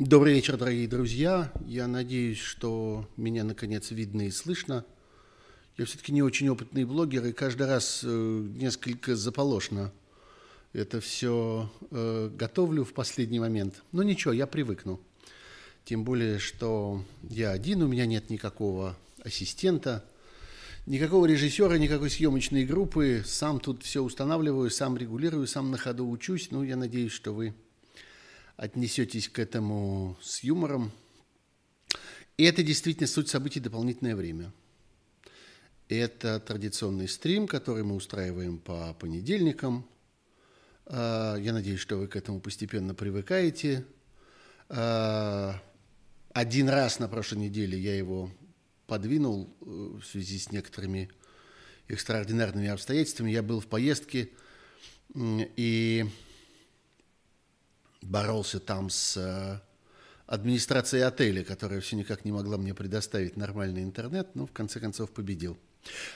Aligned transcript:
Добрый 0.00 0.32
вечер, 0.32 0.56
дорогие 0.56 0.88
друзья. 0.88 1.52
Я 1.66 1.86
надеюсь, 1.86 2.38
что 2.38 3.06
меня 3.18 3.44
наконец 3.44 3.90
видно 3.90 4.22
и 4.22 4.30
слышно. 4.30 4.86
Я 5.76 5.84
все-таки 5.84 6.10
не 6.10 6.22
очень 6.22 6.48
опытный 6.48 6.86
блогер, 6.86 7.26
и 7.26 7.32
каждый 7.32 7.66
раз 7.66 8.00
э, 8.02 8.08
несколько 8.08 9.14
заполошно 9.14 9.92
это 10.72 11.02
все 11.02 11.70
э, 11.90 12.30
готовлю 12.34 12.84
в 12.84 12.94
последний 12.94 13.40
момент. 13.40 13.82
Но 13.92 14.02
ничего, 14.02 14.32
я 14.32 14.46
привыкну. 14.46 15.02
Тем 15.84 16.02
более, 16.02 16.38
что 16.38 17.04
я 17.28 17.50
один, 17.50 17.82
у 17.82 17.86
меня 17.86 18.06
нет 18.06 18.30
никакого 18.30 18.96
ассистента, 19.22 20.02
никакого 20.86 21.26
режиссера, 21.26 21.76
никакой 21.76 22.08
съемочной 22.08 22.64
группы. 22.64 23.22
Сам 23.26 23.60
тут 23.60 23.82
все 23.82 24.02
устанавливаю, 24.02 24.70
сам 24.70 24.96
регулирую, 24.96 25.46
сам 25.46 25.70
на 25.70 25.76
ходу 25.76 26.08
учусь. 26.08 26.50
Ну, 26.50 26.62
я 26.62 26.76
надеюсь, 26.78 27.12
что 27.12 27.34
вы 27.34 27.54
отнесетесь 28.60 29.30
к 29.30 29.38
этому 29.38 30.18
с 30.20 30.42
юмором. 30.42 30.92
И 32.36 32.44
это 32.44 32.62
действительно 32.62 33.06
суть 33.06 33.30
событий 33.30 33.58
«Дополнительное 33.58 34.14
время». 34.14 34.52
Это 35.88 36.38
традиционный 36.38 37.08
стрим, 37.08 37.48
который 37.48 37.84
мы 37.84 37.94
устраиваем 37.94 38.58
по 38.58 38.92
понедельникам. 38.92 39.88
А, 40.84 41.36
я 41.36 41.54
надеюсь, 41.54 41.80
что 41.80 41.96
вы 41.96 42.06
к 42.06 42.16
этому 42.16 42.38
постепенно 42.38 42.94
привыкаете. 42.94 43.86
А, 44.68 45.58
один 46.34 46.68
раз 46.68 46.98
на 46.98 47.08
прошлой 47.08 47.38
неделе 47.38 47.78
я 47.78 47.96
его 47.96 48.30
подвинул 48.86 49.56
э, 49.62 49.64
в 49.64 50.04
связи 50.04 50.38
с 50.38 50.52
некоторыми 50.52 51.08
экстраординарными 51.88 52.68
обстоятельствами. 52.68 53.30
Я 53.30 53.42
был 53.42 53.60
в 53.60 53.66
поездке, 53.68 54.28
и 55.16 56.04
боролся 58.02 58.60
там 58.60 58.90
с 58.90 59.16
э, 59.16 59.60
администрацией 60.26 61.02
отеля, 61.02 61.44
которая 61.44 61.80
все 61.80 61.96
никак 61.96 62.24
не 62.24 62.32
могла 62.32 62.56
мне 62.56 62.74
предоставить 62.74 63.36
нормальный 63.36 63.82
интернет, 63.82 64.34
но 64.34 64.46
в 64.46 64.52
конце 64.52 64.80
концов 64.80 65.10
победил. 65.10 65.58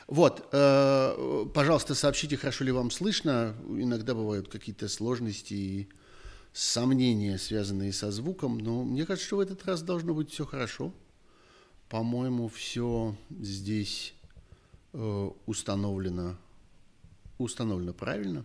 Вот, 0.07 0.49
э, 0.53 1.47
пожалуйста, 1.55 1.95
сообщите, 1.95 2.37
хорошо 2.37 2.65
ли 2.65 2.73
вам 2.73 2.91
слышно. 2.91 3.57
Иногда 3.69 4.15
бывают 4.15 4.49
какие-то 4.49 4.89
сложности 4.89 5.55
и 5.55 5.89
сомнения, 6.53 7.39
связанные 7.39 7.93
со 7.93 8.13
звуком, 8.13 8.59
но 8.59 8.85
мне 8.85 9.05
кажется, 9.05 9.27
что 9.27 9.37
в 9.37 9.41
этот 9.41 9.65
раз 9.65 9.83
должно 9.83 10.15
быть 10.15 10.31
все 10.31 10.45
хорошо. 10.45 10.93
По-моему, 11.89 12.49
все 12.49 13.17
здесь 13.41 14.15
э, 14.93 15.31
установлено, 15.47 16.37
установлено 17.39 17.93
правильно. 17.93 18.45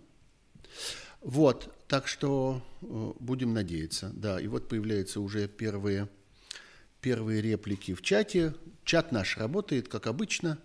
Вот, 1.21 1.73
так 1.87 2.07
что 2.07 2.61
э, 2.81 3.11
будем 3.19 3.53
надеяться. 3.53 4.11
Да, 4.13 4.39
и 4.39 4.47
вот 4.47 4.69
появляются 4.69 5.19
уже 5.19 5.47
первые, 5.47 6.07
первые 7.01 7.41
реплики 7.41 7.93
в 7.93 8.01
чате. 8.01 8.53
Чат 8.85 9.11
наш 9.11 9.37
работает, 9.37 9.89
как 9.89 10.07
обычно. 10.07 10.57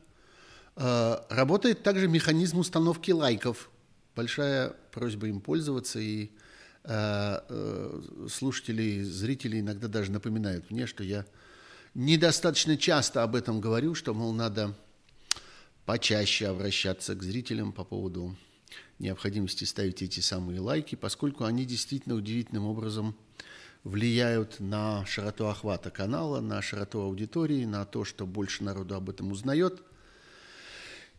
Э, 0.77 1.16
работает 1.28 1.83
также 1.83 2.06
механизм 2.06 2.58
установки 2.58 3.11
лайков. 3.11 3.70
Большая 4.14 4.70
просьба 4.92 5.27
им 5.27 5.41
пользоваться. 5.41 5.98
И 5.98 6.30
э, 6.84 8.00
слушатели, 8.30 9.02
зрители 9.02 9.58
иногда 9.58 9.89
даже 9.89 10.12
напоминают 10.12 10.70
мне, 10.70 10.86
что 10.86 11.02
я 11.02 11.27
недостаточно 11.94 12.77
часто 12.77 13.24
об 13.24 13.34
этом 13.34 13.61
говорю, 13.61 13.96
что, 13.96 14.14
мол, 14.14 14.33
надо 14.33 14.77
почаще 15.84 16.46
обращаться 16.46 17.16
к 17.16 17.22
зрителям 17.24 17.72
по 17.72 17.83
поводу 17.84 18.36
необходимости 18.98 19.64
ставить 19.64 20.03
эти 20.03 20.20
самые 20.20 20.61
лайки, 20.61 20.95
поскольку 20.95 21.45
они 21.45 21.64
действительно 21.64 22.14
удивительным 22.14 22.67
образом 22.67 23.17
влияют 23.84 24.61
на 24.61 25.05
широту 25.07 25.46
охвата 25.46 25.91
канала, 25.91 26.41
на 26.41 26.63
широту 26.63 27.01
аудитории, 27.01 27.64
на 27.64 27.85
то, 27.85 28.05
что 28.05 28.27
больше 28.27 28.64
народу 28.64 28.95
об 28.95 29.11
этом 29.11 29.30
узнает. 29.30 29.83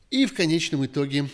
И 0.10 0.26
в 0.26 0.34
конечном 0.34 0.86
итоге 0.86 1.30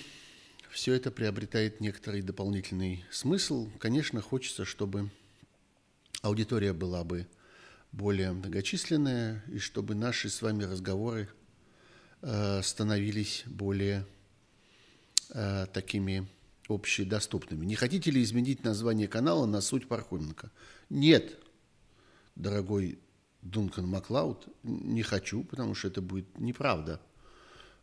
все 0.69 0.93
это 0.93 1.11
приобретает 1.11 1.81
некоторый 1.81 2.21
дополнительный 2.21 3.05
смысл. 3.11 3.69
Конечно, 3.79 4.21
хочется, 4.21 4.65
чтобы 4.65 5.09
аудитория 6.21 6.73
была 6.73 7.03
бы 7.03 7.27
более 7.91 8.31
многочисленная, 8.31 9.43
и 9.51 9.59
чтобы 9.59 9.95
наши 9.95 10.29
с 10.29 10.41
вами 10.41 10.63
разговоры 10.63 11.29
э, 12.21 12.61
становились 12.63 13.43
более 13.45 14.05
э, 15.33 15.65
такими 15.73 16.27
общедоступными. 16.67 17.65
Не 17.65 17.75
хотите 17.75 18.11
ли 18.11 18.21
изменить 18.23 18.63
название 18.63 19.07
канала 19.07 19.45
на 19.45 19.61
суть 19.61 19.87
Пархоменко? 19.87 20.51
Нет, 20.89 21.37
дорогой 22.35 22.99
Дункан 23.41 23.87
Маклауд, 23.87 24.47
не 24.63 25.01
хочу, 25.01 25.43
потому 25.43 25.73
что 25.73 25.87
это 25.87 26.01
будет 26.01 26.39
неправда. 26.39 27.01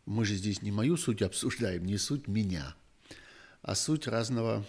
Мы 0.05 0.25
же 0.25 0.35
здесь 0.35 0.61
не 0.61 0.71
мою 0.71 0.97
суть 0.97 1.21
обсуждаем, 1.21 1.85
не 1.85 1.97
суть 1.97 2.27
меня, 2.27 2.75
а 3.61 3.75
суть 3.75 4.07
разного 4.07 4.65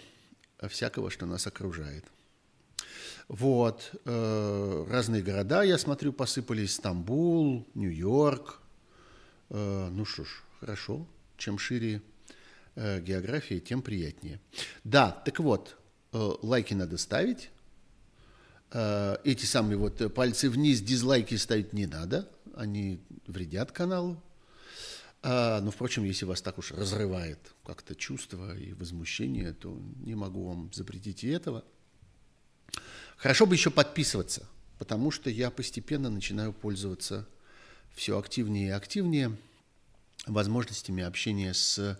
всякого, 0.67 1.09
что 1.09 1.25
нас 1.25 1.47
окружает. 1.47 2.05
Вот, 3.27 3.91
э, 4.03 4.85
разные 4.89 5.23
города, 5.23 5.63
я 5.63 5.77
смотрю, 5.77 6.11
посыпались, 6.11 6.75
Стамбул, 6.75 7.65
Нью-Йорк. 7.73 8.59
Э, 9.49 9.89
ну 9.89 10.03
что 10.03 10.25
ж, 10.25 10.43
хорошо, 10.59 11.07
чем 11.37 11.57
шире 11.57 12.01
географии, 12.75 13.59
тем 13.59 13.81
приятнее. 13.81 14.39
Да, 14.83 15.11
так 15.11 15.39
вот, 15.39 15.77
э, 16.13 16.31
лайки 16.41 16.73
надо 16.73 16.97
ставить. 16.97 17.49
Э, 18.71 19.17
эти 19.23 19.45
самые 19.45 19.77
вот 19.77 20.13
пальцы 20.13 20.49
вниз, 20.49 20.81
дизлайки 20.81 21.35
ставить 21.35 21.73
не 21.73 21.85
надо. 21.85 22.29
Они 22.55 23.01
вредят 23.27 23.71
каналу. 23.71 24.21
Но, 25.23 25.69
впрочем, 25.69 26.03
если 26.03 26.25
вас 26.25 26.41
так 26.41 26.57
уж 26.57 26.71
разрывает 26.71 27.37
как-то 27.63 27.93
чувство 27.93 28.57
и 28.57 28.73
возмущение, 28.73 29.53
то 29.53 29.79
не 30.03 30.15
могу 30.15 30.47
вам 30.47 30.73
запретить 30.73 31.23
и 31.23 31.27
этого. 31.27 31.63
Хорошо 33.17 33.45
бы 33.45 33.53
еще 33.53 33.69
подписываться, 33.69 34.49
потому 34.79 35.11
что 35.11 35.29
я 35.29 35.51
постепенно 35.51 36.09
начинаю 36.09 36.53
пользоваться 36.53 37.27
все 37.93 38.17
активнее 38.17 38.69
и 38.69 38.71
активнее 38.71 39.37
возможностями 40.25 41.03
общения 41.03 41.53
с 41.53 41.99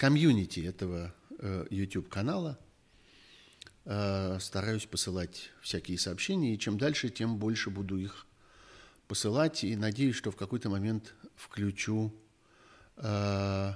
комьюнити 0.00 0.60
этого 0.60 1.14
э, 1.40 1.66
YouTube-канала. 1.68 2.58
Э, 3.84 4.38
стараюсь 4.40 4.86
посылать 4.86 5.50
всякие 5.60 5.98
сообщения, 5.98 6.54
и 6.54 6.58
чем 6.58 6.78
дальше, 6.78 7.10
тем 7.10 7.36
больше 7.36 7.68
буду 7.68 7.98
их 7.98 8.26
посылать, 9.08 9.62
и 9.62 9.76
надеюсь, 9.76 10.16
что 10.16 10.30
в 10.30 10.36
какой-то 10.36 10.70
момент 10.70 11.14
включу, 11.36 12.14
э, 12.96 13.74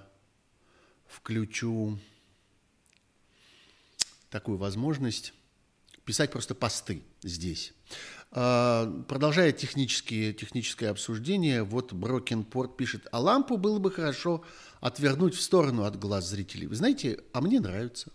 включу 1.07 1.99
такую 4.31 4.56
возможность 4.56 5.35
писать 6.06 6.33
просто 6.33 6.55
посты 6.55 7.03
здесь. 7.23 7.75
Продолжая 8.34 9.53
технические, 9.53 10.33
техническое 10.33 10.89
обсуждение, 10.89 11.62
вот 11.62 11.93
Брокенпорт 11.93 12.77
пишет, 12.77 13.06
а 13.12 13.21
лампу 13.21 13.59
было 13.59 13.78
бы 13.78 13.93
хорошо 13.93 14.43
отвернуть 14.81 15.37
в 15.37 15.41
сторону 15.41 15.84
от 15.84 15.97
глаз 16.00 16.28
зрителей. 16.28 16.67
Вы 16.67 16.75
знаете, 16.75 17.21
а 17.33 17.41
мне 17.41 17.61
нравится. 17.61 18.11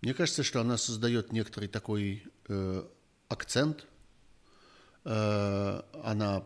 Мне 0.00 0.14
кажется, 0.14 0.42
что 0.42 0.62
она 0.62 0.78
создает 0.78 1.32
некоторый 1.32 1.68
такой 1.68 2.24
э, 2.48 2.82
акцент, 3.28 3.86
э, 5.04 5.82
она 6.02 6.42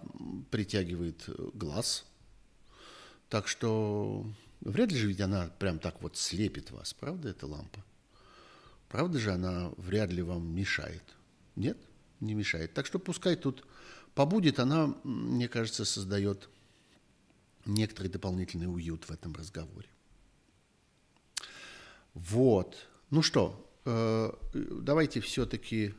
притягивает 0.50 1.28
глаз. 1.54 2.04
Так 3.28 3.46
что 3.46 4.26
вряд 4.62 4.90
ли 4.90 4.98
же 4.98 5.06
ведь 5.06 5.20
она 5.20 5.48
прям 5.60 5.78
так 5.78 6.02
вот 6.02 6.16
слепит 6.16 6.72
вас, 6.72 6.92
правда, 6.92 7.28
эта 7.28 7.46
лампа? 7.46 7.84
Правда 8.88 9.20
же 9.20 9.30
она 9.30 9.70
вряд 9.76 10.10
ли 10.10 10.22
вам 10.22 10.52
мешает? 10.52 11.04
Нет, 11.54 11.78
не 12.20 12.34
мешает. 12.34 12.74
Так 12.74 12.86
что 12.86 12.98
пускай 12.98 13.36
тут 13.36 13.64
побудет, 14.14 14.58
она, 14.58 14.94
мне 15.04 15.48
кажется, 15.48 15.84
создает 15.84 16.48
некоторый 17.66 18.08
дополнительный 18.08 18.72
уют 18.72 19.04
в 19.04 19.10
этом 19.10 19.34
разговоре. 19.34 19.88
Вот. 22.14 22.86
Ну 23.10 23.22
что, 23.22 23.70
э, 23.84 24.32
давайте 24.52 25.20
все-таки 25.20 25.94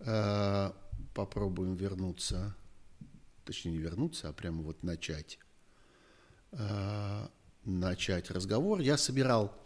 э, 0.00 0.72
попробуем 1.14 1.74
вернуться, 1.74 2.54
точнее 3.44 3.72
не 3.72 3.78
вернуться, 3.78 4.28
а 4.28 4.32
прямо 4.32 4.62
вот 4.62 4.82
начать, 4.82 5.38
э, 6.52 7.28
начать 7.64 8.30
разговор. 8.30 8.80
Я 8.80 8.96
собирал 8.96 9.56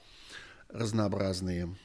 разнообразные 0.69 1.77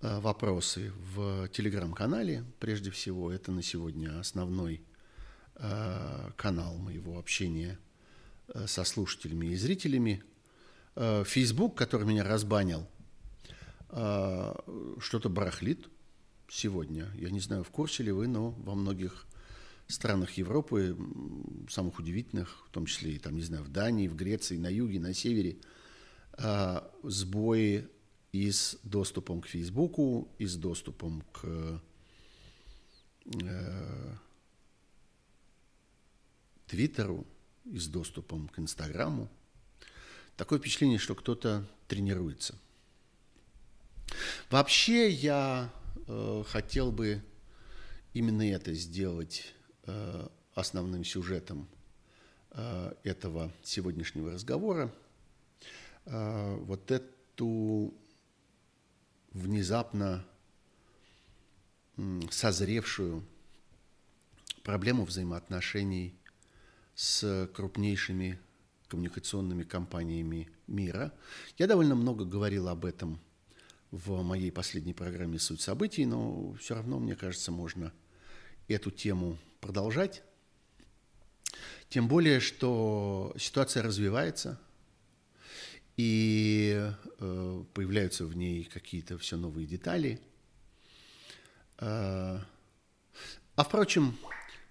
вопросы 0.00 0.92
в 1.14 1.48
телеграм-канале. 1.48 2.44
Прежде 2.60 2.90
всего, 2.90 3.32
это 3.32 3.52
на 3.52 3.62
сегодня 3.62 4.18
основной 4.18 4.82
Э, 5.60 6.30
канал 6.36 6.76
моего 6.76 7.18
общения 7.18 7.80
э, 8.46 8.68
со 8.68 8.84
слушателями 8.84 9.46
и 9.46 9.56
зрителями. 9.56 10.22
Э, 10.94 11.24
Facebook, 11.26 11.76
который 11.76 12.06
меня 12.06 12.24
разбанил, 12.24 12.86
что-то 13.90 15.30
барахлит. 15.30 15.88
сегодня. 16.50 17.10
Я 17.14 17.30
не 17.30 17.40
знаю, 17.40 17.64
в 17.64 17.70
курсе 17.70 18.02
ли 18.02 18.12
вы, 18.12 18.28
но 18.28 18.50
во 18.50 18.74
многих 18.74 19.26
странах 19.86 20.32
Европы, 20.32 20.94
самых 21.70 21.98
удивительных, 21.98 22.66
в 22.66 22.70
том 22.70 22.84
числе 22.84 23.12
и 23.12 23.18
там, 23.18 23.34
не 23.34 23.42
знаю, 23.42 23.64
в 23.64 23.70
Дании, 23.70 24.06
в 24.06 24.14
Греции, 24.14 24.58
на 24.58 24.68
юге, 24.68 25.00
на 25.00 25.14
севере, 25.14 25.56
сбои 27.02 27.88
и 28.32 28.50
с 28.50 28.78
доступом 28.82 29.40
к 29.40 29.46
Фейсбуку, 29.46 30.28
и 30.38 30.46
с 30.46 30.56
доступом 30.56 31.22
к 31.32 31.80
э, 33.24 34.14
Твиттеру, 36.66 37.26
и 37.64 37.78
с 37.78 37.88
доступом 37.88 38.48
к 38.48 38.58
Инстаграму. 38.58 39.28
Такое 40.36 40.58
впечатление, 40.58 40.98
что 40.98 41.14
кто-то 41.14 41.66
тренируется. 41.88 42.54
Вообще 44.50 45.10
я 45.10 45.72
э, 46.06 46.44
хотел 46.46 46.92
бы 46.92 47.22
именно 48.14 48.42
это 48.42 48.72
сделать 48.74 49.54
э, 49.84 50.28
основным 50.54 51.04
сюжетом 51.04 51.68
э, 52.50 52.92
этого 53.04 53.52
сегодняшнего 53.62 54.32
разговора. 54.32 54.92
Э, 56.04 56.56
вот 56.56 56.90
эту 56.90 57.94
внезапно 59.38 60.24
созревшую 62.30 63.24
проблему 64.62 65.04
взаимоотношений 65.04 66.14
с 66.94 67.48
крупнейшими 67.54 68.38
коммуникационными 68.88 69.62
компаниями 69.62 70.48
мира. 70.66 71.12
Я 71.56 71.66
довольно 71.66 71.94
много 71.94 72.24
говорил 72.24 72.68
об 72.68 72.84
этом 72.84 73.20
в 73.90 74.22
моей 74.22 74.50
последней 74.50 74.94
программе 74.94 75.38
«Суть 75.38 75.60
событий», 75.60 76.04
но 76.04 76.54
все 76.54 76.74
равно, 76.74 76.98
мне 76.98 77.16
кажется, 77.16 77.52
можно 77.52 77.92
эту 78.66 78.90
тему 78.90 79.38
продолжать. 79.60 80.22
Тем 81.88 82.06
более, 82.06 82.40
что 82.40 83.34
ситуация 83.38 83.82
развивается, 83.82 84.60
и 85.98 86.92
э, 87.18 87.64
появляются 87.74 88.24
в 88.24 88.36
ней 88.36 88.64
какие-то 88.64 89.18
все 89.18 89.36
новые 89.36 89.66
детали. 89.66 90.20
Э, 91.78 92.38
а 93.56 93.64
впрочем, 93.64 94.16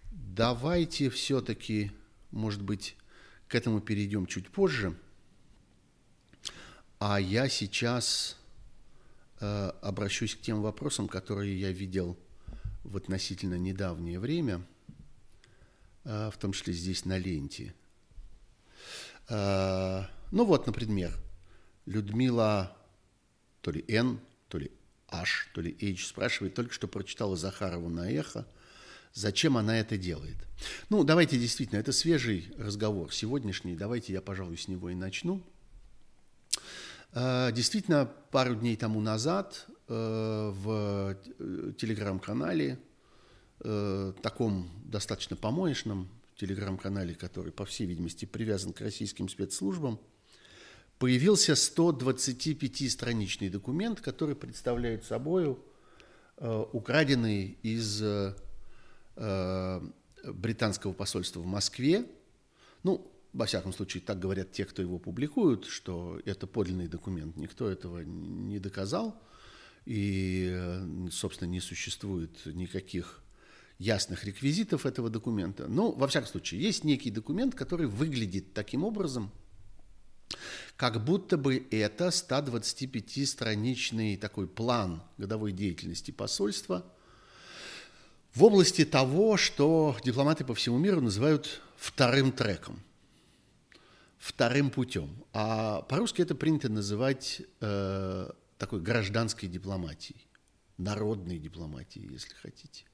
давайте 0.09 1.09
все-таки, 1.09 1.91
может 2.31 2.61
быть, 2.61 2.95
к 3.49 3.55
этому 3.55 3.81
перейдем 3.81 4.25
чуть 4.25 4.49
позже. 4.49 4.97
А 6.97 7.19
я 7.19 7.49
сейчас 7.49 8.37
э, 9.41 9.71
обращусь 9.81 10.33
к 10.33 10.39
тем 10.39 10.61
вопросам, 10.61 11.09
которые 11.09 11.59
я 11.59 11.73
видел 11.73 12.17
в 12.85 12.95
относительно 12.95 13.55
недавнее 13.55 14.21
время, 14.21 14.65
э, 16.05 16.29
в 16.33 16.37
том 16.37 16.53
числе 16.53 16.71
здесь 16.71 17.03
на 17.03 17.17
ленте. 17.17 17.73
Э, 19.27 20.05
ну 20.31 20.45
вот, 20.45 20.67
например, 20.67 21.13
Людмила 21.85 22.75
то 23.61 23.71
ли 23.71 23.83
Н, 23.87 24.19
то 24.49 24.57
ли 24.57 24.71
H, 25.09 25.49
то 25.53 25.61
ли 25.61 25.75
H 25.81 26.07
спрашивает, 26.07 26.53
только 26.53 26.73
что 26.73 26.87
прочитала 26.87 27.35
Захарову 27.35 27.89
на 27.89 28.09
эхо, 28.11 28.45
зачем 29.13 29.57
она 29.57 29.79
это 29.79 29.97
делает. 29.97 30.37
Ну, 30.89 31.03
давайте 31.03 31.39
действительно, 31.39 31.79
это 31.79 31.91
свежий 31.91 32.51
разговор, 32.57 33.13
сегодняшний, 33.13 33.75
давайте 33.75 34.13
я, 34.13 34.21
пожалуй, 34.21 34.57
с 34.57 34.67
него 34.67 34.89
и 34.89 34.95
начну. 34.95 35.41
Э, 37.13 37.51
действительно, 37.51 38.05
пару 38.31 38.55
дней 38.55 38.75
тому 38.75 39.01
назад 39.01 39.65
э, 39.87 40.51
в 40.53 41.17
э, 41.39 41.73
телеграм-канале, 41.77 42.79
таком 44.21 44.69
достаточно 44.85 45.35
помоечном 45.35 46.09
телеграм-канале, 46.35 47.15
который, 47.15 47.51
по 47.51 47.65
всей 47.65 47.87
видимости, 47.87 48.25
привязан 48.25 48.71
к 48.71 48.81
российским 48.81 49.27
спецслужбам, 49.27 49.99
появился 50.99 51.53
125-страничный 51.53 53.49
документ, 53.49 54.01
который 54.01 54.35
представляет 54.35 55.05
собой 55.05 55.57
украденный 56.37 57.57
из 57.63 58.03
британского 60.23 60.93
посольства 60.93 61.39
в 61.41 61.45
Москве, 61.45 62.05
ну, 62.83 63.11
во 63.33 63.45
всяком 63.45 63.73
случае, 63.73 64.01
так 64.01 64.19
говорят 64.19 64.51
те, 64.51 64.65
кто 64.65 64.81
его 64.81 64.97
публикуют, 64.99 65.65
что 65.65 66.19
это 66.25 66.47
подлинный 66.47 66.87
документ. 66.87 67.35
Никто 67.37 67.69
этого 67.69 67.99
не 67.99 68.57
доказал, 68.59 69.21
и, 69.85 70.59
собственно, 71.11 71.49
не 71.49 71.59
существует 71.59 72.45
никаких 72.45 73.21
ясных 73.77 74.25
реквизитов 74.25 74.85
этого 74.85 75.09
документа. 75.09 75.67
Но, 75.67 75.91
во 75.91 76.07
всяком 76.07 76.27
случае, 76.29 76.61
есть 76.61 76.83
некий 76.83 77.11
документ, 77.11 77.53
который 77.53 77.85
выглядит 77.85 78.53
таким 78.53 78.83
образом, 78.83 79.31
как 80.75 81.03
будто 81.03 81.37
бы 81.37 81.67
это 81.71 82.07
125-страничный 82.07 84.17
такой 84.17 84.47
план 84.47 85.01
годовой 85.17 85.51
деятельности 85.51 86.11
посольства 86.11 86.85
в 88.33 88.43
области 88.43 88.85
того, 88.85 89.37
что 89.37 89.97
дипломаты 90.03 90.45
по 90.45 90.53
всему 90.53 90.77
миру 90.77 91.01
называют 91.01 91.61
вторым 91.77 92.31
треком 92.31 92.83
вторым 94.17 94.69
путем. 94.69 95.09
А 95.33 95.81
по-русски 95.83 96.21
это 96.21 96.35
принято 96.35 96.69
называть 96.69 97.41
э, 97.61 98.29
такой 98.57 98.81
гражданской 98.81 99.47
дипломатией, 99.47 100.27
народной 100.77 101.37
дипломатией, 101.37 102.11
если 102.11 102.33
хотите. 102.35 102.85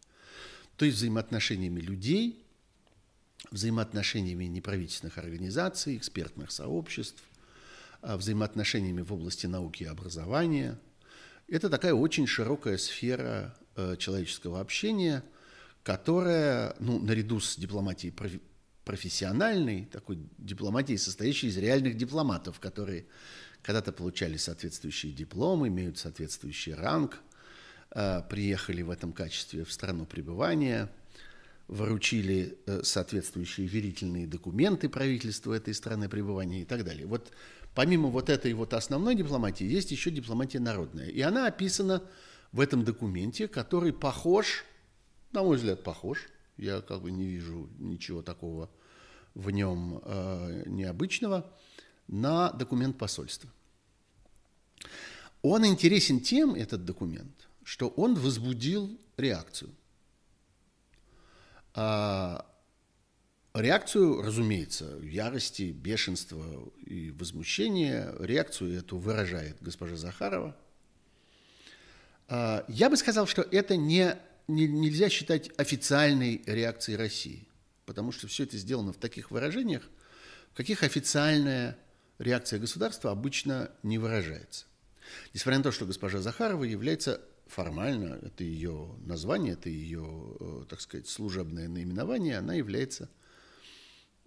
То 0.78 0.86
есть 0.86 0.98
взаимоотношениями 0.98 1.80
людей, 1.80 2.43
взаимоотношениями 3.51 4.45
неправительственных 4.45 5.18
организаций, 5.18 5.98
экспертных 5.98 6.51
сообществ, 6.51 7.24
э, 8.01 8.16
взаимоотношениями 8.16 9.01
в 9.01 9.13
области 9.13 9.48
науки 9.48 9.84
и 9.84 9.88
образования. 9.88 10.80
Это 11.48 11.69
такая 11.69 11.94
очень 11.94 12.28
широкая 12.28 12.78
сфера 12.78 13.56
э, 13.75 13.95
человеческого 13.98 14.60
общения, 14.60 15.24
которая, 15.84 16.75
ну, 16.80 17.00
наряду 17.00 17.40
с 17.40 17.57
дипломатией 17.57 18.13
профессиональной 18.86 19.86
такой 19.86 20.19
дипломатии, 20.38 20.96
состоящей 20.96 21.48
из 21.48 21.57
реальных 21.57 21.98
дипломатов, 21.98 22.60
которые 22.60 23.06
когда-то 23.62 23.91
получали 23.91 24.38
соответствующие 24.38 25.13
дипломы, 25.13 25.70
имеют 25.70 25.98
соответствующий 25.98 26.74
ранг, 26.74 27.20
э, 27.91 28.22
приехали 28.29 28.82
в 28.82 28.89
этом 28.89 29.13
качестве 29.13 29.63
в 29.63 29.72
страну 29.72 30.06
пребывания, 30.06 30.89
вручили 31.67 32.58
э, 32.65 32.82
соответствующие 32.84 33.67
верительные 33.67 34.27
документы 34.27 34.89
правительству 34.89 35.53
этой 35.53 35.74
страны 35.74 36.10
пребывания 36.10 36.62
и 36.62 36.65
так 36.65 36.84
далее. 36.84 37.05
Вот 37.05 37.32
помимо 37.74 38.10
вот 38.10 38.29
этой 38.29 38.53
вот 38.53 38.74
основной 38.74 39.15
дипломатии 39.15 39.65
есть 39.65 39.91
еще 39.91 40.12
дипломатия 40.12 40.60
народная. 40.60 41.08
И 41.08 41.22
она 41.22 41.48
описана 41.48 42.03
в 42.51 42.60
этом 42.60 42.84
документе, 42.84 43.48
который 43.48 43.93
похож, 43.93 44.65
на 45.32 45.43
мой 45.43 45.58
взгляд, 45.58 45.84
похож 45.84 46.27
я 46.58 46.82
как 46.82 47.01
бы 47.01 47.12
не 47.12 47.25
вижу 47.25 47.70
ничего 47.79 48.22
такого 48.22 48.70
в 49.34 49.50
нем 49.50 50.01
э, 50.03 50.63
необычного, 50.67 51.51
на 52.08 52.51
документ 52.51 52.98
посольства. 52.98 53.50
Он 55.41 55.65
интересен 55.65 56.20
тем, 56.20 56.53
этот 56.53 56.86
документ, 56.86 57.48
что 57.63 57.88
он 57.89 58.15
возбудил 58.15 59.00
реакцию. 59.17 59.72
А 61.74 62.46
реакцию, 63.53 64.22
разумеется, 64.22 64.98
ярости, 65.01 65.72
бешенства 65.72 66.72
и 66.86 67.12
возмущения, 67.12 68.13
реакцию 68.20 68.77
эту 68.77 68.98
выражает 68.98 69.58
госпожа 69.62 69.96
Захарова. 69.96 70.56
А 72.27 72.65
я 72.68 72.89
бы 72.89 72.98
сказал, 72.98 73.27
что 73.27 73.42
это 73.42 73.75
не 73.75 74.18
не, 74.48 74.68
нельзя 74.68 75.10
считать 75.10 75.51
официальной 75.58 76.44
реакцией 76.46 76.98
России, 76.98 77.48
потому 77.86 78.12
что 78.12 78.27
все 78.27 78.44
это 78.44 78.58
сделано 78.58 78.94
в 78.94 78.98
таких 78.98 79.32
выражениях, 79.32 79.84
в 80.51 80.58
каких 80.58 80.84
официальная 80.84 81.77
реакция 82.20 82.60
государства 82.60 83.12
обычно 83.12 83.72
не 83.82 83.98
выражается. 83.98 84.65
Несмотря 85.34 85.58
на 85.60 85.63
то, 85.63 85.72
что 85.72 85.86
госпожа 85.86 86.20
Захарова 86.20 86.63
является 86.63 87.22
формально, 87.48 88.20
это 88.22 88.44
ее 88.44 88.96
название, 89.06 89.54
это 89.54 89.70
ее, 89.70 90.36
э, 90.40 90.66
так 90.70 90.82
сказать, 90.82 91.08
служебное 91.08 91.68
наименование, 91.68 92.38
она 92.38 92.54
является 92.54 93.10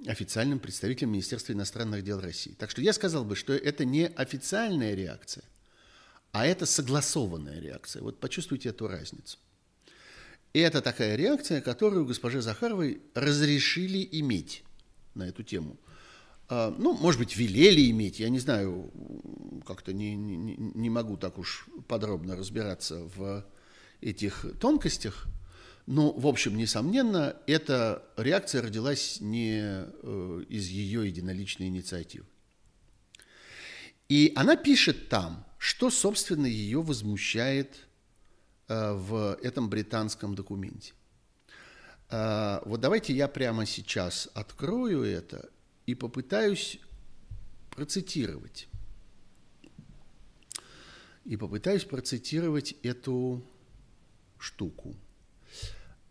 официальным 0.06 0.58
представителем 0.58 1.10
Министерства 1.10 1.52
иностранных 1.52 2.04
дел 2.04 2.20
России. 2.20 2.54
Так 2.58 2.70
что 2.70 2.82
я 2.82 2.92
сказал 2.92 3.24
бы, 3.24 3.34
что 3.34 3.54
это 3.54 3.84
не 3.84 4.06
официальная 4.06 4.94
реакция, 4.94 5.44
а 6.32 6.46
это 6.46 6.66
согласованная 6.66 7.60
реакция. 7.60 8.02
Вот 8.02 8.20
почувствуйте 8.20 8.68
эту 8.68 8.88
разницу. 8.88 9.38
И 10.52 10.58
это 10.58 10.80
такая 10.80 11.16
реакция, 11.16 11.60
которую 11.60 12.06
госпоже 12.06 12.42
Захаровой 12.42 13.02
разрешили 13.14 14.08
иметь 14.12 14.62
на 15.14 15.24
эту 15.24 15.42
тему. 15.42 15.76
А, 16.48 16.74
ну, 16.78 16.94
может 16.94 17.20
быть, 17.20 17.36
велели 17.36 17.90
иметь, 17.90 18.20
я 18.20 18.28
не 18.28 18.38
знаю, 18.38 18.90
как-то 19.66 19.92
не, 19.92 20.14
не, 20.14 20.56
не 20.56 20.90
могу 20.90 21.16
так 21.16 21.38
уж 21.38 21.66
подробно 21.88 22.36
разбираться 22.36 23.02
в 23.16 23.44
этих 24.00 24.46
тонкостях, 24.60 25.26
но, 25.86 26.12
в 26.12 26.26
общем, 26.26 26.56
несомненно, 26.56 27.36
эта 27.46 28.04
реакция 28.16 28.62
родилась 28.62 29.20
не 29.20 29.60
э, 29.62 30.44
из 30.48 30.68
ее 30.68 31.06
единоличной 31.06 31.68
инициативы. 31.68 32.26
И 34.08 34.32
она 34.36 34.56
пишет 34.56 35.08
там, 35.08 35.44
что, 35.58 35.90
собственно, 35.90 36.46
ее 36.46 36.82
возмущает 36.82 37.88
э, 38.68 38.92
в 38.92 39.38
этом 39.42 39.68
британском 39.68 40.34
документе. 40.34 40.92
Э, 42.10 42.60
вот 42.64 42.80
давайте 42.80 43.12
я 43.14 43.26
прямо 43.28 43.64
сейчас 43.64 44.28
открою 44.34 45.02
это 45.02 45.50
и 45.86 45.94
попытаюсь 45.94 46.78
процитировать. 47.70 48.68
И 51.24 51.36
попытаюсь 51.36 51.84
процитировать 51.84 52.72
эту 52.82 53.42
штуку. 54.38 54.94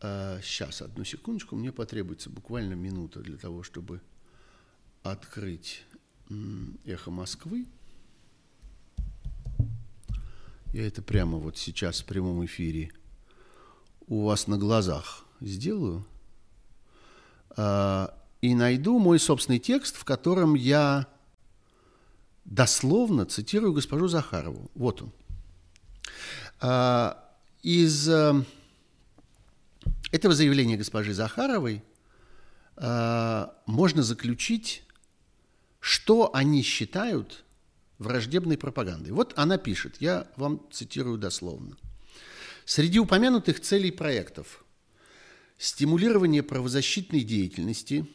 Сейчас, 0.01 0.81
одну 0.81 1.03
секундочку, 1.03 1.55
мне 1.55 1.71
потребуется 1.71 2.29
буквально 2.29 2.73
минута 2.73 3.21
для 3.21 3.37
того, 3.37 3.63
чтобы 3.63 4.01
открыть 5.03 5.83
«Эхо 6.85 7.11
Москвы». 7.11 7.65
Я 10.73 10.87
это 10.87 11.01
прямо 11.01 11.37
вот 11.37 11.57
сейчас 11.57 12.01
в 12.01 12.05
прямом 12.05 12.43
эфире 12.45 12.91
у 14.07 14.25
вас 14.25 14.47
на 14.47 14.57
глазах 14.57 15.25
сделаю. 15.39 16.05
А, 17.51 18.13
и 18.45 18.53
найду 18.53 18.99
мой 18.99 19.19
собственный 19.19 19.57
текст, 19.57 19.95
в 19.95 20.03
котором 20.03 20.53
я 20.53 21.07
дословно 22.43 23.25
цитирую 23.25 23.73
госпожу 23.73 24.07
Захарову. 24.07 24.69
Вот 24.75 25.01
он. 25.01 25.11
А, 26.59 27.27
из 27.63 28.07
э, 28.07 28.43
этого 30.11 30.35
заявления 30.35 30.77
госпожи 30.77 31.13
Захаровой 31.13 31.83
а, 32.75 33.55
можно 33.65 34.03
заключить, 34.03 34.83
что 35.79 36.29
они 36.35 36.61
считают 36.61 37.43
враждебной 37.97 38.59
пропагандой. 38.59 39.11
Вот 39.11 39.33
она 39.37 39.57
пишет, 39.57 39.95
я 39.99 40.27
вам 40.35 40.61
цитирую 40.71 41.17
дословно. 41.17 41.77
Среди 42.63 42.99
упомянутых 42.99 43.59
целей 43.59 43.89
проектов 43.89 44.63
стимулирование 45.57 46.43
правозащитной 46.43 47.21
деятельности, 47.21 48.05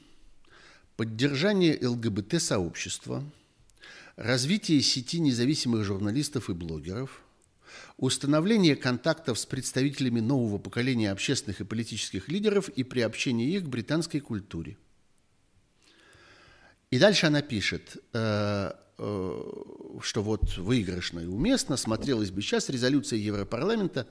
поддержание 1.00 1.78
ЛГБТ-сообщества, 1.80 3.24
развитие 4.16 4.82
сети 4.82 5.18
независимых 5.18 5.82
журналистов 5.82 6.50
и 6.50 6.52
блогеров, 6.52 7.22
установление 7.96 8.76
контактов 8.76 9.38
с 9.38 9.46
представителями 9.46 10.20
нового 10.20 10.58
поколения 10.58 11.10
общественных 11.10 11.62
и 11.62 11.64
политических 11.64 12.28
лидеров 12.28 12.68
и 12.68 12.84
приобщение 12.84 13.48
их 13.48 13.64
к 13.64 13.68
британской 13.68 14.20
культуре. 14.20 14.76
И 16.90 16.98
дальше 16.98 17.24
она 17.24 17.40
пишет, 17.40 17.96
э, 18.12 18.72
Э, 19.02 19.40
что 20.02 20.22
вот 20.22 20.58
выигрышно 20.58 21.20
и 21.20 21.26
уместно 21.26 21.78
смотрелась 21.78 22.30
бы 22.30 22.42
сейчас 22.42 22.68
резолюция 22.68 23.18
Европарламента 23.18 24.06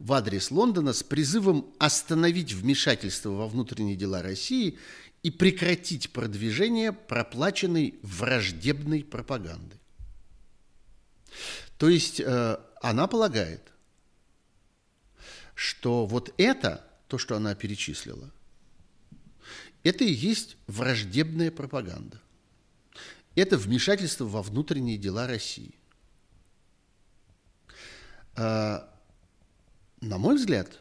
в 0.00 0.12
адрес 0.12 0.50
Лондона 0.50 0.92
с 0.92 1.04
призывом 1.04 1.72
остановить 1.78 2.52
вмешательство 2.52 3.30
во 3.30 3.46
внутренние 3.46 3.94
дела 3.94 4.22
России 4.22 4.76
и 5.24 5.32
прекратить 5.32 6.12
продвижение 6.12 6.92
проплаченной 6.92 7.98
враждебной 8.02 9.02
пропаганды. 9.02 9.76
То 11.76 11.88
есть 11.88 12.20
э, 12.20 12.58
она 12.80 13.08
полагает, 13.08 13.72
что 15.56 16.06
вот 16.06 16.32
это, 16.38 16.88
то, 17.08 17.18
что 17.18 17.36
она 17.36 17.56
перечислила, 17.56 18.30
это 19.82 20.04
и 20.04 20.12
есть 20.12 20.56
враждебная 20.68 21.50
пропаганда 21.50 22.20
это 23.34 23.56
вмешательство 23.58 24.24
во 24.24 24.42
внутренние 24.42 24.96
дела 24.96 25.26
России. 25.26 25.74
А, 28.36 28.88
на 30.00 30.18
мой 30.18 30.36
взгляд, 30.36 30.80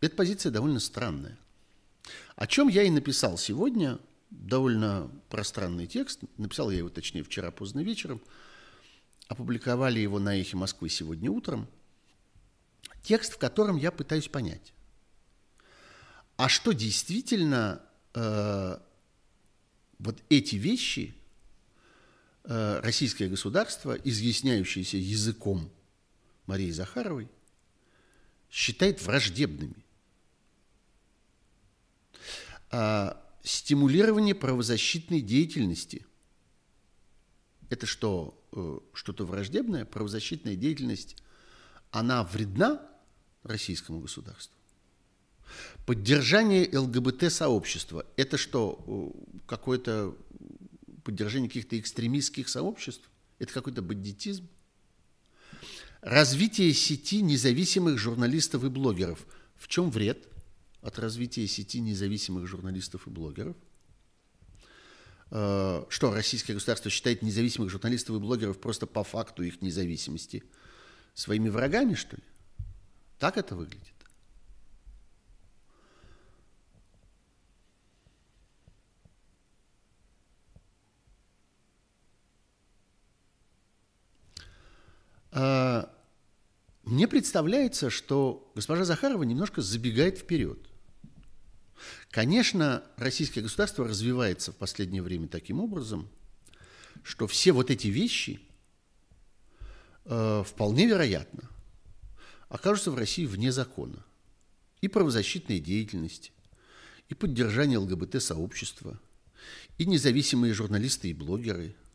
эта 0.00 0.16
позиция 0.16 0.50
довольно 0.52 0.80
странная. 0.80 1.38
О 2.36 2.46
чем 2.46 2.68
я 2.68 2.84
и 2.84 2.90
написал 2.90 3.36
сегодня, 3.36 3.98
довольно 4.30 5.10
пространный 5.28 5.86
текст, 5.86 6.20
написал 6.36 6.70
я 6.70 6.78
его, 6.78 6.88
точнее, 6.88 7.22
вчера 7.22 7.50
поздно 7.50 7.80
вечером, 7.80 8.22
опубликовали 9.28 9.98
его 9.98 10.18
на 10.18 10.40
«Эхе 10.40 10.56
Москвы» 10.56 10.88
сегодня 10.88 11.30
утром, 11.30 11.66
текст, 13.02 13.34
в 13.34 13.38
котором 13.38 13.76
я 13.76 13.90
пытаюсь 13.90 14.28
понять, 14.28 14.72
а 16.36 16.48
что 16.48 16.72
действительно 16.72 17.80
э, 18.14 18.78
вот 19.98 20.22
эти 20.28 20.56
вещи– 20.56 21.14
Э, 22.48 22.78
российское 22.80 23.28
государство, 23.28 23.92
изъясняющееся 24.04 24.98
языком 24.98 25.68
Марии 26.46 26.70
Захаровой, 26.70 27.28
считает 28.48 29.02
враждебными. 29.02 29.84
А 32.70 33.22
стимулирование 33.42 34.34
правозащитной 34.34 35.20
деятельности– 35.20 36.04
это 37.70 37.86
что, 37.86 38.42
э, 38.52 38.78
что-то 38.92 39.24
враждебное? 39.24 39.84
Правозащитная 39.84 40.56
деятельность, 40.56 41.16
она 41.90 42.22
вредна 42.24 42.82
российскому 43.42 44.00
государству? 44.00 44.54
Поддержание 45.84 46.68
ЛГБТ-сообщества– 46.76 48.06
это 48.16 48.36
что, 48.36 49.12
э, 49.14 49.38
какое-то 49.46 50.16
поддержание 51.04 51.48
каких-то 51.48 51.78
экстремистских 51.78 52.48
сообществ? 52.48 53.08
Это 53.38 53.52
какой-то 53.52 53.82
бандитизм? 53.82 54.48
Развитие 56.00 56.72
сети 56.72 57.22
независимых 57.22 57.98
журналистов 57.98 58.64
и 58.64 58.68
блогеров. 58.68 59.26
В 59.56 59.68
чем 59.68 59.90
вред 59.90 60.28
от 60.86 61.00
развития 61.00 61.46
сети 61.48 61.80
независимых 61.80 62.46
журналистов 62.46 63.08
и 63.08 63.10
блогеров? 63.10 63.56
Э, 65.32 65.84
что, 65.88 66.14
российское 66.14 66.54
государство 66.54 66.90
считает 66.90 67.22
независимых 67.22 67.70
журналистов 67.70 68.16
и 68.16 68.20
блогеров 68.20 68.60
просто 68.60 68.86
по 68.86 69.02
факту 69.02 69.42
их 69.42 69.60
независимости 69.62 70.44
своими 71.14 71.48
врагами, 71.48 71.94
что 71.94 72.16
ли? 72.16 72.22
Так 73.18 73.36
это 73.36 73.56
выглядит? 73.56 73.94
А, 85.32 85.92
мне 86.84 87.08
представляется, 87.08 87.90
что 87.90 88.52
госпожа 88.54 88.84
Захарова 88.84 89.24
немножко 89.24 89.62
забегает 89.62 90.18
вперед. 90.18 90.58
Конечно, 92.16 92.82
российское 92.96 93.42
государство 93.42 93.86
развивается 93.86 94.50
в 94.50 94.56
последнее 94.56 95.02
время 95.02 95.28
таким 95.28 95.60
образом, 95.60 96.08
что 97.02 97.26
все 97.26 97.52
вот 97.52 97.70
эти 97.70 97.88
вещи 97.88 98.40
э, 100.06 100.42
вполне 100.46 100.86
вероятно 100.86 101.50
окажутся 102.48 102.90
в 102.90 102.94
России 102.94 103.26
вне 103.26 103.52
закона. 103.52 104.02
И 104.80 104.88
правозащитная 104.88 105.58
деятельность, 105.58 106.32
и 107.10 107.14
поддержание 107.14 107.76
ЛГБТ-сообщества, 107.76 108.98
и 109.76 109.84
независимые 109.84 110.54
журналисты 110.54 111.10
и 111.10 111.12
блогеры– 111.12 111.76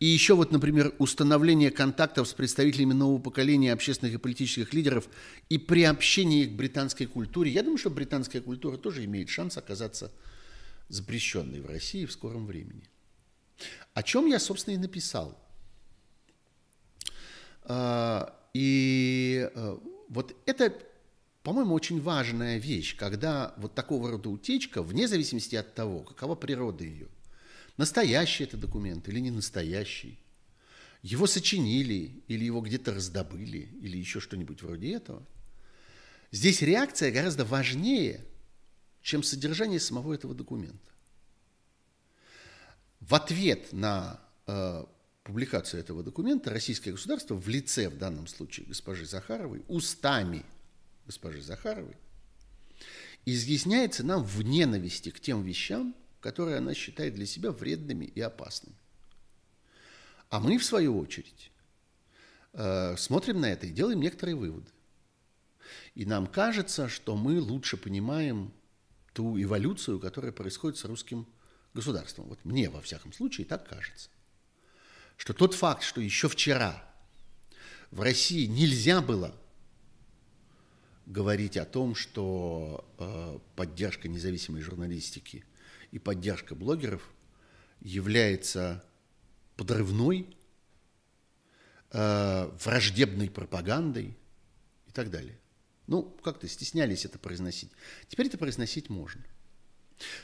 и 0.00 0.06
еще 0.06 0.34
вот, 0.34 0.52
например, 0.52 0.94
установление 0.98 1.70
контактов 1.70 2.28
с 2.28 2.34
представителями 2.34 2.92
нового 2.92 3.20
поколения 3.20 3.72
общественных 3.72 4.14
и 4.14 4.18
политических 4.18 4.74
лидеров 4.74 5.08
и 5.48 5.58
приобщение 5.58 6.44
их 6.44 6.50
к 6.50 6.56
британской 6.56 7.06
культуре. 7.06 7.50
Я 7.50 7.62
думаю, 7.62 7.78
что 7.78 7.90
британская 7.90 8.40
культура 8.40 8.76
тоже 8.76 9.04
имеет 9.04 9.28
шанс 9.28 9.56
оказаться 9.56 10.12
запрещенной 10.88 11.60
в 11.60 11.66
России 11.66 12.04
в 12.04 12.12
скором 12.12 12.46
времени. 12.46 12.88
О 13.94 14.02
чем 14.02 14.26
я, 14.26 14.38
собственно, 14.38 14.74
и 14.74 14.78
написал. 14.78 15.38
А, 17.62 18.38
и 18.52 19.48
э, 19.54 19.78
вот 20.08 20.36
это, 20.44 20.74
по-моему, 21.42 21.74
очень 21.74 22.00
важная 22.02 22.58
вещь, 22.58 22.96
когда 22.96 23.54
вот 23.56 23.74
такого 23.74 24.10
рода 24.10 24.28
утечка, 24.28 24.82
вне 24.82 25.08
зависимости 25.08 25.56
от 25.56 25.74
того, 25.74 26.00
какова 26.00 26.34
природа 26.34 26.84
ее– 26.84 27.08
настоящий 27.76 28.44
это 28.44 28.56
документ 28.56 29.08
или 29.08 29.20
не 29.20 29.30
настоящий. 29.30 30.18
Его 31.02 31.26
сочинили 31.26 32.22
или 32.28 32.44
его 32.44 32.60
где-то 32.60 32.94
раздобыли 32.94 33.68
или 33.80 33.96
еще 33.96 34.20
что-нибудь 34.20 34.62
вроде 34.62 34.94
этого. 34.94 35.22
Здесь 36.30 36.62
реакция 36.62 37.12
гораздо 37.12 37.44
важнее, 37.44 38.24
чем 39.02 39.22
содержание 39.22 39.80
самого 39.80 40.14
этого 40.14 40.34
документа. 40.34 40.90
В 43.00 43.14
ответ 43.14 43.72
на 43.72 44.18
э, 44.46 44.84
публикацию 45.24 45.80
этого 45.80 46.02
документа 46.02 46.50
российское 46.50 46.92
государство 46.92 47.34
в 47.34 47.48
лице, 47.48 47.88
в 47.88 47.98
данном 47.98 48.26
случае, 48.26 48.66
госпожи 48.66 49.04
Захаровой, 49.04 49.62
устами 49.68 50.44
госпожи 51.06 51.42
Захаровой, 51.42 51.96
изъясняется 53.26 54.04
нам 54.04 54.22
в 54.24 54.42
ненависти 54.42 55.10
к 55.10 55.20
тем 55.20 55.42
вещам, 55.42 55.94
которые 56.24 56.56
она 56.56 56.72
считает 56.72 57.12
для 57.12 57.26
себя 57.26 57.52
вредными 57.52 58.06
и 58.06 58.18
опасными. 58.18 58.78
А 60.30 60.40
мы, 60.40 60.56
в 60.56 60.64
свою 60.64 60.98
очередь, 60.98 61.50
э, 62.54 62.96
смотрим 62.96 63.42
на 63.42 63.52
это 63.52 63.66
и 63.66 63.70
делаем 63.70 64.00
некоторые 64.00 64.34
выводы. 64.34 64.70
И 65.94 66.06
нам 66.06 66.26
кажется, 66.26 66.88
что 66.88 67.14
мы 67.14 67.42
лучше 67.42 67.76
понимаем 67.76 68.54
ту 69.12 69.38
эволюцию, 69.38 70.00
которая 70.00 70.32
происходит 70.32 70.78
с 70.78 70.86
русским 70.86 71.26
государством. 71.74 72.24
Вот 72.24 72.42
мне, 72.42 72.70
во 72.70 72.80
всяком 72.80 73.12
случае, 73.12 73.46
так 73.46 73.68
кажется. 73.68 74.08
Что 75.18 75.34
тот 75.34 75.52
факт, 75.52 75.82
что 75.82 76.00
еще 76.00 76.30
вчера 76.30 76.90
в 77.90 78.00
России 78.00 78.46
нельзя 78.46 79.02
было 79.02 79.38
говорить 81.04 81.58
о 81.58 81.66
том, 81.66 81.94
что 81.94 82.88
э, 82.98 83.38
поддержка 83.56 84.08
независимой 84.08 84.62
журналистики 84.62 85.44
и 85.94 86.00
поддержка 86.00 86.56
блогеров 86.56 87.08
является 87.78 88.84
подрывной, 89.56 90.36
э, 91.92 92.50
враждебной 92.64 93.30
пропагандой 93.30 94.18
и 94.88 94.90
так 94.90 95.08
далее. 95.12 95.38
Ну, 95.86 96.02
как-то 96.02 96.48
стеснялись 96.48 97.04
это 97.04 97.20
произносить. 97.20 97.70
Теперь 98.08 98.26
это 98.26 98.38
произносить 98.38 98.90
можно. 98.90 99.22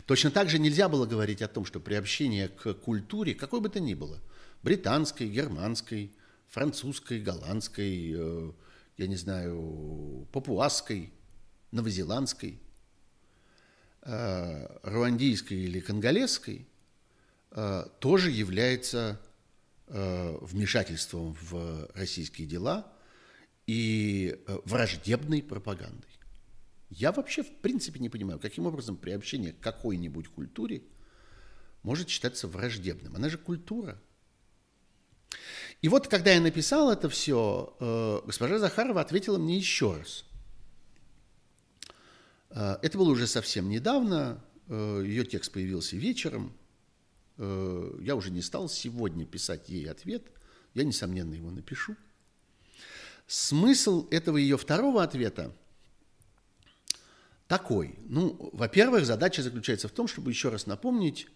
Точно 0.07 0.33
так 0.33 0.51
же 0.51 0.59
нельзя 0.59 0.89
было 0.89 1.07
говорить 1.07 1.41
о 1.41 1.47
том, 1.47 1.65
что 1.65 1.79
приобщение 1.79 2.49
к 2.49 2.75
культуре, 2.75 3.37
какой 3.37 3.61
бы 3.61 3.69
то 3.69 3.79
ни 3.79 3.95
было, 3.95 4.21
британской, 4.65 5.29
германской, 5.29 6.13
французской, 6.49 7.21
голландской, 7.21 8.13
э, 8.13 8.53
я 8.97 9.07
не 9.07 9.15
знаю, 9.15 10.27
папуасской, 10.33 11.13
новозеландской, 11.71 12.59
руандийской 14.03 15.59
или 15.59 15.81
конголезской, 15.81 16.67
э, 17.51 17.85
тоже 17.99 18.31
является 18.31 19.21
вмешательством 19.87 21.37
в 21.41 21.91
российские 21.95 22.47
дела– 22.47 22.93
и 23.71 24.37
э, 24.49 24.59
враждебной 24.65 25.45
пропагандой. 25.45 26.11
Я 26.89 27.13
вообще 27.13 27.45
в 27.45 27.55
принципе 27.59 28.01
не 28.01 28.09
понимаю, 28.09 28.41
каким 28.41 28.67
образом 28.67 28.97
приобщение 28.97 29.53
к 29.53 29.61
какой-нибудь 29.61 30.27
культуре 30.27 30.83
может 31.85 32.09
считаться 32.09 32.49
враждебным. 32.49 33.15
Она 33.15 33.29
же 33.29 33.39
культура. 33.39 34.03
И 35.83 35.89
вот, 35.89 36.09
когда 36.09 36.33
я 36.33 36.41
написал 36.41 36.91
это 36.91 37.09
все, 37.09 37.77
э, 37.79 38.27
госпожа 38.27 38.59
Захарова 38.59 39.01
ответила 39.01 39.39
мне 39.39 39.57
еще 39.57 39.97
раз. 39.97 40.25
Э, 42.51 42.77
это 42.83 42.99
было 42.99 43.11
уже 43.11 43.27
совсем 43.27 43.69
недавно, 43.69 44.43
ее 44.69 45.25
текст 45.25 45.51
появился 45.51 45.97
вечером. 45.97 46.53
Я 47.37 48.15
уже 48.15 48.31
не 48.31 48.41
стал 48.41 48.69
сегодня 48.69 49.27
писать 49.27 49.69
ей 49.69 49.91
ответ, 49.91 50.23
я, 50.75 50.85
несомненно, 50.85 51.35
его 51.35 51.51
напишу. 51.51 51.97
Смысл 53.27 54.07
этого 54.11 54.37
ее 54.37 54.57
второго 54.57 55.03
ответа 55.03 55.53
такой. 57.51 57.99
Ну, 58.09 58.51
во-первых, 58.53 59.05
задача 59.07 59.43
заключается 59.43 59.89
в 59.89 59.93
том, 59.93 60.07
чтобы 60.07 60.31
еще 60.31 60.51
раз 60.51 60.67
напомнить, 60.67 61.27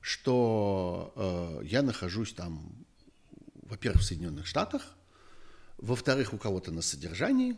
что 0.00 1.14
э, 1.16 1.66
я 1.66 1.80
нахожусь 1.80 2.34
там, 2.34 2.74
во-первых, 3.62 4.02
в 4.02 4.04
Соединенных 4.04 4.46
Штатах, 4.46 4.94
во-вторых, 5.78 6.34
у 6.34 6.38
кого-то 6.38 6.70
на 6.70 6.82
содержании, 6.82 7.56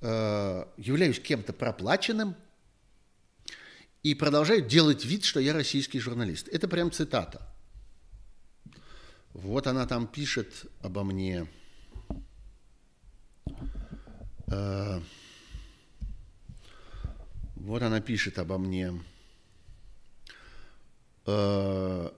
э, 0.00 0.64
являюсь 0.76 1.20
кем-то 1.20 1.52
проплаченным 1.52 2.36
и 4.02 4.14
продолжаю 4.14 4.62
делать 4.62 5.04
вид, 5.04 5.24
что 5.24 5.40
я 5.40 5.52
российский 5.52 6.00
журналист. 6.00 6.48
Это 6.48 6.68
прям 6.68 6.90
цитата. 6.90 7.46
Вот 9.32 9.66
она 9.66 9.86
там 9.86 10.06
пишет 10.06 10.66
обо 10.82 11.04
мне– 11.04 11.46
Э, 14.50 15.00
вот 17.54 17.82
она 17.82 18.00
пишет 18.00 18.38
обо 18.38 18.58
мне. 18.58 18.92
Э, 21.26 22.10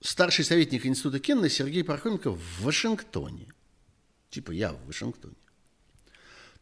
старший 0.00 0.44
советник 0.44 0.86
Института 0.86 1.20
Кенна 1.20 1.48
Сергей 1.48 1.84
Пархоменко 1.84 2.30
в 2.30 2.60
Вашингтоне. 2.60 3.46
Типа 4.30 4.50
я 4.50 4.72
в 4.72 4.86
Вашингтоне. 4.86 5.36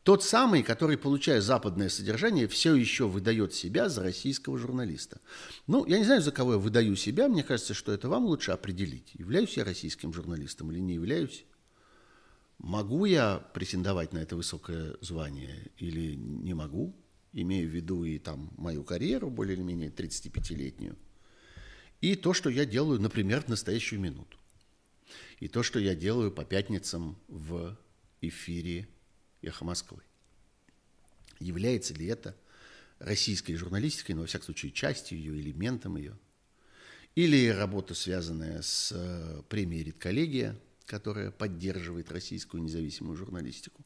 Тот 0.03 0.25
самый, 0.25 0.65
который, 0.65 0.99
получая 0.99 1.41
западное 1.41 1.89
содержание, 1.89 2.49
все 2.49 2.75
еще 2.75 3.07
выдает 3.07 3.55
себя 3.55 3.89
за 3.89 4.03
российского 4.03 4.59
журналиста. 4.59 5.21
Ну, 5.69 5.87
я 5.87 5.99
не 5.99 6.05
знаю, 6.05 6.23
за 6.23 6.33
кого 6.33 6.55
я 6.55 6.59
выдаю 6.59 6.97
себя. 6.97 7.29
Мне 7.29 7.45
кажется, 7.45 7.73
что 7.73 7.93
это 7.93 8.09
вам 8.09 8.25
лучше 8.25 8.51
определить. 8.51 9.15
Являюсь 9.15 9.57
я 9.57 9.65
российским 9.65 10.13
журналистом 10.13 10.73
или 10.73 10.81
не 10.81 10.95
являюсь. 10.95 11.45
Могу 12.59 13.05
я 13.05 13.39
претендовать 13.55 14.13
на 14.13 14.19
это 14.19 14.37
высокое 14.37 14.97
звание 15.01 15.71
или 15.79 16.15
не 16.15 16.55
могу, 16.55 16.95
имея 17.33 17.67
в 17.67 17.71
виду 17.71 18.05
и 18.05 18.19
там 18.19 18.53
мою 18.57 18.85
карьеру 18.85 19.31
более 19.31 19.57
или 19.57 19.63
менее 19.63 19.91
35-летнюю, 19.91 20.97
и 22.01 22.15
то, 22.15 22.33
что 22.33 22.51
я 22.51 22.65
делаю, 22.65 23.01
например, 23.01 23.43
в 23.43 23.49
настоящую 23.49 24.01
минуту, 24.01 24.39
и 25.41 25.49
то, 25.49 25.65
что 25.65 25.81
я 25.81 25.97
делаю 25.97 26.31
по 26.31 26.45
пятницам 26.45 27.19
в 27.27 27.77
эфире 28.21 28.87
«Эхо 29.43 29.65
Москвы». 29.65 30.03
Является 31.39 31.95
ли 31.95 32.07
это 32.07 32.37
российской 32.99 33.55
журналистикой, 33.55 34.15
но, 34.15 34.23
во 34.23 34.27
всяком 34.27 34.47
случае, 34.47 34.73
частью 34.73 35.19
ее, 35.19 35.41
элементом 35.41 35.97
ее, 35.97 36.17
или 37.15 37.49
работа, 37.49 37.95
связанная 37.95 38.63
с 38.63 38.93
э, 38.95 39.43
премией 39.49 39.85
«Редколлегия», 39.85 40.59
которая 40.87 41.31
поддерживает 41.31 42.11
российскую 42.11 42.63
независимую 42.63 43.17
журналистику? 43.17 43.85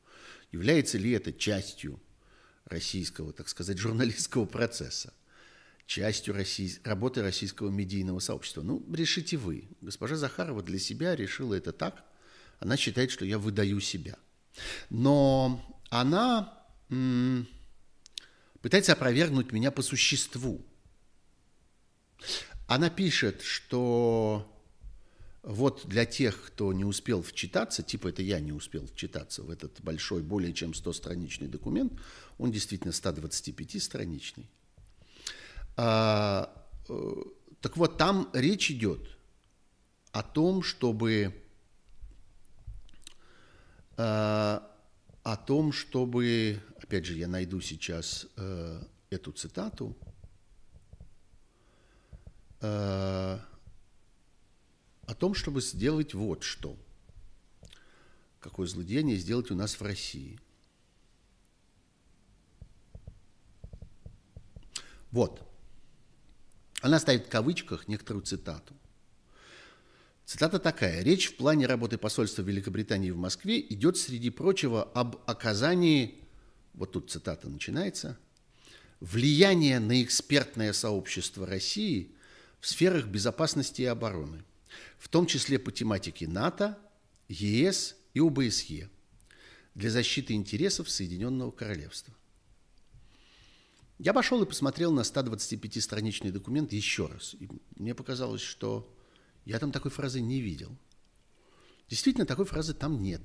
Является 0.53 0.99
ли 0.99 1.11
это 1.11 1.33
частью 1.33 2.01
российского, 2.67 3.33
так 3.33 3.49
сказать, 3.49 3.79
журналистского 3.79 4.45
процесса? 4.45 5.13
частью 5.87 6.35
России, 6.35 6.73
работы 6.85 7.23
российского 7.23 7.71
медийного 7.71 8.19
сообщества. 8.19 8.63
Ну, 8.63 8.85
решите 8.93 9.37
вы. 9.37 9.69
Госпожа 9.81 10.17
Захарова 10.17 10.63
для 10.63 10.79
себя 10.79 11.17
решила 11.17 11.55
это 11.55 11.73
так. 11.73 12.05
Она 12.59 12.77
считает, 12.77 13.11
что 13.11 13.25
я 13.25 13.39
выдаю 13.39 13.81
себя. 13.81 14.17
Но 14.91 15.61
она 15.91 16.59
м- 16.91 17.47
пытается 18.61 18.93
опровергнуть 18.93 19.53
меня 19.53 19.71
по 19.71 19.83
существу. 19.83 20.65
Она 22.67 22.91
пишет, 22.91 23.43
что 23.43 24.53
вот 25.43 25.87
для 25.87 26.05
тех, 26.05 26.43
кто 26.47 26.73
не 26.73 26.85
успел 26.85 27.23
вчитаться, 27.23 27.85
типа 27.85 28.09
это 28.09 28.23
я 28.23 28.41
не 28.41 28.51
успел 28.51 28.87
вчитаться 28.87 29.45
в 29.45 29.51
этот 29.51 29.81
большой, 29.81 30.23
более 30.23 30.53
чем 30.53 30.73
100-страничный 30.73 31.47
документ, 31.47 31.93
он 32.39 32.51
действительно 32.51 32.91
125-страничный. 32.91 34.49
А, 35.77 36.53
э, 36.89 37.13
так 37.61 37.77
вот, 37.77 37.97
там 37.97 38.29
речь 38.33 38.73
идет 38.73 39.01
о 40.11 40.25
том, 40.25 40.65
чтобы 40.65 41.33
а, 43.97 44.77
о 45.27 45.37
том, 45.37 45.73
чтобы, 45.73 46.63
опять 46.81 47.05
же, 47.05 47.15
я 47.15 47.27
найду 47.27 47.61
сейчас 47.61 48.29
э, 48.37 48.81
эту 49.11 49.33
цитату, 49.33 49.97
э, 52.61 53.39
о 55.03 55.15
том, 55.19 55.35
чтобы 55.35 55.61
сделать 55.61 56.15
вот 56.15 56.45
что. 56.45 56.79
Какое 58.39 58.69
злодеяние 58.69 59.17
сделать 59.17 59.51
у 59.51 59.57
нас 59.57 59.75
в 59.75 59.83
России. 59.83 60.39
Вот. 65.11 65.43
Она 66.83 67.01
ставит 67.01 67.27
в 67.27 67.31
кавычках 67.31 67.89
некоторую 67.89 68.25
цитату. 68.25 68.75
Цитата 70.27 70.59
такая. 70.59 71.03
Речь 71.03 71.29
в 71.29 71.37
плане 71.37 71.67
работы 71.67 71.97
посольства 71.97 72.43
Великобритании 72.43 73.11
в 73.11 73.17
Москве 73.17 73.61
идет, 73.61 73.97
среди 73.97 74.29
прочего, 74.29 74.83
об 74.83 75.17
оказании, 75.27 76.17
вот 76.75 76.93
тут 76.93 77.11
цитата 77.11 77.49
начинается, 77.49 78.19
влияния 79.01 79.81
на 79.81 80.03
экспертное 80.03 80.75
сообщество 80.75 81.47
России 81.47 82.11
в 82.61 82.69
сферах 82.69 83.07
безопасности 83.07 83.81
и 83.81 83.87
обороны– 83.87 84.45
в 84.99 85.09
том 85.09 85.27
числе 85.27 85.59
по 85.59 85.73
тематике 85.73 86.27
НАТО, 86.27 86.79
ЕС 87.29 87.97
и 88.15 88.21
ОБСЕ 88.21 88.89
для 89.75 89.91
защиты 89.91 90.33
интересов 90.33 90.91
Соединенного 90.91 91.51
Королевства. 91.51 92.15
Я 93.99 94.13
пошел 94.13 94.43
и 94.43 94.47
посмотрел 94.47 94.93
на 94.93 95.01
125-страничный 95.01 96.31
документ 96.31 96.73
еще 96.73 97.07
раз. 97.07 97.35
И 97.41 97.49
мне 97.77 97.95
показалось, 97.95 98.43
что 98.43 98.95
я 99.47 99.59
там 99.59 99.73
такой 99.73 99.91
фразы 99.91 100.21
не 100.21 100.41
видел. 100.41 100.77
Действительно, 101.89 102.27
такой 102.27 102.45
фразы 102.45 102.75
там 102.75 103.01
нет. 103.01 103.23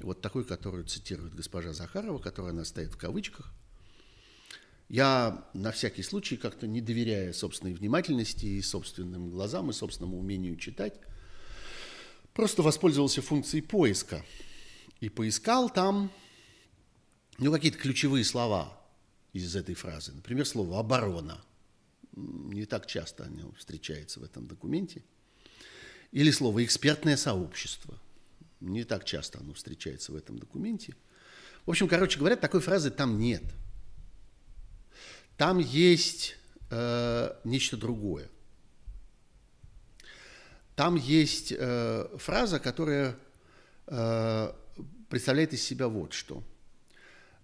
Вот 0.00 0.20
такой, 0.20 0.44
которую 0.44 0.84
цитирует 0.84 1.34
госпожа 1.34 1.72
Захарова, 1.72 2.18
которая 2.18 2.52
она 2.52 2.64
стоит 2.64 2.92
в 2.92 2.98
кавычках. 2.98 3.52
Я 4.88 5.48
на 5.54 5.72
всякий 5.72 6.02
случай, 6.02 6.36
как-то 6.36 6.66
не 6.66 6.82
доверяя 6.82 7.32
собственной 7.32 7.72
внимательности 7.72 8.44
и 8.44 8.60
собственным 8.60 9.30
глазам, 9.30 9.70
и 9.70 9.72
собственному 9.72 10.18
умению 10.18 10.56
читать, 10.56 11.00
просто 12.34 12.62
воспользовался 12.62 13.22
функцией 13.22 13.62
поиска. 13.62 14.22
И 15.00 15.08
поискал 15.08 15.70
там 15.70 16.12
ну, 17.38 17.50
какие-то 17.50 17.78
ключевые 17.78 18.24
слова 18.24 18.78
из 19.32 19.56
этой 19.56 19.74
фразы. 19.74 20.12
Например, 20.12 20.46
слово 20.46 20.78
«оборона». 20.78 21.42
Не 22.14 22.66
так 22.66 22.86
часто 22.86 23.24
оно 23.24 23.52
встречается 23.52 24.20
в 24.20 24.22
этом 24.22 24.46
документе. 24.46 25.02
Или 26.12 26.30
слово 26.30 26.64
«экспертное 26.64 27.16
сообщество». 27.16 27.98
Не 28.60 28.84
так 28.84 29.04
часто 29.04 29.40
оно 29.40 29.54
встречается 29.54 30.12
в 30.12 30.16
этом 30.16 30.38
документе. 30.38 30.94
В 31.66 31.70
общем, 31.70 31.88
короче 31.88 32.18
говоря, 32.18 32.36
такой 32.36 32.60
фразы 32.60 32.90
там 32.90 33.18
нет. 33.18 33.42
Там 35.36 35.58
есть 35.58 36.36
э, 36.70 37.34
нечто 37.44 37.76
другое. 37.76 38.28
Там 40.76 40.96
есть 40.96 41.52
э, 41.56 42.08
фраза, 42.18 42.60
которая 42.60 43.16
э, 43.86 44.52
представляет 45.08 45.52
из 45.54 45.62
себя 45.62 45.88
вот 45.88 46.12
что. 46.12 46.44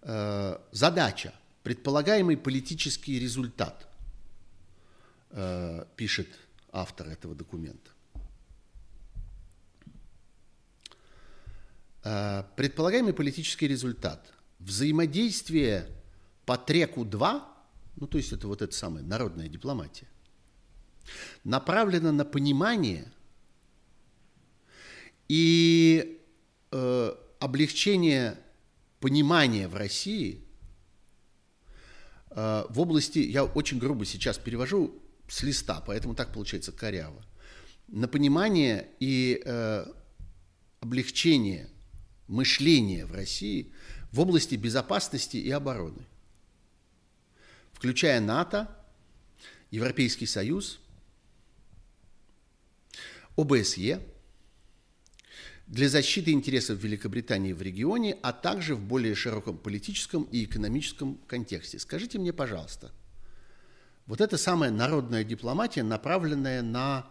Э, 0.03 0.59
задача, 0.73 1.35
предполагаемый 1.63 2.37
политический 2.37 3.19
результат, 3.19 3.89
э, 5.31 5.85
пишет 5.97 6.29
автор 6.71 7.09
этого 7.09 7.35
документа. 7.35 7.91
Э, 7.91 7.99
предполагаемый 12.03 13.13
политический 13.13 13.69
результат. 13.69 14.33
Взаимодействие 14.59 15.89
по 16.47 16.57
треку 16.57 17.05
2, 17.05 17.57
ну 17.97 18.07
то 18.07 18.19
есть 18.19 18.33
это 18.33 18.49
вот 18.49 18.63
эта 18.63 18.75
самая 18.75 19.05
народная 19.05 19.49
дипломатия, 19.49 20.09
направлено 21.45 22.13
на 22.13 22.25
понимание 22.25 23.13
и 25.29 26.23
э, 26.71 27.15
облегчение 27.39 28.39
понимания 29.01 29.69
в 29.69 29.77
России 29.77 30.43
э, 32.31 32.65
в 32.69 32.81
области, 32.81 33.19
я 33.19 33.45
очень 33.45 33.79
грубо 33.79 34.05
сейчас 34.05 34.39
перевожу 34.39 34.95
с 35.29 35.43
листа, 35.43 35.83
поэтому 35.87 36.15
так 36.15 36.33
получается 36.33 36.73
коряво, 36.73 37.23
на 37.89 38.09
понимание 38.09 38.89
и 39.01 39.43
э, 39.45 39.87
облегчение 40.81 41.69
мышления 42.29 43.07
в 43.07 43.13
России 43.13 43.73
в 44.13 44.21
области 44.21 44.55
безопасности 44.55 45.37
и 45.37 45.51
обороны, 45.51 46.07
включая 47.73 48.21
НАТО, 48.21 48.75
Европейский 49.71 50.27
Союз, 50.27 50.81
ОБСЕ, 53.37 54.01
для 55.67 55.89
защиты 55.91 56.31
интересов 56.31 56.83
Великобритании 56.83 57.53
в 57.53 57.61
регионе, 57.61 58.17
а 58.23 58.33
также 58.33 58.75
в 58.75 58.81
более 58.81 59.15
широком 59.15 59.59
политическом 59.59 60.23
и 60.25 60.45
экономическом 60.45 61.19
контексте. 61.27 61.79
Скажите 61.79 62.19
мне, 62.19 62.33
пожалуйста, 62.33 62.91
вот 64.07 64.23
эта 64.23 64.39
самая 64.39 64.71
народная 64.71 65.25
дипломатия, 65.25 65.83
направленная 65.83 66.63
на 66.63 67.07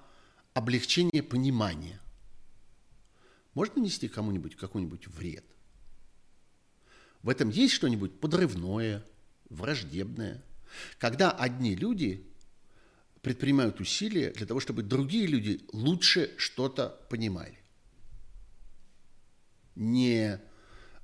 облегчение 0.55 1.21
понимания– 1.21 1.99
может 3.57 3.75
нанести 3.75 4.07
кому-нибудь 4.07 4.55
какой-нибудь 4.55 5.07
вред? 5.07 5.43
В 7.23 7.29
этом 7.29 7.49
есть 7.49 7.73
что-нибудь 7.73 8.19
подрывное, 8.19 9.03
враждебное? 9.49 10.43
Когда 10.99 11.31
одни 11.31 11.73
люди 11.73 12.23
предпринимают 13.23 13.79
усилия 13.79 14.29
для 14.29 14.45
того, 14.45 14.59
чтобы 14.59 14.83
другие 14.83 15.25
люди 15.25 15.61
лучше 15.73 16.35
что-то 16.37 17.01
понимали. 17.09 17.57
Не 19.73 20.39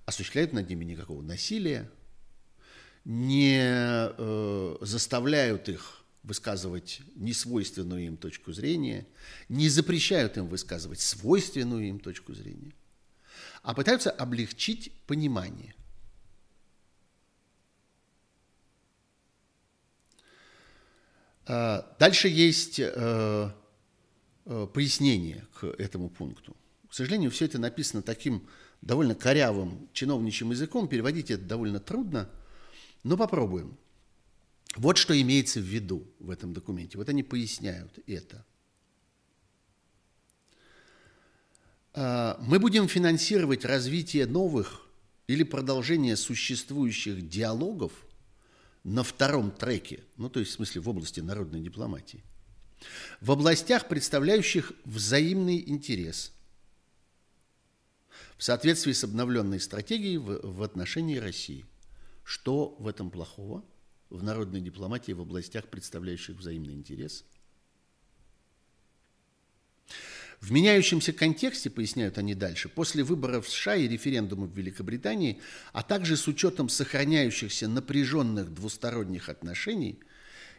осуществляют 0.06 0.54
над 0.54 0.70
ними 0.70 0.86
никакого 0.86 1.24
насилия, 1.24 1.89
не 3.04 3.58
э, 3.63 4.78
заставляют 4.82 5.70
их 5.70 6.03
высказывать 6.24 7.02
несвойственную 7.16 8.06
им 8.06 8.18
точку 8.18 8.54
зрения, 8.54 9.06
не 9.50 9.70
запрещают 9.70 10.38
им 10.38 10.48
высказывать 10.48 11.02
свойственную 11.02 11.90
им 11.90 12.00
точку 12.00 12.34
зрения, 12.34 12.74
а 13.62 13.74
пытаются 13.74 14.10
облегчить 14.10 14.92
понимание. 15.06 15.76
А, 21.46 21.94
дальше 22.00 22.30
есть 22.30 22.80
э, 22.80 23.52
э, 24.46 24.68
пояснение 24.74 25.46
к 25.60 25.66
этому 25.66 26.10
пункту. 26.10 26.56
К 26.90 26.94
сожалению, 26.94 27.32
все 27.32 27.46
это 27.46 27.60
написано 27.60 28.02
таким 28.02 28.48
довольно 28.82 29.16
корявым 29.16 29.90
чиновничьим 29.94 30.52
языком, 30.52 30.88
переводить 30.88 31.32
это 31.32 31.44
довольно 31.44 31.80
трудно, 31.80 32.30
но 33.04 33.18
попробуем. 33.18 33.78
Вот 34.76 34.98
что 34.98 35.20
имеется 35.20 35.60
в 35.60 35.64
виду 35.64 36.08
в 36.20 36.30
этом 36.30 36.54
документе. 36.54 36.98
Вот 36.98 37.10
они 37.10 37.24
поясняют 37.24 38.00
это. 38.08 38.46
А, 41.94 42.38
мы 42.42 42.60
будем 42.60 42.88
финансировать 42.88 43.66
развитие 43.66 44.26
новых 44.26 44.88
или 45.28 45.44
продолжение 45.44 46.16
существующих 46.16 47.28
диалогов 47.30 47.94
на 48.84 49.04
втором 49.04 49.52
треке, 49.52 50.04
ну 50.18 50.30
то 50.30 50.40
есть 50.40 50.52
в 50.52 50.56
смысле 50.56 50.82
в 50.82 50.90
области 50.90 51.22
народной 51.22 51.62
дипломатии, 51.62 52.24
в 53.22 53.32
областях, 53.32 53.88
представляющих 53.88 54.74
взаимный 54.84 55.64
интерес, 55.66 56.34
в 58.38 58.44
соответствии 58.44 58.92
с 58.92 59.04
обновленной 59.06 59.62
стратегией 59.62 60.18
в, 60.18 60.42
в 60.44 60.64
отношении 60.64 61.18
России. 61.18 61.66
Что 62.26 62.76
в 62.80 62.88
этом 62.88 63.10
плохого? 63.10 63.64
В 64.13 64.23
народной 64.23 64.62
дипломатии 64.62 65.12
в 65.12 65.21
областях, 65.21 65.67
представляющих 65.67 66.38
взаимный 66.38 66.73
интерес. 66.73 67.26
В 70.39 70.52
меняющемся 70.52 71.13
контексте, 71.13 71.69
поясняют 71.69 72.17
они 72.17 72.36
дальше, 72.36 72.69
после 72.69 73.04
выборов 73.04 73.47
в 73.47 73.49
США 73.49 73.76
и 73.76 73.88
референдума 73.88 74.45
в 74.45 74.56
Великобритании, 74.56 75.41
а 75.71 75.84
также 75.84 76.17
с 76.17 76.28
учетом 76.28 76.69
сохраняющихся 76.69 77.67
напряженных 77.67 78.54
двусторонних 78.54 79.30
отношений, 79.30 79.99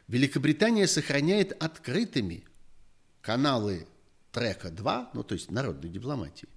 Великобритания 0.08 0.86
сохраняет 0.86 1.52
открытыми 1.62 2.44
каналы 3.20 3.86
трека 4.32 4.70
2, 4.70 5.10
ну 5.14 5.22
то 5.22 5.34
есть 5.34 5.50
народной 5.50 5.90
дипломатии, 5.90 6.48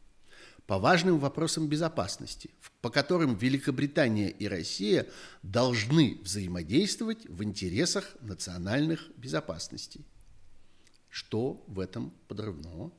по 0.68 0.78
важным 0.78 1.18
вопросам 1.18 1.68
безопасности, 1.70 2.50
по 2.82 2.90
которым 2.90 3.36
Великобритания 3.36 4.30
и 4.30 4.48
Россия 4.48 5.08
должны 5.42 6.20
взаимодействовать 6.22 7.26
в 7.26 7.42
интересах 7.42 8.16
национальных 8.20 9.10
безопасностей. 9.16 10.06
Что 11.10 11.64
в 11.68 11.80
этом 11.80 12.14
подрывного? 12.28 12.92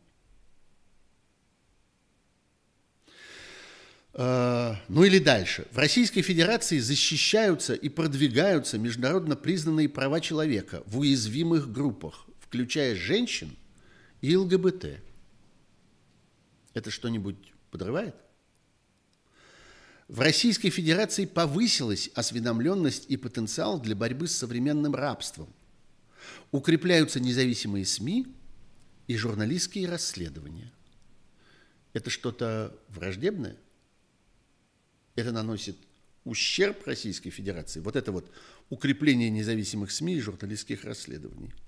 А, 4.15 4.81
ну 4.89 5.05
или 5.05 5.19
дальше. 5.19 5.67
В 5.71 5.77
Российской 5.77 6.23
Федерации 6.23 6.79
защищаются 6.79 7.75
и 7.75 7.91
продвигаются 7.91 8.79
международно 8.79 9.37
признанные 9.37 9.91
права 9.91 10.21
человека 10.21 10.83
в 10.87 10.99
уязвимых 10.99 11.71
группах, 11.71 12.27
включая 12.41 12.97
женщин 12.97 13.55
и 14.23 14.35
ЛГБТ. 14.35 15.03
Это 16.73 16.91
что-нибудь 16.91 17.53
подрывает? 17.71 18.15
В 20.09 20.21
Российской 20.21 20.71
Федерации 20.71 21.27
повысилась 21.27 22.11
осведомленность 22.15 23.07
и 23.09 23.17
потенциал 23.17 23.79
для 23.79 23.95
борьбы 23.95 24.27
с 24.27 24.37
современным 24.37 24.95
рабством. 24.95 25.53
Укрепляются 26.51 27.21
независимые 27.21 27.85
СМИ 27.85 28.27
и 29.07 29.17
журналистские 29.17 29.89
расследования. 29.89 30.73
Это 31.93 32.09
что-то 32.09 32.75
враждебное? 32.89 33.57
Это 35.15 35.33
наносит 35.33 35.77
ущерб 36.25 36.87
Российской 36.87 37.31
Федерации? 37.31 37.81
Вот 37.81 37.97
это 37.97 38.13
вот 38.13 38.31
укрепление 38.71 39.29
независимых 39.29 39.91
СМИ 39.91 40.17
и 40.17 40.21
журналистских 40.21 40.85
расследований– 40.85 41.53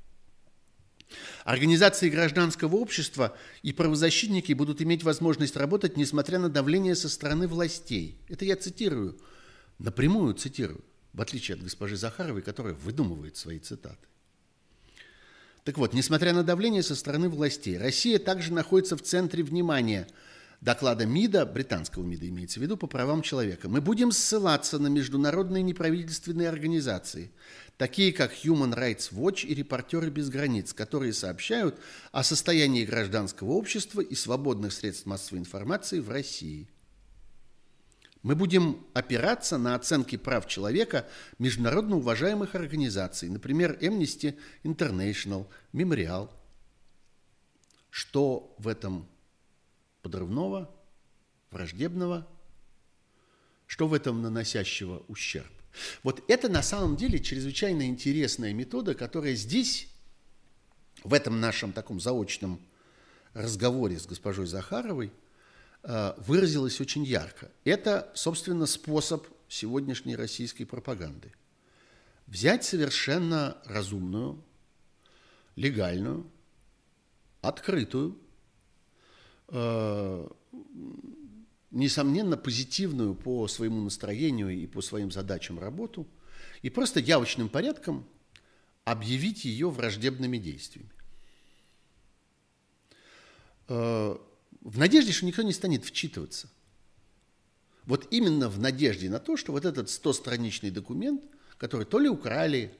Организации 1.45 2.09
гражданского 2.09 2.77
общества 2.77 3.37
и 3.63 3.73
правозащитники 3.73 4.53
будут 4.53 4.81
иметь 4.83 5.03
возможность 5.03 5.57
работать, 5.57 5.97
несмотря 5.97 6.39
на 6.39 6.49
давление 6.49 6.95
со 6.95 7.09
стороны 7.09 7.49
властей. 7.49 8.19
Это 8.29 8.45
я 8.45 8.57
цитирую, 8.57 9.19
напрямую 9.79 10.35
цитирую, 10.35 10.85
в 11.13 11.21
отличие 11.21 11.57
от 11.57 11.63
госпожи 11.63 11.97
Захаровой, 11.97 12.43
которая 12.43 12.75
выдумывает 12.75 13.37
свои 13.37 13.59
цитаты. 13.59 14.07
Так 15.65 15.77
вот, 15.79 15.93
несмотря 15.93 16.33
на 16.33 16.43
давление 16.43 16.83
со 16.83 16.95
стороны 16.95 17.29
властей, 17.29 17.77
Россия 17.77 18.19
также 18.19 18.53
находится 18.53 18.97
в 18.97 19.03
центре 19.03 19.43
внимания 19.43 20.09
доклада 20.61 21.07
МИДа, 21.07 21.47
британского 21.47 22.03
МИДа 22.03 22.29
имеется 22.29 22.61
в 22.61 22.63
виду, 22.63 22.77
по 22.77 22.87
правам 22.87 23.23
человека. 23.23 23.69
Мы 23.69 23.81
будем 23.81 24.13
ссылаться 24.13 24.79
на 24.79 24.89
международные 24.89 25.63
неправительственные 25.63 26.49
организации, 26.49 27.31
такие 27.77 28.13
как 28.13 28.33
Human 28.45 28.75
Rights 28.75 29.13
Watch 29.13 29.47
и 29.47 29.55
«Репортеры 29.55 30.11
без 30.11 30.29
границ», 30.29 30.73
которые 30.73 31.13
сообщают 31.13 31.79
о 32.13 32.23
состоянии 32.23 32.85
гражданского 32.85 33.53
общества 33.53 34.01
и 34.01 34.15
свободных 34.15 34.73
средств 34.73 35.07
массовой 35.07 35.39
информации 35.41 36.01
в 36.01 36.11
России. 36.11 36.69
Мы 38.23 38.35
будем 38.35 38.87
опираться 38.93 39.57
на 39.57 39.75
оценки 39.75 40.17
прав 40.17 40.47
человека 40.47 41.09
международно 41.39 41.97
уважаемых 41.97 42.55
организаций, 42.55 43.31
например, 43.31 43.79
Amnesty 43.81 44.37
International, 44.63 45.47
Memorial. 45.73 46.29
Что 47.89 48.55
в 48.59 48.69
этом 48.69 49.09
подрывного, 50.03 50.71
враждебного, 51.51 52.27
что 53.67 53.87
в 53.87 53.95
этом 53.95 54.23
наносящего 54.23 55.05
ущерб. 55.09 55.51
Вот 56.03 56.25
это 56.29 56.49
на 56.49 56.63
самом 56.63 56.97
деле 56.97 57.21
чрезвычайно 57.21 57.87
интересная 57.87 58.53
метода, 58.53 58.95
которая 58.95 59.35
здесь, 59.35 59.89
в 61.05 61.15
этом 61.15 61.41
нашем 61.41 61.73
таком 61.73 62.01
заочном 62.01 62.61
разговоре 63.33 63.99
с 63.99 64.07
госпожой 64.07 64.47
Захаровой, 64.47 65.13
э, 65.83 66.15
выразилась 66.19 66.81
очень 66.81 67.05
ярко. 67.05 67.51
Это, 67.65 68.11
собственно, 68.15 68.67
способ 68.67 69.27
сегодняшней 69.49 70.17
российской 70.17 70.65
пропаганды. 70.65 71.33
Взять 72.27 72.65
совершенно 72.65 73.57
разумную, 73.65 74.43
легальную, 75.57 76.31
открытую, 77.41 78.19
несомненно, 81.71 82.37
позитивную 82.37 83.15
по 83.15 83.49
своему 83.49 83.81
настроению 83.81 84.51
и 84.51 84.67
по 84.67 84.81
своим 84.83 85.11
задачам 85.11 85.59
работу, 85.59 86.07
и 86.63 86.71
просто 86.71 87.01
явочным 87.01 87.49
порядком 87.49 88.07
объявить 88.85 89.45
ее 89.45 89.71
враждебными 89.71 90.39
действиями. 90.39 90.91
Э, 93.69 94.17
в 94.61 94.79
надежде, 94.79 95.13
что 95.13 95.27
никто 95.27 95.43
не 95.43 95.53
станет 95.53 95.85
вчитываться. 95.85 96.49
Вот 97.85 98.09
именно 98.11 98.49
в 98.49 98.59
надежде 98.59 99.09
на 99.09 99.21
то, 99.21 99.37
что 99.37 99.53
вот 99.53 99.65
этот 99.65 99.89
100-страничный 99.89 100.71
документ, 100.71 101.23
который 101.57 101.87
то 101.87 101.99
ли 101.99 102.09
украли, 102.09 102.75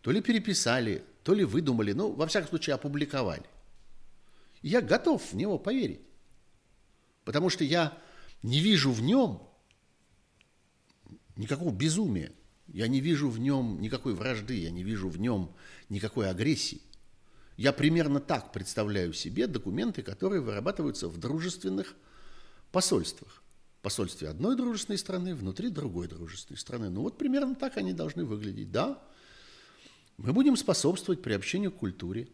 то 0.00 0.10
ли 0.10 0.20
переписали, 0.20 1.04
то 1.22 1.34
ли 1.34 1.44
выдумали, 1.44 1.92
ну, 1.92 2.10
во 2.12 2.26
всяком 2.26 2.48
случае, 2.48 2.74
опубликовали 2.74 3.44
я 4.68 4.80
готов 4.80 5.32
в 5.32 5.36
него 5.36 5.58
поверить. 5.58 6.00
Потому 7.24 7.50
что 7.50 7.64
я 7.64 7.96
не 8.42 8.60
вижу 8.60 8.92
в 8.92 9.02
нем 9.02 9.46
никакого 11.36 11.70
безумия. 11.70 12.32
Я 12.66 12.88
не 12.88 13.00
вижу 13.00 13.28
в 13.28 13.38
нем 13.38 13.80
никакой 13.80 14.14
вражды, 14.14 14.58
я 14.58 14.70
не 14.70 14.82
вижу 14.82 15.10
в 15.10 15.20
нем 15.20 15.54
никакой 15.90 16.30
агрессии. 16.30 16.80
Я 17.58 17.72
примерно 17.74 18.20
так 18.20 18.52
представляю 18.52 19.12
себе 19.12 19.46
документы, 19.46 20.02
которые 20.02 20.40
вырабатываются 20.40 21.08
в 21.08 21.18
дружественных 21.18 21.94
посольствах. 22.72 23.42
Посольстве 23.82 24.30
одной 24.30 24.56
дружественной 24.56 24.96
страны 24.96 25.34
внутри 25.34 25.68
другой 25.68 26.08
дружественной 26.08 26.56
страны. 26.56 26.88
Ну 26.88 27.02
вот 27.02 27.18
примерно 27.18 27.54
так 27.54 27.76
они 27.76 27.92
должны 27.92 28.24
выглядеть. 28.24 28.72
Да, 28.72 28.98
мы 30.16 30.32
будем 30.32 30.56
способствовать 30.56 31.20
приобщению 31.20 31.70
к 31.70 31.76
культуре, 31.76 32.28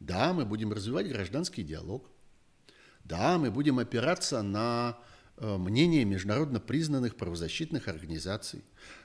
да, 0.00 0.32
мы 0.32 0.44
будем 0.44 0.72
развивать 0.72 1.08
гражданский 1.08 1.62
диалог. 1.62 2.10
Да, 3.04 3.38
мы 3.38 3.50
будем 3.50 3.78
опираться 3.78 4.42
на 4.42 4.98
э, 5.36 5.56
мнение 5.56 6.04
международно 6.04 6.60
признанных 6.60 7.16
правозащитных 7.16 7.88
организаций. 7.88 8.62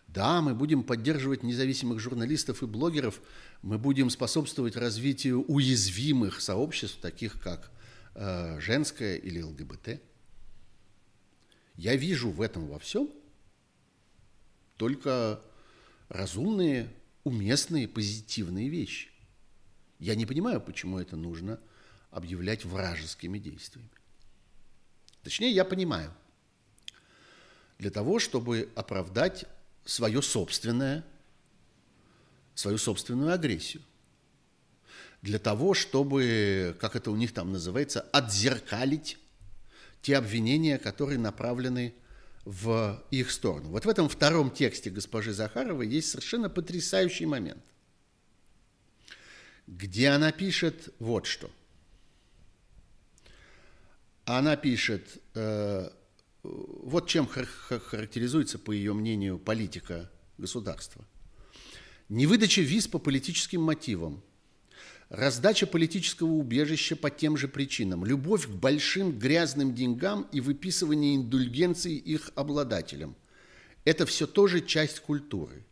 Да, 0.08 0.42
мы 0.42 0.54
будем 0.54 0.84
поддерживать 0.84 1.42
независимых 1.42 2.00
журналистов 2.00 2.62
и 2.62 2.68
блогеров, 2.68 3.22
мы 3.62 3.80
будем 3.80 4.10
способствовать 4.10 4.76
развитию 4.76 5.44
уязвимых 5.46 6.42
сообществ, 6.42 7.00
таких 7.00 7.42
как 7.42 7.72
э, 8.14 8.60
женское 8.60 9.16
или 9.16 9.42
ЛГБТ. 9.42 10.02
Я 11.76 11.96
вижу 11.96 12.30
в 12.30 12.42
этом 12.42 12.68
во 12.68 12.78
всем 12.78 13.10
только 14.78 15.42
разумные, 16.10 16.94
уместные, 17.24 17.88
позитивные 17.88 18.70
вещи. 18.70 19.13
Я 20.04 20.16
не 20.16 20.26
понимаю, 20.26 20.60
почему 20.60 21.00
это 21.00 21.16
нужно 21.16 21.62
объявлять 22.12 22.66
вражескими 22.66 23.40
действиями. 23.40 23.90
Точнее, 25.24 25.52
я 25.52 25.64
понимаю. 25.64 26.14
Для 27.80 27.90
того, 27.90 28.20
чтобы 28.20 28.70
оправдать 28.76 29.46
свое 29.86 30.22
собственное, 30.22 31.06
свою 32.54 32.78
собственную 32.78 33.32
агрессию. 33.32 33.82
Для 35.22 35.40
того, 35.40 35.74
чтобы, 35.74 36.76
как 36.82 36.98
это 36.98 37.10
у 37.10 37.16
них 37.16 37.34
там 37.34 37.54
называется, 37.54 38.02
отзеркалить 38.02 39.18
те 40.02 40.18
обвинения, 40.18 40.80
которые 40.80 41.18
направлены 41.18 41.96
в 42.44 43.02
их 43.10 43.32
сторону. 43.32 43.70
Вот 43.70 43.86
в 43.86 43.90
этом 43.90 44.10
втором 44.10 44.52
тексте 44.52 44.90
госпожи 44.90 45.32
Захаровой 45.32 45.88
есть 45.88 46.10
совершенно 46.10 46.50
потрясающий 46.50 47.26
момент 47.26 47.64
где 49.68 50.10
она 50.10 50.32
пишет 50.32 50.94
вот 51.00 51.26
что. 51.26 51.50
Она 54.26 54.56
пишет, 54.56 55.22
э, 55.36 55.90
вот 56.44 57.08
чем 57.08 57.28
характеризуется, 57.28 58.58
по 58.58 58.72
ее 58.72 58.94
мнению, 58.94 59.38
политика 59.38 60.10
государства. 60.38 61.06
Невыдача 62.10 62.62
виз 62.62 62.88
по 62.88 63.00
политическим 63.00 63.62
мотивам, 63.62 64.24
раздача 65.10 65.68
политического 65.68 66.32
убежища 66.32 66.96
по 66.96 67.10
тем 67.10 67.38
же 67.38 67.48
причинам, 67.48 68.06
любовь 68.06 68.48
к 68.48 68.52
большим 68.52 69.18
грязным 69.18 69.74
деньгам 69.74 70.28
и 70.32 70.40
выписывание 70.40 71.16
индульгенций 71.16 71.96
их 71.96 72.32
обладателям. 72.36 73.16
Это 73.84 74.06
все 74.06 74.28
тоже 74.28 74.62
часть 74.62 75.02
культуры. 75.02 75.66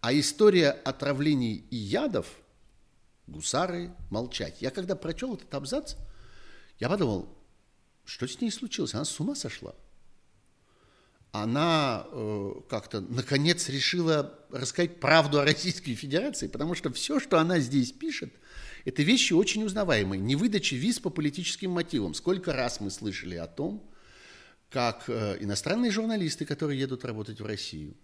А 0.00 0.12
история 0.12 0.70
отравлений 0.70 1.64
и 1.70 1.76
ядов– 1.76 2.26
гусары 3.26 3.92
молчать. 4.10 4.60
Я 4.60 4.70
когда 4.70 4.96
прочел 4.96 5.34
этот 5.34 5.52
абзац, 5.54 5.94
я 6.78 6.88
подумал, 6.88 7.28
что 8.04 8.26
с 8.26 8.40
ней 8.40 8.50
случилось? 8.50 8.94
Она 8.94 9.04
с 9.04 9.18
ума 9.20 9.34
сошла. 9.34 9.74
Она 11.32 12.06
э, 12.10 12.52
как-то 12.68 13.00
наконец 13.00 13.68
решила 13.68 14.38
рассказать 14.50 15.00
правду 15.00 15.40
о 15.40 15.44
Российской 15.44 15.94
Федерации, 15.94 16.46
потому 16.46 16.74
что 16.74 16.90
все, 16.92 17.20
что 17.20 17.38
она 17.38 17.58
здесь 17.58 17.92
пишет, 17.92 18.32
это 18.84 19.02
вещи 19.02 19.32
очень 19.32 19.64
узнаваемые. 19.64 20.20
Не 20.20 20.36
выдача 20.36 20.76
виз 20.76 21.00
по 21.00 21.10
политическим 21.10 21.72
мотивам. 21.72 22.14
Сколько 22.14 22.52
раз 22.52 22.80
мы 22.80 22.90
слышали 22.90 23.34
о 23.34 23.46
том, 23.46 23.90
как 24.70 25.04
э, 25.08 25.36
иностранные 25.40 25.90
журналисты, 25.90 26.46
которые 26.46 26.78
едут 26.78 27.04
работать 27.04 27.40
в 27.40 27.46
Россию, 27.46 27.96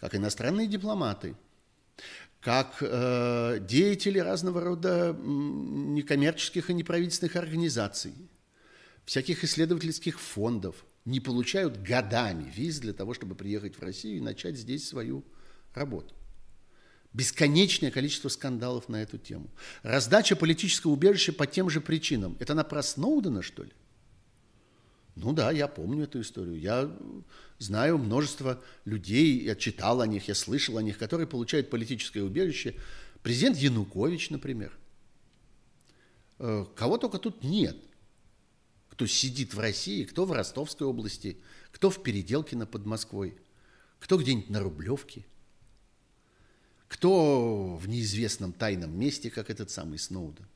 как 0.00 0.14
иностранные 0.14 0.66
дипломаты, 0.66 1.36
как 2.44 2.76
э, 2.82 3.58
деятели 3.62 4.18
разного 4.18 4.60
рода 4.60 5.16
некоммерческих 5.18 6.68
и 6.68 6.74
неправительственных 6.74 7.36
организаций, 7.36 8.12
всяких 9.06 9.44
исследовательских 9.44 10.20
фондов 10.20 10.84
не 11.06 11.20
получают 11.20 11.80
годами 11.80 12.52
виз 12.54 12.80
для 12.80 12.92
того, 12.92 13.14
чтобы 13.14 13.34
приехать 13.34 13.76
в 13.76 13.82
Россию 13.82 14.18
и 14.18 14.20
начать 14.20 14.56
здесь 14.56 14.86
свою 14.86 15.24
работу. 15.72 16.14
Бесконечное 17.14 17.90
количество 17.90 18.28
скандалов 18.28 18.90
на 18.90 19.00
эту 19.00 19.16
тему. 19.16 19.48
Раздача 19.82 20.36
политического 20.36 20.90
убежища 20.90 21.32
по 21.32 21.46
тем 21.46 21.70
же 21.70 21.80
причинам. 21.80 22.36
Это 22.40 22.52
она 22.52 22.64
про 22.64 22.82
Сноудена, 22.82 23.40
что 23.40 23.62
ли? 23.62 23.72
Ну 25.16 25.32
да, 25.32 25.52
я 25.52 25.68
помню 25.68 26.04
эту 26.04 26.20
историю. 26.20 26.58
Я 26.58 26.90
знаю 27.58 27.98
множество 27.98 28.62
людей, 28.84 29.42
я 29.44 29.54
читал 29.54 30.00
о 30.00 30.06
них, 30.06 30.26
я 30.28 30.34
слышал 30.34 30.76
о 30.76 30.82
них, 30.82 30.98
которые 30.98 31.26
получают 31.26 31.70
политическое 31.70 32.22
убежище. 32.22 32.74
Президент 33.22 33.56
Янукович, 33.56 34.30
например. 34.30 34.76
Э, 36.38 36.66
кого 36.74 36.98
только 36.98 37.18
тут 37.18 37.44
нет. 37.44 37.76
Кто 38.88 39.06
сидит 39.06 39.54
в 39.54 39.60
России, 39.60 40.04
кто 40.04 40.24
в 40.24 40.32
Ростовской 40.32 40.86
области, 40.86 41.38
кто 41.70 41.90
в 41.90 42.02
Переделкино 42.02 42.66
под 42.66 42.84
Москвой, 42.84 43.36
кто 44.00 44.18
где-нибудь 44.18 44.50
на 44.50 44.60
Рублевке, 44.60 45.24
кто 46.88 47.76
в 47.76 47.88
неизвестном 47.88 48.52
тайном 48.52 48.96
месте, 48.98 49.30
как 49.30 49.50
этот 49.50 49.70
самый 49.70 49.98
Сноуден. 49.98 50.46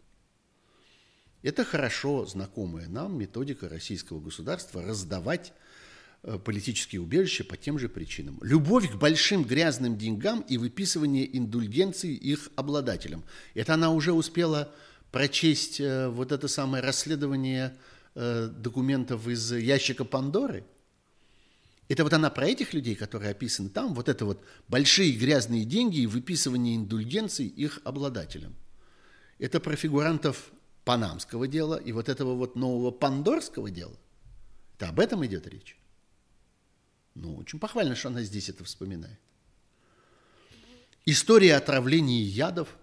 Это 1.42 1.64
хорошо 1.64 2.27
знакомая 2.27 2.88
нам 2.88 3.16
методика 3.16 3.68
российского 3.68 4.20
государства 4.20 4.83
раздавать 4.83 5.53
э, 6.24 6.37
политические 6.38 7.01
убежища 7.01 7.44
по 7.44 7.57
тем 7.57 7.79
же 7.79 7.88
причинам. 7.88 8.38
Любовь 8.42 8.90
к 8.90 8.96
большим 8.96 9.44
грязным 9.44 9.96
деньгам 9.96 10.40
и 10.40 10.59
выписывание 10.59 11.37
индульгенций 11.37 12.12
их 12.12 12.51
обладателям. 12.57 13.22
Это 13.55 13.74
она 13.74 13.90
уже 13.90 14.12
успела 14.12 14.74
прочесть 15.12 15.81
э, 15.81 16.09
вот 16.09 16.33
это 16.33 16.48
самое 16.48 16.83
расследование 16.83 17.77
э, 18.16 18.48
документов 18.48 19.29
из 19.29 19.53
ящика 19.53 20.05
Пандоры. 20.05 20.64
Это 21.88 22.03
вот 22.03 22.12
она 22.12 22.31
про 22.31 22.48
этих 22.48 22.74
людей, 22.74 22.96
которые 22.96 23.31
описаны 23.31 23.70
там, 23.70 23.94
вот 23.94 24.09
это 24.09 24.24
вот 24.24 24.44
большие 24.66 25.12
грязные 25.12 25.64
деньги 25.64 26.01
и 26.01 26.07
выписывание 26.07 26.77
индульгенций 26.77 27.46
их 27.46 27.81
обладателям. 27.85 28.57
Это 29.38 29.61
про 29.61 29.77
фигурантов 29.77 30.51
панамского 30.88 31.46
дела 31.46 31.74
и 31.74 31.92
вот 31.92 32.09
этого 32.09 32.35
вот 32.35 32.57
нового 32.57 32.90
пандорского 32.90 33.70
дела. 33.70 33.94
Это 34.74 34.88
об 34.88 35.01
этом 35.01 35.27
идет 35.27 35.46
речь. 35.46 35.77
Ну, 37.14 37.37
очень 37.37 37.59
похвально, 37.59 37.94
что 37.94 38.09
она 38.09 38.22
здесь 38.22 38.48
это 38.48 38.64
вспоминает. 38.64 39.18
История 41.05 41.57
отравления 41.57 42.22
ядов. 42.22 42.74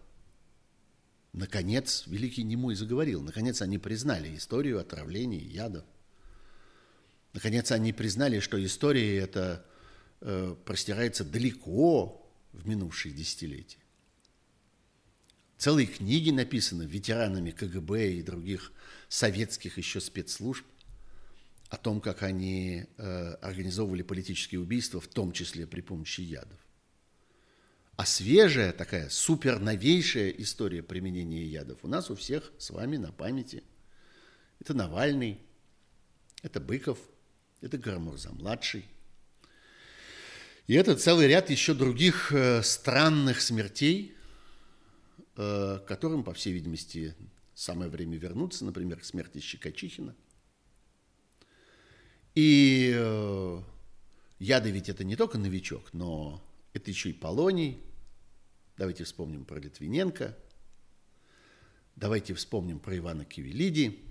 Наконец, 1.34 2.04
великий 2.06 2.44
Немой 2.44 2.76
заговорил. 2.76 3.24
Наконец, 3.24 3.64
они 3.64 3.80
признали 3.80 4.38
историю 4.38 4.80
отравления 4.80 5.40
ядов. 5.40 5.84
Наконец, 7.34 7.72
они 7.72 7.92
признали, 7.92 8.40
что 8.40 8.64
история 8.64 9.18
эта 9.18 9.66
э, 10.22 10.56
простирается 10.64 11.24
далеко 11.24 12.24
в 12.54 12.68
минувшие 12.68 13.16
десятилетия. 13.16 13.80
Целые 15.58 15.88
книги 15.88 16.32
написаны 16.32 16.84
ветеранами 16.84 17.52
КГБ 17.52 18.14
и 18.14 18.22
других 18.22 18.74
советских 19.08 19.78
еще 19.78 20.02
спецслужб 20.02 20.66
о 21.70 21.78
том, 21.78 22.02
как 22.02 22.24
они 22.24 22.86
э, 22.98 23.34
организовывали 23.42 24.02
политические 24.02 24.62
убийства, 24.62 25.00
в 25.00 25.08
том 25.08 25.32
числе 25.32 25.66
при 25.66 25.82
помощи 25.82 26.22
ядов. 26.22 26.60
А 27.96 28.06
свежая 28.06 28.74
такая 28.74 29.10
суперновейшая 29.10 30.30
история 30.30 30.84
применения 30.84 31.46
ядов 31.46 31.80
у 31.84 31.88
нас 31.88 32.10
у 32.12 32.16
всех 32.16 32.52
с 32.58 32.70
вами 32.72 32.98
на 32.98 33.14
памяти. 33.14 33.64
Это 34.60 34.74
Навальный, 34.74 35.40
это 36.44 36.60
Быков, 36.60 37.00
это 37.62 37.78
Гармурза-младший. 37.78 38.86
И 40.68 40.74
это 40.74 40.96
целый 40.96 41.28
ряд 41.28 41.50
еще 41.50 41.74
других 41.74 42.32
э, 42.34 42.62
странных 42.64 43.42
смертей, 43.42 44.15
э, 45.36 45.80
которым, 45.88 46.24
по 46.24 46.34
всей 46.34 46.54
видимости, 46.54 47.16
самое 47.54 47.90
время 47.90 48.18
вернуться, 48.18 48.66
например, 48.66 49.00
к 49.00 49.06
смерти 49.06 49.40
Щекочихина. 49.40 50.16
И 52.36 52.94
э, 52.94 53.62
яды 54.40 54.72
ведь 54.72 54.90
это 54.90 55.04
не 55.04 55.16
только 55.16 55.38
новичок, 55.38 55.94
но 55.94 56.44
это 56.74 56.92
еще 56.92 57.10
и 57.10 57.14
Полоний. 57.14 57.82
Давайте 58.78 59.06
вспомним 59.06 59.46
про 59.46 59.60
Литвиненко. 59.60 60.38
Давайте 61.96 62.34
вспомним 62.34 62.80
про 62.80 62.98
Ивана 62.98 63.24
Кивелиди. 63.24 64.04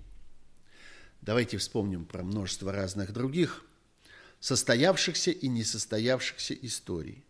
Давайте 1.21 1.57
вспомним 1.57 2.05
про 2.05 2.23
множество 2.23 2.71
разных 2.71 3.13
других 3.13 3.63
состоявшихся 4.39 5.31
и 5.31 5.47
несостоявшихся 5.47 6.53
историй. 6.53 7.23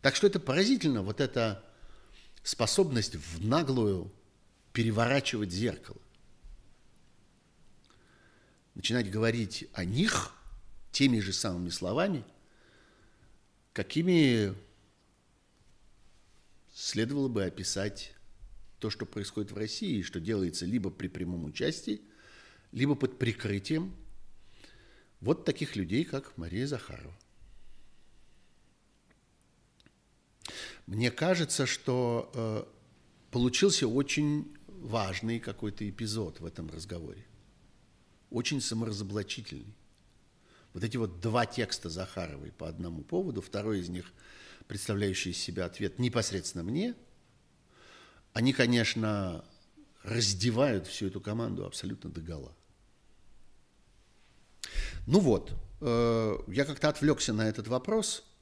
Так 0.00 0.16
что 0.16 0.26
это 0.26 0.38
поразительно, 0.38 1.02
вот 1.02 1.20
эта 1.20 1.65
способность 2.46 3.16
в 3.16 3.44
наглую 3.44 4.12
переворачивать 4.72 5.50
зеркало. 5.50 6.00
Начинать 8.76 9.10
говорить 9.10 9.66
о 9.72 9.84
них 9.84 10.32
теми 10.92 11.18
же 11.18 11.32
самыми 11.32 11.70
словами, 11.70 12.24
какими 13.72 14.54
следовало 16.72 17.26
бы 17.26 17.44
описать 17.44 18.14
то, 18.78 18.90
что 18.90 19.06
происходит 19.06 19.50
в 19.50 19.56
России, 19.56 20.02
что 20.02 20.20
делается 20.20 20.66
либо 20.66 20.90
при 20.90 21.08
прямом 21.08 21.46
участии, 21.46 22.00
либо 22.70 22.94
под 22.94 23.18
прикрытием 23.18 23.96
вот 25.20 25.44
таких 25.44 25.74
людей, 25.74 26.04
как 26.04 26.36
Мария 26.38 26.68
Захарова. 26.68 27.18
Мне 30.86 31.10
кажется, 31.10 31.66
что 31.66 32.30
э, 32.32 32.64
получился 33.32 33.88
очень 33.88 34.56
важный 34.68 35.40
какой-то 35.40 35.88
эпизод 35.88 36.38
в 36.38 36.46
этом 36.46 36.70
разговоре. 36.70 37.26
Очень 38.30 38.60
саморазоблачительный. 38.60 39.74
Вот 40.72 40.84
эти 40.84 40.96
вот 40.96 41.20
два 41.20 41.44
текста 41.44 41.90
Захаровой 41.90 42.52
по 42.52 42.68
одному 42.68 43.02
поводу, 43.02 43.40
второй 43.40 43.80
из 43.80 43.88
них, 43.88 44.12
представляющий 44.68 45.32
из 45.32 45.38
себя 45.38 45.64
ответ 45.64 45.98
непосредственно 45.98 46.62
мне, 46.62 46.94
они, 48.32 48.52
конечно, 48.52 49.44
раздевают 50.04 50.86
всю 50.86 51.06
эту 51.06 51.20
команду 51.20 51.64
абсолютно 51.64 52.10
до 52.10 52.20
гола. 52.20 52.54
Ну 55.06 55.18
вот, 55.18 55.52
э, 55.80 56.36
я 56.46 56.64
как-то 56.64 56.90
отвлекся 56.90 57.32
на 57.32 57.48
этот 57.48 57.66
вопрос– 57.66 58.22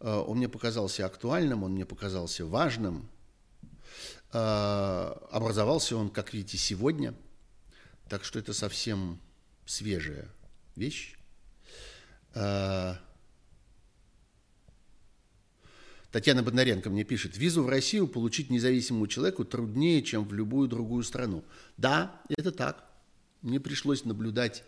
он 0.00 0.38
мне 0.38 0.48
показался 0.48 1.06
актуальным, 1.06 1.64
он 1.64 1.72
мне 1.72 1.84
показался 1.84 2.46
важным. 2.46 3.08
Э, 4.32 5.14
образовался 5.30 5.96
он, 5.96 6.10
как 6.10 6.34
видите, 6.34 6.58
сегодня, 6.58 7.14
так 8.08 8.24
что 8.24 8.38
это 8.38 8.52
совсем 8.52 9.18
свежая 9.64 10.28
вещь. 10.76 11.16
Э, 12.34 12.94
Татьяна 16.12 16.42
Бондаренко 16.42 16.90
мне 16.90 17.04
пишет, 17.04 17.36
визу 17.36 17.62
в 17.62 17.68
Россию 17.68 18.06
получить 18.06 18.50
независимому 18.50 19.06
человеку 19.06 19.44
труднее, 19.44 20.02
чем 20.02 20.26
в 20.26 20.32
любую 20.32 20.68
другую 20.68 21.02
страну. 21.04 21.44
Да, 21.76 22.20
это 22.28 22.52
так. 22.52 22.84
Мне 23.42 23.60
пришлось 23.60 24.04
наблюдать 24.04 24.64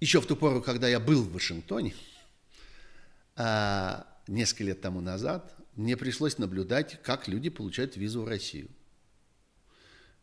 еще 0.00 0.20
в 0.20 0.26
ту 0.26 0.36
пору, 0.36 0.60
когда 0.60 0.88
я 0.88 0.98
был 1.00 1.22
в 1.22 1.32
Вашингтоне, 1.32 1.94
несколько 4.32 4.64
лет 4.64 4.80
тому 4.80 5.00
назад 5.00 5.54
мне 5.76 5.96
пришлось 5.96 6.38
наблюдать, 6.38 7.00
как 7.02 7.28
люди 7.28 7.50
получают 7.50 7.96
визу 7.96 8.22
в 8.22 8.28
Россию. 8.28 8.68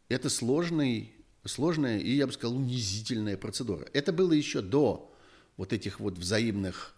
Это 0.10 0.30
сложный, 0.30 1.13
сложная 1.45 2.00
и, 2.00 2.12
я 2.15 2.28
бы 2.28 2.34
сказал, 2.34 2.58
унизительная 2.58 3.38
процедура. 3.38 3.88
Это 3.93 4.12
было 4.12 4.34
еще 4.34 4.62
до 4.62 5.15
вот 5.58 5.74
этих 5.74 6.00
вот 6.00 6.17
взаимных 6.17 6.95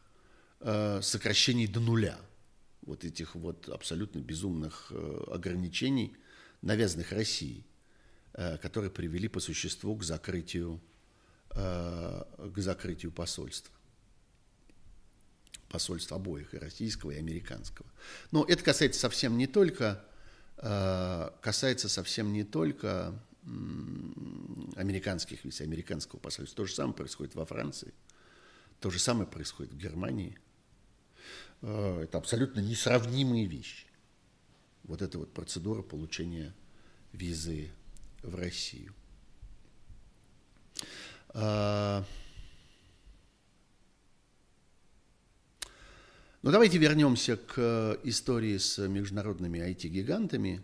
э, 0.60 1.02
сокращений 1.02 1.68
до 1.68 1.80
нуля, 1.80 2.18
вот 2.82 3.04
этих 3.04 3.36
вот 3.36 3.70
абсолютно 3.70 4.20
безумных 4.20 4.88
э, 4.92 5.24
ограничений, 5.32 6.16
навязанных 6.62 7.12
России, 7.12 7.66
э, 8.34 8.58
которые 8.58 8.92
привели 8.92 9.28
по 9.28 9.40
существу 9.40 9.96
к 9.96 10.04
закрытию, 10.04 10.82
э, 11.52 12.24
к 12.54 12.58
закрытию 12.58 13.12
посольства 13.12 13.74
посольств 15.72 16.12
обоих, 16.12 16.54
и 16.54 16.58
российского, 16.58 17.12
и 17.12 17.18
американского. 17.18 17.88
Но 18.32 18.44
это 18.46 18.64
касается 18.64 19.00
совсем 19.00 19.38
не 19.38 19.48
только, 19.48 20.04
э, 20.58 21.30
касается 21.42 21.90
совсем 21.90 22.34
не 22.34 22.44
только 22.44 23.20
американских 24.76 25.44
виз, 25.46 25.62
американского 25.62 26.20
посольства. 26.20 26.58
То 26.58 26.68
же 26.68 26.76
самое 26.76 26.94
происходит 26.94 27.34
во 27.34 27.46
Франции, 27.46 27.94
то 28.80 28.92
же 28.92 29.00
самое 29.00 29.28
происходит 29.28 29.74
в 29.74 29.78
Германии. 29.78 30.38
Э, 31.62 32.02
это 32.04 32.18
абсолютно 32.18 32.60
несравнимые 32.60 33.46
вещи. 33.46 33.88
Вот 34.84 35.02
эта 35.02 35.18
вот 35.18 35.34
процедура 35.34 35.82
получения 35.82 36.54
визы 37.14 37.72
в 38.24 38.36
Россию. 38.36 38.94
Но 46.44 46.48
ну, 46.48 46.54
давайте 46.54 46.80
вернемся 46.80 47.38
к 47.38 47.54
э, 47.58 47.98
истории 48.04 48.58
с 48.58 48.80
международными 48.88 49.60
IT-гигантами, 49.60 50.64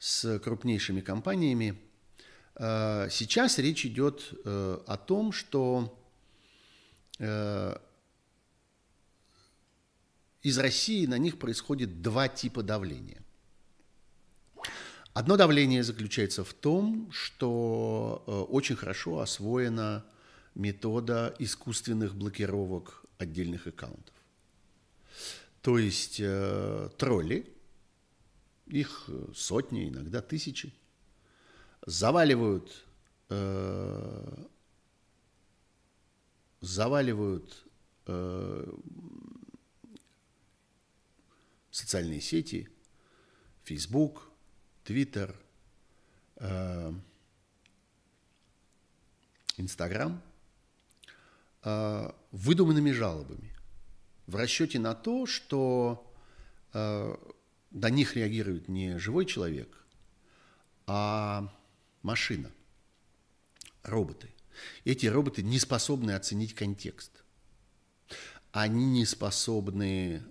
с 0.00 0.40
крупнейшими 0.40 1.00
компаниями. 1.00 1.78
Э, 2.56 3.06
сейчас 3.08 3.58
речь 3.58 3.86
идет 3.86 4.30
э, 4.44 4.78
о 4.84 4.96
том, 4.96 5.30
что 5.30 5.98
из 10.42 10.58
России 10.58 11.06
на 11.06 11.18
них 11.18 11.38
происходит 11.38 12.02
два 12.02 12.26
типа 12.26 12.64
давления. 12.64 13.22
Одно 15.12 15.36
давление 15.36 15.84
заключается 15.84 16.42
в 16.42 16.52
том, 16.52 17.12
что 17.12 18.24
очень 18.50 18.74
хорошо 18.74 19.20
освоена 19.20 20.04
метода 20.56 21.32
искусственных 21.38 22.16
блокировок 22.16 23.04
отдельных 23.18 23.68
аккаунтов. 23.68 24.11
То 25.62 25.78
есть 25.78 26.18
э, 26.20 26.90
тролли, 26.98 27.52
их 28.66 29.08
сотни, 29.34 29.88
иногда 29.88 30.20
тысячи, 30.20 30.74
заваливают, 31.86 32.84
э, 33.28 34.44
заваливают 36.60 37.64
э, 38.06 38.72
социальные 41.70 42.20
сети, 42.20 42.68
Facebook, 43.62 44.30
Twitter, 44.84 45.34
э, 46.36 46.92
Инстаграм 49.58 50.20
э, 51.62 52.10
выдуманными 52.32 52.90
жалобами 52.90 53.51
в 54.26 54.36
расчете 54.36 54.78
на 54.78 54.94
то, 54.94 55.26
что 55.26 56.12
э, 56.72 57.14
на 57.70 57.90
них 57.90 58.16
реагирует 58.16 58.68
не 58.68 58.98
живой 58.98 59.26
человек, 59.26 59.84
а 60.86 61.52
машина, 62.02 62.50
роботы. 63.82 64.28
Эти 64.84 65.06
роботы 65.06 65.42
не 65.42 65.58
способны 65.58 66.12
оценить 66.12 66.54
контекст. 66.54 67.24
Они 68.52 68.84
не 68.84 69.06
способны 69.06 70.22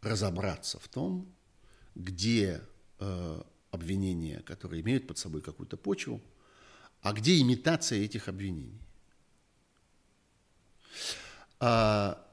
разобраться 0.00 0.78
в 0.78 0.86
том, 0.88 1.34
где 1.94 2.62
э, 3.00 3.42
обвинения, 3.70 4.40
которые 4.40 4.82
имеют 4.82 5.06
под 5.06 5.18
собой 5.18 5.42
какую-то 5.42 5.76
почву, 5.76 6.22
а 7.02 7.12
где 7.12 7.40
имитация 7.40 8.00
этих 8.00 8.28
обвинений. 8.28 8.80
А, 11.58 12.25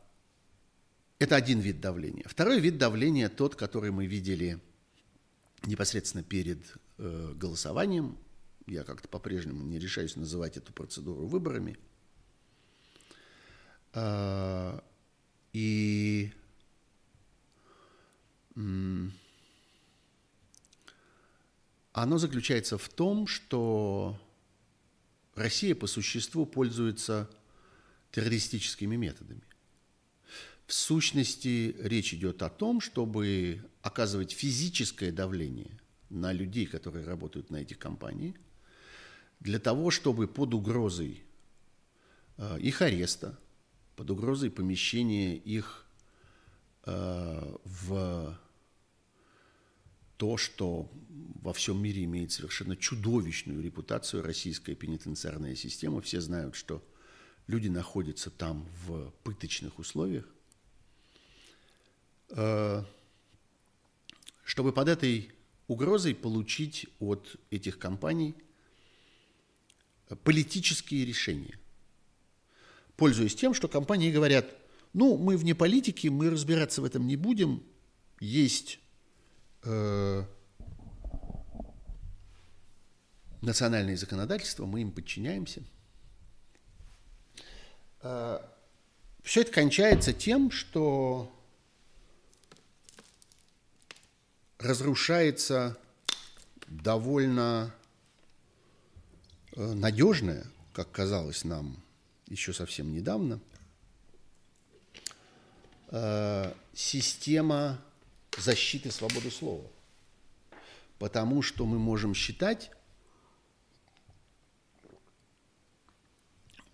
это 1.23 1.37
один 1.37 1.59
вид 1.59 1.79
давления. 1.79 2.25
Второй 2.27 2.59
вид 2.59 2.77
давления 2.77 3.29
тот, 3.29 3.55
который 3.55 3.91
мы 3.91 4.05
видели 4.05 4.59
непосредственно 5.65 6.23
перед 6.23 6.59
э, 6.97 7.33
голосованием. 7.35 8.17
Я 8.65 8.83
как-то 8.83 9.07
по-прежнему 9.07 9.63
не 9.63 9.79
решаюсь 9.79 10.17
называть 10.17 10.57
эту 10.57 10.73
процедуру 10.73 11.25
выборами. 11.25 11.77
Э, 13.93 14.81
и 15.53 16.33
оно 18.55 19.11
заключается 22.17 22.77
в 22.77 22.87
том, 22.89 23.25
что 23.25 24.19
Россия 25.33 25.73
по 25.73 25.87
существу 25.87 26.45
пользуется 26.45 27.27
террористическими 28.11 28.95
методами. 28.95 29.41
Сущности, 30.73 31.75
речь 31.77 32.15
идет 32.15 32.41
о 32.41 32.49
том, 32.49 32.81
чтобы 32.81 33.63
оказывать 33.83 34.31
физическое 34.31 35.11
давление 35.11 35.79
на 36.09 36.33
людей, 36.33 36.65
которые 36.65 37.05
работают 37.05 37.51
на 37.51 37.57
этих 37.57 37.77
компаниях, 37.77 38.33
для 39.39 39.59
того, 39.59 39.91
чтобы 39.91 40.27
под 40.27 40.55
угрозой 40.55 41.21
э, 42.37 42.59
их 42.59 42.81
ареста, 42.81 43.37
под 43.95 44.09
угрозой 44.09 44.49
помещения 44.49 45.35
их 45.35 45.85
э, 46.87 47.55
в 47.65 48.39
то, 50.17 50.37
что 50.37 50.91
во 51.39 51.53
всем 51.53 51.83
мире 51.83 52.03
имеет 52.05 52.31
совершенно 52.31 52.75
чудовищную 52.75 53.61
репутацию 53.61 54.23
российская 54.23 54.73
пенитенциарная 54.73 55.55
система. 55.55 56.01
Все 56.01 56.19
знают, 56.19 56.55
что 56.55 56.83
люди 57.45 57.67
находятся 57.67 58.31
там 58.31 58.67
в 58.87 59.11
пыточных 59.23 59.77
условиях. 59.77 60.32
Э, 62.35 62.83
чтобы 64.43 64.73
под 64.73 64.89
этой 64.89 65.31
угрозой 65.67 66.15
получить 66.15 66.87
от 66.99 67.35
этих 67.49 67.79
компаний 67.79 68.35
политические 70.23 71.05
решения. 71.05 71.57
Пользуясь 72.97 73.35
тем, 73.35 73.53
что 73.53 73.67
компании 73.67 74.11
говорят, 74.11 74.47
ну, 74.93 75.17
мы 75.17 75.37
вне 75.37 75.55
политики, 75.55 76.07
мы 76.07 76.29
разбираться 76.29 76.81
в 76.81 76.85
этом 76.85 77.07
не 77.07 77.15
будем, 77.15 77.63
есть 78.19 78.79
э, 79.63 80.23
национальные 83.41 83.97
законодательства, 83.97 84.65
мы 84.65 84.81
им 84.81 84.91
подчиняемся. 84.91 85.63
Э, 88.01 88.39
все 89.23 89.41
это 89.41 89.51
кончается 89.51 90.13
тем, 90.13 90.51
что 90.51 91.31
разрушается 94.63 95.77
довольно 96.67 97.75
э, 99.55 99.73
надежная, 99.73 100.47
как 100.71 100.89
казалось 100.91 101.43
нам 101.43 101.83
еще 102.27 102.53
совсем 102.53 102.93
недавно, 102.93 103.41
э, 105.89 106.53
система 106.73 107.81
защиты 108.37 108.89
свободы 108.89 109.29
слова. 109.31 109.69
Потому 110.97 111.41
что 111.41 111.65
мы 111.65 111.77
можем 111.77 112.15
считать, 112.15 112.71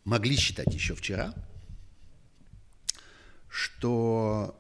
могли 0.06 0.36
считать 0.36 0.72
еще 0.74 0.94
вчера, 0.94 1.34
что 3.50 4.56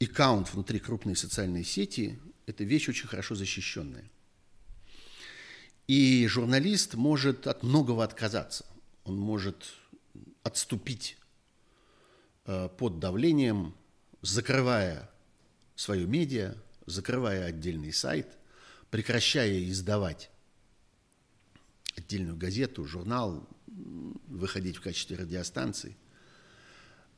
аккаунт 0.00 0.52
внутри 0.54 0.78
крупной 0.78 1.16
социальной 1.16 1.64
сети– 1.64 2.20
это 2.46 2.64
вещь 2.64 2.88
очень 2.88 3.08
хорошо 3.08 3.34
защищенная. 3.34 4.08
И 5.86 6.26
журналист 6.26 6.94
может 6.94 7.46
от 7.46 7.62
многого 7.62 8.02
отказаться. 8.02 8.64
Он 9.04 9.16
может 9.16 9.74
отступить 10.42 11.16
э, 12.44 12.68
под 12.76 12.98
давлением, 12.98 13.74
закрывая 14.22 15.10
свою 15.76 16.08
медиа, 16.08 16.56
закрывая 16.86 17.46
отдельный 17.46 17.92
сайт, 17.92 18.28
прекращая 18.90 19.68
издавать 19.68 20.30
отдельную 21.96 22.36
газету, 22.36 22.84
журнал, 22.84 23.48
выходить 24.26 24.76
в 24.76 24.80
качестве 24.80 25.16
радиостанции. 25.16 25.96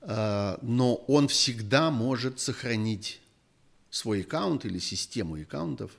Э, 0.01 0.59
но 0.63 0.95
он 0.95 1.29
всегда 1.29 1.91
может 1.91 2.41
сохранить 2.41 3.21
свой 3.91 4.23
аккаунт 4.23 4.65
или 4.65 4.79
систему 4.79 5.41
аккаунтов 5.41 5.93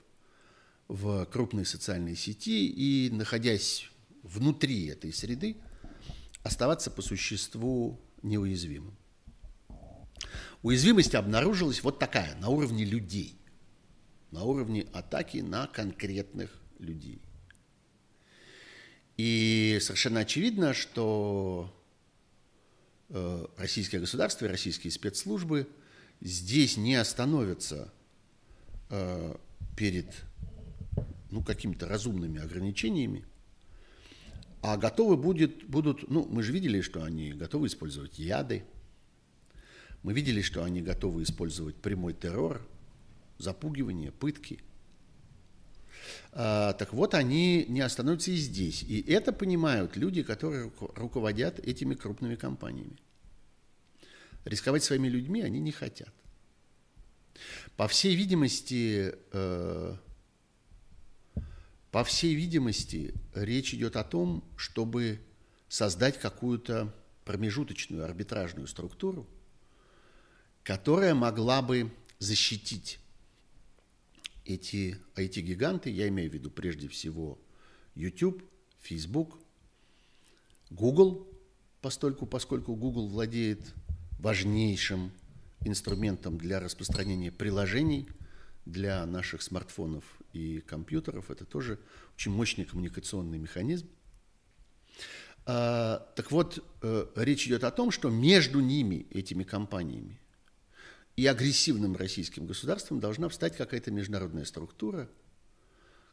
в 0.87 1.25
крупной 1.25 1.65
социальной 1.65 2.15
сети 2.15 2.67
и, 2.67 3.09
находясь 3.11 3.89
внутри 4.23 4.87
этой 4.87 5.13
среды, 5.13 5.57
оставаться 6.43 6.91
по 6.91 7.01
существу 7.01 7.99
неуязвимым. 8.21 8.95
Уязвимость 10.61 11.15
обнаружилась 11.15 11.83
вот 11.83 11.99
такая, 11.99 12.35
на 12.35 12.49
уровне 12.49 12.83
людей, 12.83 13.39
на 14.31 14.43
уровне 14.43 14.87
атаки 14.93 15.37
на 15.37 15.67
конкретных 15.67 16.51
людей. 16.79 17.21
И 19.17 19.79
совершенно 19.81 20.21
очевидно, 20.21 20.73
что 20.73 21.73
э, 23.09 23.45
российское 23.57 23.99
государство 23.99 24.45
и 24.45 24.49
российские 24.49 24.91
спецслужбы 24.91 25.67
здесь 26.21 26.77
не 26.77 26.95
остановятся 26.95 27.91
э, 28.89 29.35
перед 29.75 30.07
ну, 31.31 31.43
какими-то 31.43 31.87
разумными 31.87 32.41
ограничениями, 32.41 33.25
а 34.61 34.77
готовы 34.77 35.15
будет, 35.15 35.65
будут, 35.65 36.09
ну, 36.09 36.25
мы 36.29 36.43
же 36.43 36.51
видели, 36.51 36.81
что 36.81 37.03
они 37.03 37.31
готовы 37.31 37.67
использовать 37.67 38.19
яды, 38.19 38.63
мы 40.03 40.13
видели, 40.13 40.41
что 40.41 40.63
они 40.63 40.81
готовы 40.81 41.23
использовать 41.23 41.75
прямой 41.75 42.13
террор, 42.13 42.65
запугивание, 43.37 44.11
пытки. 44.11 44.59
А, 46.31 46.73
так 46.73 46.93
вот, 46.93 47.13
они 47.13 47.65
не 47.67 47.81
остановятся 47.81 48.31
и 48.31 48.35
здесь. 48.35 48.83
И 48.83 49.01
это 49.01 49.33
понимают 49.33 49.97
люди, 49.97 50.23
которые 50.23 50.71
руководят 50.95 51.59
этими 51.59 51.95
крупными 51.95 52.35
компаниями. 52.35 52.97
Рисковать 54.49 54.83
своими 54.83 55.07
людьми 55.07 55.41
они 55.41 55.59
не 55.59 55.71
хотят. 55.71 56.11
По 57.77 57.87
всей 57.87 58.15
видимости, 58.15 59.13
э, 59.31 59.95
по 61.91 62.03
всей 62.03 62.33
видимости, 62.33 63.13
речь 63.35 63.75
идет 63.75 63.95
о 63.95 64.03
том, 64.03 64.43
чтобы 64.57 65.19
создать 65.67 66.19
какую-то 66.19 66.91
промежуточную 67.25 68.03
арбитражную 68.03 68.65
структуру, 68.65 69.29
которая 70.63 71.13
могла 71.13 71.61
бы 71.61 71.91
защитить 72.17 72.97
эти 74.45 74.97
IT-гиганты, 75.15 75.91
я 75.91 76.07
имею 76.07 76.31
в 76.31 76.33
виду 76.33 76.49
прежде 76.49 76.87
всего 76.87 77.37
YouTube, 77.93 78.43
Facebook, 78.81 79.37
Google, 80.71 81.27
постольку, 81.81 82.25
поскольку 82.25 82.75
Google 82.75 83.09
владеет 83.09 83.75
важнейшим 84.19 85.11
инструментом 85.65 86.37
для 86.37 86.59
распространения 86.59 87.31
приложений 87.31 88.07
для 88.65 89.05
наших 89.05 89.41
смартфонов 89.41 90.03
и 90.33 90.59
компьютеров. 90.61 91.31
Это 91.31 91.45
тоже 91.45 91.79
очень 92.15 92.31
мощный 92.31 92.65
коммуникационный 92.65 93.39
механизм. 93.39 93.87
А, 95.45 96.07
так 96.15 96.31
вот, 96.31 96.63
э, 96.81 97.07
речь 97.15 97.47
идет 97.47 97.63
о 97.63 97.71
том, 97.71 97.91
что 97.91 98.09
между 98.09 98.59
ними, 98.59 99.07
этими 99.09 99.43
компаниями, 99.43 100.19
и 101.15 101.25
агрессивным 101.25 101.95
российским 101.95 102.45
государством 102.45 102.99
должна 102.99 103.27
встать 103.29 103.57
какая-то 103.57 103.91
международная 103.91 104.45
структура, 104.45 105.09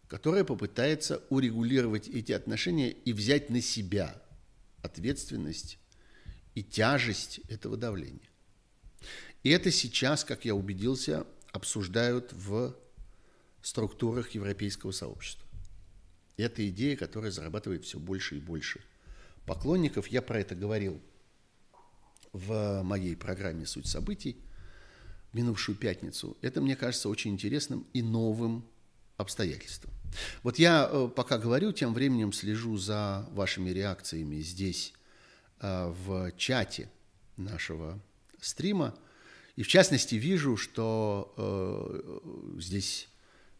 которая 0.08 0.42
попытается 0.42 1.22
урегулировать 1.28 2.08
эти 2.08 2.32
отношения 2.32 2.90
и 2.90 3.12
взять 3.12 3.50
на 3.50 3.60
себя 3.60 4.20
ответственность 4.82 5.78
и 6.56 6.64
тяжесть 6.64 7.40
этого 7.48 7.76
давления. 7.76 8.28
И 9.44 9.50
это 9.50 9.70
сейчас, 9.70 10.24
как 10.24 10.44
я 10.44 10.56
убедился, 10.56 11.24
обсуждают 11.52 12.32
в 12.32 12.74
структурах 13.62 14.30
европейского 14.30 14.90
сообщества. 14.90 15.46
Это 16.36 16.68
идея, 16.68 16.96
которая 16.96 17.30
зарабатывает 17.30 17.84
все 17.84 17.98
больше 17.98 18.38
и 18.38 18.40
больше 18.40 18.80
поклонников. 19.44 20.08
Я 20.08 20.22
про 20.22 20.40
это 20.40 20.54
говорил 20.54 21.00
в 22.32 22.82
моей 22.82 23.14
программе 23.16 23.66
«Суть 23.66 23.86
событий» 23.86 24.36
минувшую 25.32 25.76
пятницу. 25.76 26.36
Это, 26.40 26.62
мне 26.62 26.74
кажется, 26.74 27.10
очень 27.10 27.32
интересным 27.32 27.86
и 27.92 28.00
новым 28.00 28.66
обстоятельством. 29.18 29.92
Вот 30.42 30.58
я 30.58 30.88
э, 30.90 31.08
пока 31.14 31.36
говорю, 31.36 31.72
тем 31.72 31.92
временем 31.92 32.32
слежу 32.32 32.78
за 32.78 33.28
вашими 33.32 33.70
реакциями 33.70 34.40
здесь, 34.40 34.94
в 35.60 36.32
чате 36.36 36.90
нашего 37.36 38.00
стрима. 38.40 38.94
И 39.56 39.62
в 39.62 39.68
частности 39.68 40.16
вижу, 40.16 40.56
что 40.56 41.34
э, 41.36 42.60
здесь 42.60 43.08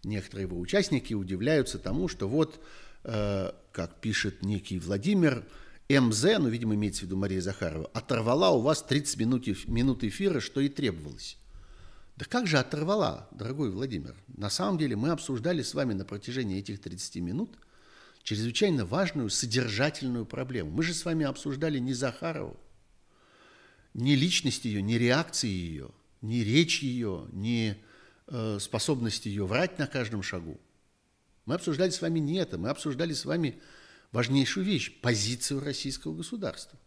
некоторые 0.05 0.47
его 0.47 0.59
участники 0.59 1.15
удивляются 1.15 1.79
тому, 1.79 2.09
что 2.09 2.29
вот, 2.29 2.61
э, 3.05 3.53
как 3.73 4.01
пишет 4.01 4.43
некий 4.43 4.79
Владимир, 4.79 5.45
МЗ, 5.89 6.25
ну, 6.39 6.49
видимо, 6.49 6.75
имеется 6.75 7.03
в 7.03 7.05
виду 7.05 7.17
Мария 7.17 7.41
Захарова, 7.41 7.89
оторвала 7.95 8.51
у 8.51 8.61
вас 8.61 8.83
30 8.83 9.19
минут, 9.19 9.47
минут 9.69 10.05
эфира, 10.05 10.41
что 10.41 10.61
и 10.61 10.69
требовалось. 10.69 11.39
Да 12.17 12.25
как 12.25 12.47
же 12.47 12.59
оторвала, 12.59 13.29
дорогой 13.31 13.71
Владимир? 13.71 14.15
На 14.27 14.51
самом 14.51 14.79
деле 14.79 14.97
мы 14.97 15.11
обсуждали 15.11 15.63
с 15.63 15.75
вами 15.75 15.93
на 15.93 16.05
протяжении 16.05 16.59
этих 16.59 16.81
30 16.81 17.17
минут 17.17 17.57
чрезвычайно 18.27 18.85
важную 18.85 19.31
содержательную 19.31 20.27
проблему. 20.27 20.73
Мы 20.73 20.83
же 20.83 20.95
с 20.95 21.05
вами 21.05 21.25
обсуждали 21.25 21.79
не 21.79 21.95
Захарову, 21.95 22.59
не 23.95 24.17
личность 24.17 24.65
ее, 24.65 24.83
не 24.83 24.99
реакции 24.99 25.49
ее, 25.49 25.91
не 26.23 26.43
речь 26.43 26.83
ее, 26.83 27.29
не 27.31 27.77
э, 28.27 28.59
способность 28.61 29.27
ее 29.27 29.47
врать 29.47 29.79
на 29.79 29.87
каждом 29.87 30.25
шагу. 30.25 30.61
Мы 31.45 31.55
обсуждали 31.55 31.91
с 31.91 32.03
вами 32.03 32.19
не 32.19 32.39
это, 32.39 32.59
мы 32.59 32.69
обсуждали 32.69 33.13
с 33.13 33.25
вами 33.25 33.63
важнейшую 34.11 34.67
вещь– 34.67 35.01
позицию 35.01 35.61
российского 35.61 36.17
государства. 36.17 36.81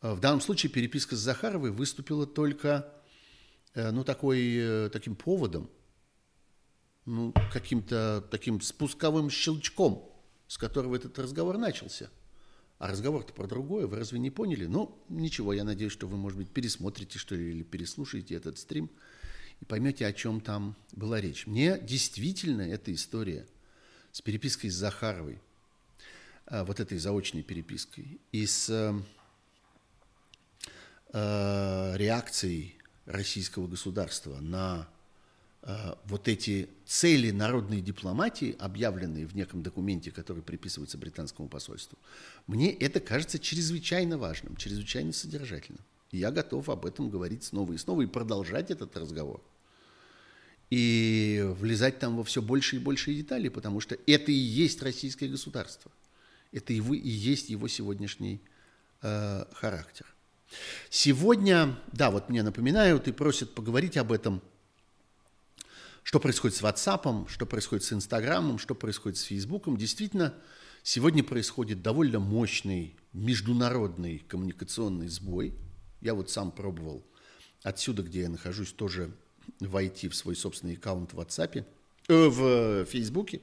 Э, 0.00 0.14
в 0.14 0.18
данном 0.18 0.40
случае 0.40 0.72
переписка 0.72 1.14
с 1.14 1.20
Захаровой 1.20 1.70
выступила 1.70 2.26
только 2.26 2.92
э, 3.74 3.92
ну, 3.92 4.02
такой, 4.02 4.52
э, 4.56 4.90
таким 4.92 5.14
поводом, 5.14 5.70
ну, 7.06 7.34
каким-то 7.52 8.26
таким 8.30 8.60
спусковым 8.60 9.30
щелчком, 9.30 10.10
с 10.48 10.58
которого 10.58 10.96
этот 10.96 11.18
разговор 11.18 11.58
начался. 11.58 12.10
А 12.78 12.88
разговор-то 12.88 13.32
про 13.32 13.46
другое, 13.46 13.86
вы 13.86 13.96
разве 13.96 14.18
не 14.18 14.30
поняли? 14.30 14.66
Ну, 14.66 14.98
ничего, 15.08 15.52
я 15.52 15.64
надеюсь, 15.64 15.92
что 15.92 16.08
вы, 16.08 16.16
может 16.16 16.38
быть, 16.38 16.50
пересмотрите, 16.50 17.18
что 17.18 17.34
ли, 17.34 17.50
или 17.50 17.62
переслушаете 17.62 18.34
этот 18.34 18.58
стрим 18.58 18.90
и 19.60 19.64
поймете, 19.64 20.06
о 20.06 20.12
чем 20.12 20.40
там 20.40 20.74
была 20.92 21.20
речь. 21.20 21.46
Мне 21.46 21.78
действительно 21.78 22.62
эта 22.62 22.92
история 22.92 23.46
с 24.10 24.20
перепиской 24.20 24.70
с 24.70 24.74
Захаровой– 24.74 25.40
Э, 26.46 26.64
вот 26.64 26.80
этой 26.80 26.98
заочной 26.98 27.42
перепиской 27.42 28.20
и 28.32 28.46
с 28.46 28.68
э, 28.68 28.92
э, 31.12 31.96
реакцией 31.96 32.78
российского 33.06 33.66
государства 33.66 34.38
на 34.40 34.88
вот 36.06 36.26
эти 36.26 36.68
цели 36.86 37.30
народной 37.30 37.80
дипломатии, 37.80 38.56
объявленные 38.58 39.26
в 39.26 39.36
неком 39.36 39.62
документе, 39.62 40.10
который 40.10 40.42
приписывается 40.42 40.98
британскому 40.98 41.48
посольству, 41.48 41.98
мне 42.46 42.72
это 42.72 42.98
кажется 42.98 43.38
чрезвычайно 43.38 44.18
важным, 44.18 44.56
чрезвычайно 44.56 45.12
содержательным. 45.12 45.82
И 46.10 46.18
я 46.18 46.30
готов 46.30 46.68
об 46.68 46.84
этом 46.84 47.10
говорить 47.10 47.44
снова 47.44 47.72
и 47.72 47.78
снова 47.78 48.02
и 48.02 48.06
продолжать 48.06 48.70
этот 48.70 48.96
разговор. 48.96 49.40
И 50.68 51.44
влезать 51.58 51.98
там 51.98 52.16
во 52.16 52.24
все 52.24 52.42
больше 52.42 52.76
и 52.76 52.78
больше 52.78 53.14
деталей, 53.14 53.50
потому 53.50 53.80
что 53.80 53.96
это 54.06 54.32
и 54.32 54.34
есть 54.34 54.82
российское 54.82 55.28
государство. 55.28 55.92
Это 56.50 56.72
его, 56.72 56.94
и 56.94 57.08
есть 57.08 57.50
его 57.50 57.68
сегодняшний 57.68 58.40
э, 59.02 59.44
характер. 59.52 60.06
Сегодня, 60.90 61.78
да, 61.92 62.10
вот 62.10 62.28
мне 62.28 62.42
напоминают 62.42 63.06
и 63.08 63.12
просят 63.12 63.54
поговорить 63.54 63.96
об 63.96 64.12
этом, 64.12 64.42
что 66.02 66.20
происходит 66.20 66.56
с 66.56 66.62
WhatsApp, 66.62 67.28
что 67.28 67.46
происходит 67.46 67.84
с 67.84 67.92
Инстаграмом, 67.92 68.58
что 68.58 68.74
происходит 68.74 69.18
с 69.18 69.22
Фейсбуком. 69.22 69.76
Действительно, 69.76 70.34
сегодня 70.82 71.22
происходит 71.22 71.82
довольно 71.82 72.18
мощный 72.18 72.96
международный 73.12 74.18
коммуникационный 74.28 75.08
сбой. 75.08 75.54
Я 76.00 76.14
вот 76.14 76.30
сам 76.30 76.50
пробовал 76.50 77.04
отсюда, 77.62 78.02
где 78.02 78.22
я 78.22 78.28
нахожусь, 78.28 78.72
тоже 78.72 79.12
войти 79.60 80.08
в 80.08 80.14
свой 80.14 80.36
собственный 80.36 80.74
аккаунт 80.74 81.12
в 81.12 81.20
WhatsApp, 81.20 81.64
э, 82.08 82.28
в 82.28 82.84
Фейсбуке. 82.86 83.40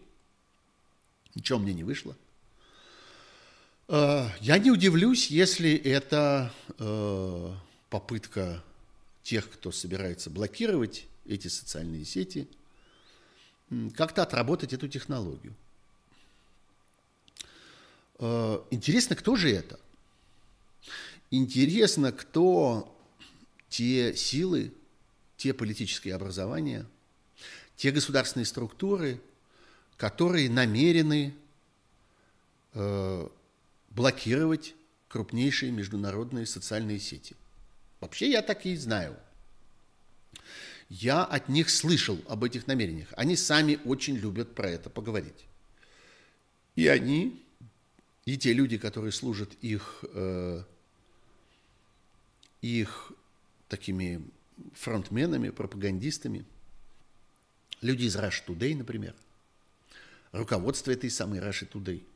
Ничего 1.36 1.60
мне 1.60 1.74
не 1.74 1.84
вышло. 1.84 2.18
Э, 3.88 4.28
я 4.41 4.57
не 4.57 4.72
удивлюсь, 4.72 5.28
если 5.28 5.74
это 5.74 6.53
э, 6.78 7.53
попытка 7.89 8.64
тех, 9.24 9.49
кто 9.49 9.72
собирается 9.72 10.30
блокировать 10.30 11.09
эти 11.26 11.48
социальные 11.48 12.06
сети, 12.06 12.48
как-то 13.96 14.24
отработать 14.24 14.74
эту 14.74 14.88
технологию. 14.88 15.56
Э, 18.20 18.62
интересно, 18.72 19.16
кто 19.16 19.36
же 19.36 19.52
это? 19.52 19.80
Интересно, 21.32 22.12
кто 22.12 22.96
те 23.70 24.16
силы, 24.16 24.74
те 25.38 25.54
политические 25.54 26.16
образования, 26.16 26.86
те 27.76 27.92
государственные 27.92 28.46
структуры, 28.46 29.22
которые 29.98 30.50
намерены 30.50 31.36
блокировать 33.90 34.76
крупнейшие 35.08 35.72
международные 35.72 36.46
социальные 36.46 37.00
сети. 37.00 37.36
Вообще 38.00 38.32
я 38.32 38.42
так 38.42 38.66
и 38.66 38.76
знаю. 38.76 39.18
Я 40.90 41.24
от 41.24 41.50
них 41.50 41.70
слышал 41.70 42.20
об 42.28 42.44
этих 42.44 42.68
намерениях. 42.68 43.10
Они 43.16 43.36
сами 43.36 43.80
очень 43.86 44.16
любят 44.16 44.56
про 44.56 44.70
это 44.70 44.90
поговорить. 44.90 45.46
И 46.76 46.88
они, 46.88 47.44
и 48.26 48.38
те 48.38 48.54
люди, 48.54 48.78
которые 48.78 49.12
служат 49.12 49.54
их, 49.62 50.04
э, 50.14 50.64
их 52.62 53.12
такими 53.68 54.22
фронтменами, 54.74 55.50
пропагандистами, 55.50 56.46
люди 57.82 58.06
из 58.06 58.16
Rush 58.16 58.46
Today, 58.48 58.76
например, 58.76 59.14
руководство 60.32 60.92
этой 60.92 61.10
самой 61.10 61.40
Rush 61.40 61.70
Today– 61.72 62.04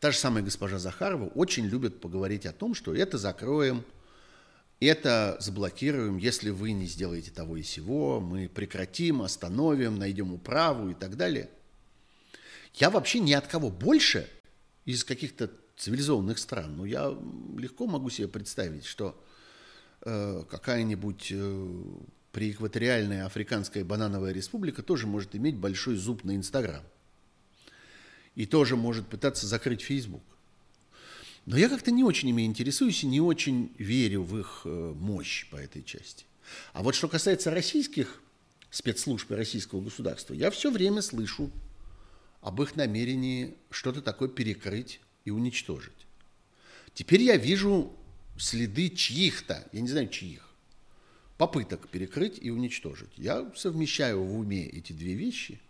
Та 0.00 0.12
же 0.12 0.18
самая 0.18 0.42
госпожа 0.42 0.78
Захарова 0.78 1.26
очень 1.26 1.66
любит 1.66 2.00
поговорить 2.00 2.46
о 2.46 2.52
том, 2.52 2.74
что 2.74 2.94
это 2.94 3.18
закроем, 3.18 3.84
это 4.86 5.36
заблокируем, 5.40 6.16
если 6.16 6.50
вы 6.50 6.72
не 6.72 6.86
сделаете 6.86 7.30
того 7.30 7.56
и 7.56 7.62
сего, 7.62 8.20
мы 8.20 8.48
прекратим, 8.48 9.22
остановим, 9.22 9.98
найдем 9.98 10.32
управу 10.32 10.90
и 10.90 10.94
так 10.94 11.16
далее. 11.16 11.50
Я 12.74 12.90
вообще 12.90 13.20
ни 13.20 13.32
от 13.32 13.46
кого 13.46 13.70
больше 13.70 14.28
из 14.86 15.04
каких-то 15.04 15.50
цивилизованных 15.76 16.38
стран, 16.38 16.76
но 16.76 16.86
я 16.86 17.14
легко 17.58 17.86
могу 17.86 18.10
себе 18.10 18.28
представить, 18.28 18.84
что 18.84 19.22
э, 20.02 20.44
какая-нибудь 20.48 21.28
э, 21.30 21.82
приэкваториальная 22.32 23.26
африканская 23.26 23.84
банановая 23.84 24.32
республика 24.32 24.82
тоже 24.82 25.06
может 25.06 25.34
иметь 25.34 25.56
большой 25.56 25.96
зуб 25.96 26.24
на 26.24 26.36
Инстаграм 26.36 26.82
и 28.34 28.46
тоже 28.46 28.76
может 28.76 29.06
пытаться 29.08 29.46
закрыть 29.46 29.82
Facebook. 29.82 30.22
Но 31.50 31.56
я 31.56 31.68
как-то 31.68 31.90
не 31.90 32.04
очень 32.04 32.28
ими 32.28 32.46
интересуюсь 32.46 33.02
и 33.02 33.08
не 33.08 33.20
очень 33.20 33.74
верю 33.76 34.22
в 34.22 34.38
их 34.38 34.60
э, 34.64 34.94
мощь 34.96 35.48
по 35.50 35.56
этой 35.56 35.82
части. 35.82 36.24
А 36.72 36.84
вот 36.84 36.94
что 36.94 37.08
касается 37.08 37.50
российских 37.50 38.22
спецслужб 38.70 39.28
и 39.32 39.34
российского 39.34 39.80
государства, 39.80 40.32
я 40.32 40.52
все 40.52 40.70
время 40.70 41.02
слышу 41.02 41.50
об 42.40 42.62
их 42.62 42.76
намерении 42.76 43.56
что-то 43.68 44.00
такое 44.00 44.28
перекрыть 44.28 45.00
и 45.24 45.32
уничтожить. 45.32 46.06
Теперь 46.94 47.22
я 47.22 47.36
вижу 47.36 47.92
следы 48.38 48.88
чьих-то, 48.88 49.68
я 49.72 49.80
не 49.80 49.88
знаю 49.88 50.08
чьих, 50.08 50.48
попыток 51.36 51.88
перекрыть 51.88 52.38
и 52.40 52.50
уничтожить. 52.50 53.10
Я 53.16 53.52
совмещаю 53.56 54.22
в 54.22 54.38
уме 54.38 54.68
эти 54.68 54.92
две 54.92 55.14
вещи 55.14 55.60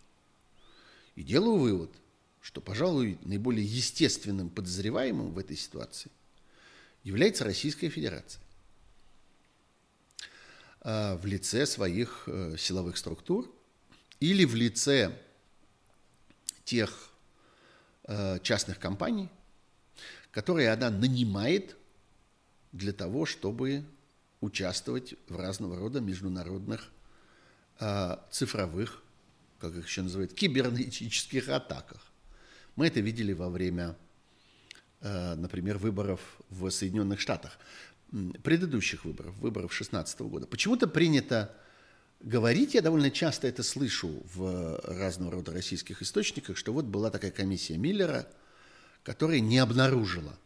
и 1.15 1.23
делаю 1.23 1.57
вывод– 1.57 1.89
что, 2.41 2.59
пожалуй, 2.59 3.19
наиболее 3.21 3.65
естественным 3.65 4.49
подозреваемым 4.49 5.31
в 5.31 5.37
этой 5.37 5.55
ситуации 5.55 6.11
является 7.03 7.43
Российская 7.43 7.89
Федерация 7.89 8.41
а, 10.81 11.17
в 11.17 11.25
лице 11.25 11.65
своих 11.65 12.23
э, 12.25 12.55
силовых 12.57 12.97
структур 12.97 13.53
или 14.19 14.45
в 14.45 14.55
лице 14.55 15.15
тех 16.65 17.09
э, 18.05 18.39
частных 18.41 18.79
компаний, 18.79 19.29
которые 20.31 20.71
она 20.71 20.89
нанимает 20.89 21.75
для 22.71 22.93
того, 22.93 23.25
чтобы 23.25 23.85
участвовать 24.39 25.13
в 25.27 25.35
разного 25.35 25.77
рода 25.77 25.99
международных 25.99 26.89
э, 27.79 28.17
цифровых, 28.31 29.03
как 29.59 29.75
их 29.75 29.87
еще 29.87 30.01
называют, 30.01 30.33
кибернетических 30.33 31.49
атаках. 31.49 32.10
Мы 32.75 32.87
это 32.87 32.99
видели 32.99 33.33
во 33.33 33.49
время, 33.49 33.95
э, 35.01 35.35
например, 35.35 35.77
выборов 35.77 36.21
в 36.49 36.69
Соединенных 36.69 37.19
Штатах, 37.19 37.57
предыдущих 38.43 39.05
выборов, 39.05 39.35
выборов 39.37 39.71
2016 39.71 40.21
года. 40.21 40.47
Почему-то 40.47 40.87
принято 40.87 41.55
говорить, 42.19 42.73
я 42.73 42.81
довольно 42.81 43.11
часто 43.11 43.47
это 43.47 43.63
слышу 43.63 44.23
в 44.33 44.79
разного 44.83 45.31
рода 45.31 45.51
российских 45.51 46.01
источниках, 46.01 46.57
что 46.57 46.73
вот 46.73 46.85
была 46.85 47.09
такая 47.09 47.31
комиссия 47.31 47.77
Миллера, 47.77 48.27
которая 49.03 49.39
не 49.39 49.57
обнаружила 49.59 50.37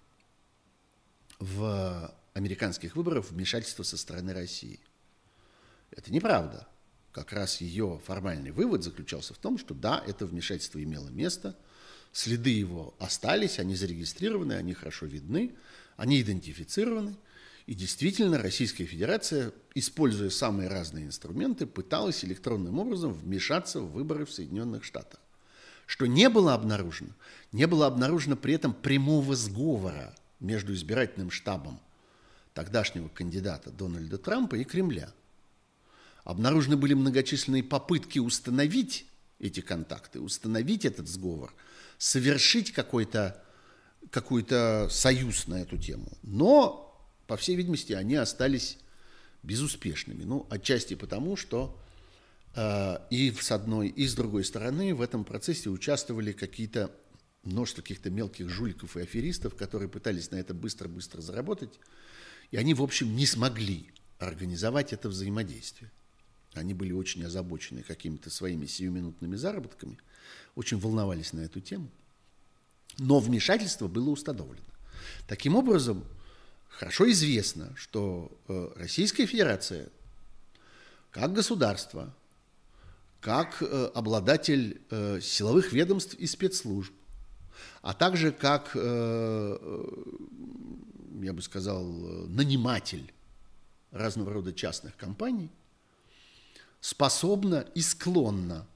в 1.40 2.14
американских 2.34 2.96
выборах 2.96 3.30
вмешательство 3.30 3.84
со 3.84 3.98
стороны 3.98 4.34
России. 4.34 4.80
Это 5.92 6.12
неправда. 6.12 6.68
Как 7.12 7.32
раз 7.32 7.62
ее 7.62 8.02
формальный 8.06 8.52
вывод 8.52 8.84
заключался 8.84 9.34
в 9.34 9.38
том, 9.38 9.58
что 9.58 9.74
да, 9.74 10.04
это 10.06 10.26
вмешательство 10.26 10.84
имело 10.84 11.08
место, 11.10 11.58
следы 12.16 12.52
его 12.52 12.96
остались, 12.98 13.60
они 13.60 13.76
зарегистрированы, 13.76 14.54
они 14.54 14.74
хорошо 14.74 15.06
видны, 15.06 15.54
они 15.98 16.22
идентифицированы. 16.22 17.18
И 17.66 17.74
действительно, 17.74 18.38
Российская 18.38 18.86
Федерация, 18.86 19.52
используя 19.74 20.30
самые 20.30 20.70
разные 20.70 21.08
инструменты, 21.08 21.66
пыталась 21.66 22.24
электронным 22.24 22.80
образом 22.80 23.12
вмешаться 23.12 23.82
в 23.82 23.92
выборы 23.92 24.26
в 24.26 24.32
Соединенных 24.32 24.86
Штатах. 24.86 25.20
Что 25.88 26.06
не 26.06 26.30
было 26.30 26.54
обнаружено, 26.54 27.10
не 27.52 27.68
было 27.68 27.86
обнаружено 27.88 28.38
при 28.38 28.54
этом 28.54 28.74
прямого 28.74 29.36
сговора 29.36 30.16
между 30.40 30.74
избирательным 30.74 31.32
штабом 31.32 31.82
тогдашнего 32.54 33.10
кандидата 33.10 33.72
Дональда 33.72 34.18
Трампа 34.18 34.56
и 34.56 34.64
Кремля. 34.64 35.12
Обнаружены 36.24 36.78
были 36.78 36.94
многочисленные 36.94 37.64
попытки 37.64 38.20
установить 38.20 39.06
эти 39.40 39.60
контакты, 39.60 40.22
установить 40.22 40.86
этот 40.86 41.10
сговор, 41.10 41.54
совершить 41.98 42.72
какой-то 42.72 43.42
какой-то 44.12 44.88
союз 44.92 45.48
на 45.48 45.62
эту 45.62 45.78
тему. 45.78 46.12
Но 46.22 46.86
по 47.28 47.38
всей 47.38 47.56
видимости, 47.56 47.94
они 47.94 48.16
остались 48.16 48.78
безуспешными. 49.44 50.24
Ну, 50.24 50.46
отчасти 50.50 50.96
потому, 50.96 51.36
что 51.36 51.80
э, 52.56 52.98
и 53.10 53.32
с 53.32 53.52
одной, 53.52 53.90
и 53.90 54.08
с 54.08 54.16
другой 54.16 54.44
стороны 54.44 54.94
в 54.94 55.02
этом 55.02 55.24
процессе 55.24 55.70
участвовали 55.70 56.32
какие-то 56.32 56.92
множество 57.44 57.82
каких-то 57.82 58.10
мелких 58.10 58.50
жуликов 58.50 58.98
и 58.98 59.02
аферистов, 59.02 59.56
которые 59.56 59.88
пытались 59.88 60.32
на 60.32 60.38
это 60.38 60.54
быстро-быстро 60.54 61.22
заработать, 61.22 61.80
и 62.52 62.58
они, 62.58 62.74
в 62.74 62.82
общем, 62.82 63.16
не 63.16 63.26
смогли 63.26 63.92
организовать 64.18 64.94
это 64.94 65.10
взаимодействие. 65.10 65.92
Они 66.54 66.74
были 66.74 66.92
очень 66.94 67.24
озабочены 67.24 67.84
какими-то 67.84 68.30
своими 68.30 68.66
сиюминутными 68.66 69.36
заработками, 69.36 69.98
очень 70.56 70.80
волновались 70.80 71.34
на 71.34 71.42
эту 71.42 71.60
тему. 71.60 71.90
Но 72.98 73.20
вмешательство 73.20 73.88
было 73.88 74.10
установлено. 74.10 74.66
Таким 75.28 75.56
образом, 75.56 76.04
хорошо 76.70 77.10
известно, 77.12 77.74
что 77.76 78.32
э, 78.48 78.72
Российская 78.76 79.26
Федерация 79.26 79.90
как 81.12 81.34
государство, 81.34 82.14
как 83.22 83.62
э, 83.62 83.92
обладатель 83.94 84.82
э, 84.90 85.20
силовых 85.22 85.74
ведомств 85.74 86.14
и 86.16 86.26
спецслужб, 86.28 86.94
а 87.82 87.94
также 87.94 88.34
как, 88.34 88.76
я 88.76 89.58
бы 91.34 91.42
сказал, 91.42 91.86
наниматель 92.28 93.14
разного 93.92 94.34
рода 94.34 94.52
частных 94.52 94.98
компаний, 94.98 95.50
способна 96.82 97.66
и 97.76 97.82
склонна 97.82 98.68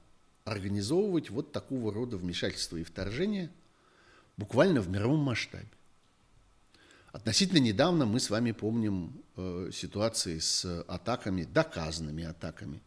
организовывать 0.44 1.30
вот 1.30 1.52
такого 1.52 1.92
рода 1.92 2.16
вмешательства 2.16 2.76
и 2.76 2.84
вторжения 2.84 3.50
буквально 4.36 4.80
в 4.80 4.88
мировом 4.88 5.20
масштабе. 5.20 5.68
Относительно 7.12 7.58
недавно 7.58 8.06
мы 8.06 8.20
с 8.20 8.30
вами 8.30 8.52
помним 8.52 9.22
э, 9.36 9.70
ситуации 9.72 10.38
с 10.38 10.82
атаками, 10.82 11.44
доказанными 11.44 12.24
атаками 12.24 12.80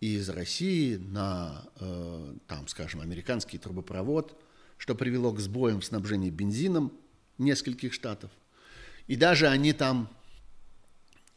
из 0.00 0.28
России 0.28 0.96
на, 0.96 1.66
э, 1.80 2.34
там, 2.46 2.68
скажем, 2.68 3.00
американский 3.00 3.58
трубопровод, 3.58 4.40
что 4.78 4.94
привело 4.94 5.32
к 5.32 5.40
сбоям 5.40 5.80
в 5.80 5.84
снабжении 5.84 6.30
бензином 6.30 6.92
нескольких 7.38 7.92
штатов. 7.92 8.30
И 9.06 9.16
даже 9.16 9.48
они 9.48 9.72
там 9.72 10.08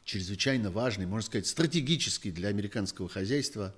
чрезвычайно 0.03 0.71
важный, 0.71 1.05
можно 1.05 1.25
сказать, 1.25 1.47
стратегический 1.47 2.31
для 2.31 2.49
американского 2.49 3.09
хозяйства 3.09 3.75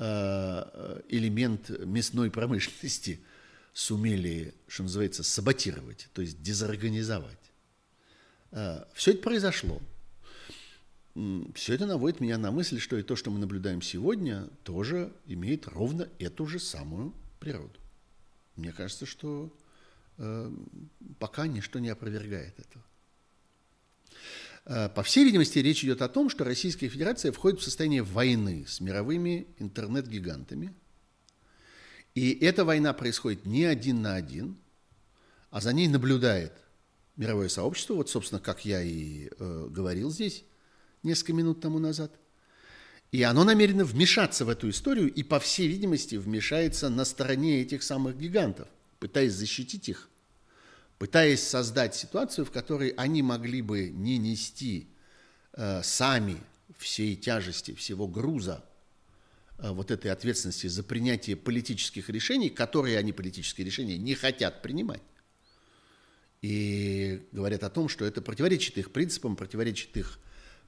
элемент 0.00 1.68
мясной 1.84 2.30
промышленности 2.30 3.20
сумели, 3.72 4.54
что 4.66 4.82
называется, 4.84 5.22
саботировать, 5.22 6.08
то 6.12 6.22
есть 6.22 6.42
дезорганизовать. 6.42 7.38
Э, 8.52 8.84
Все 8.94 9.12
это 9.12 9.22
произошло. 9.22 9.80
Все 11.54 11.74
это 11.74 11.86
наводит 11.86 12.20
меня 12.20 12.38
на 12.38 12.50
мысль, 12.50 12.78
что 12.78 12.96
и 12.96 13.02
то, 13.02 13.16
что 13.16 13.30
мы 13.30 13.38
наблюдаем 13.38 13.82
сегодня, 13.82 14.48
тоже 14.62 15.12
имеет 15.26 15.66
ровно 15.66 16.08
эту 16.18 16.46
же 16.46 16.60
самую 16.60 17.12
природу. 17.40 17.78
Мне 18.56 18.72
кажется, 18.72 19.06
что 19.06 19.52
э, 20.18 20.50
пока 21.18 21.46
ничто 21.46 21.78
не 21.78 21.88
опровергает 21.88 22.58
этого. 22.58 22.84
Э, 24.66 24.88
по 24.88 25.02
всей 25.02 25.24
видимости, 25.24 25.58
речь 25.58 25.84
идет 25.84 26.02
о 26.02 26.08
том, 26.08 26.28
что 26.28 26.44
Российская 26.44 26.88
Федерация 26.88 27.32
входит 27.32 27.60
в 27.60 27.64
состояние 27.64 28.02
войны 28.02 28.64
с 28.68 28.80
мировыми 28.80 29.46
интернет-гигантами. 29.58 30.74
И 32.14 32.32
эта 32.32 32.64
война 32.64 32.92
происходит 32.92 33.46
не 33.46 33.64
один 33.64 34.02
на 34.02 34.14
один, 34.14 34.56
а 35.50 35.60
за 35.60 35.72
ней 35.72 35.88
наблюдает 35.88 36.52
мировое 37.16 37.48
сообщество, 37.48 37.94
вот, 37.94 38.10
собственно, 38.10 38.40
как 38.40 38.64
я 38.64 38.82
и 38.82 39.28
э, 39.28 39.66
говорил 39.70 40.10
здесь 40.10 40.44
несколько 41.02 41.32
минут 41.32 41.60
тому 41.60 41.78
назад. 41.78 42.12
И 43.12 43.22
оно 43.22 43.42
намерено 43.44 43.84
вмешаться 43.84 44.44
в 44.44 44.48
эту 44.48 44.70
историю 44.70 45.12
и, 45.12 45.22
по 45.22 45.40
всей 45.40 45.66
видимости, 45.66 46.14
вмешается 46.14 46.88
на 46.88 47.04
стороне 47.04 47.62
этих 47.62 47.82
самых 47.82 48.16
гигантов, 48.16 48.68
пытаясь 49.00 49.32
защитить 49.32 49.88
их, 49.88 50.09
пытаясь 51.00 51.42
создать 51.42 51.94
ситуацию, 51.94 52.44
в 52.44 52.50
которой 52.50 52.90
они 52.90 53.22
могли 53.22 53.62
бы 53.62 53.88
не 53.88 54.18
нести 54.18 54.86
э, 55.54 55.82
сами 55.82 56.36
всей 56.76 57.16
тяжести, 57.16 57.74
всего 57.74 58.06
груза 58.06 58.62
э, 59.56 59.70
вот 59.70 59.90
этой 59.90 60.10
ответственности 60.10 60.66
за 60.66 60.82
принятие 60.82 61.36
политических 61.36 62.10
решений, 62.10 62.50
которые 62.50 62.98
они, 62.98 63.12
политические 63.12 63.64
решения, 63.64 63.96
не 63.96 64.14
хотят 64.14 64.60
принимать 64.60 65.00
и 66.42 67.26
говорят 67.32 67.64
о 67.64 67.70
том, 67.70 67.88
что 67.88 68.04
это 68.04 68.20
противоречит 68.20 68.76
их 68.76 68.92
принципам, 68.92 69.36
противоречит 69.36 69.96
их 69.96 70.18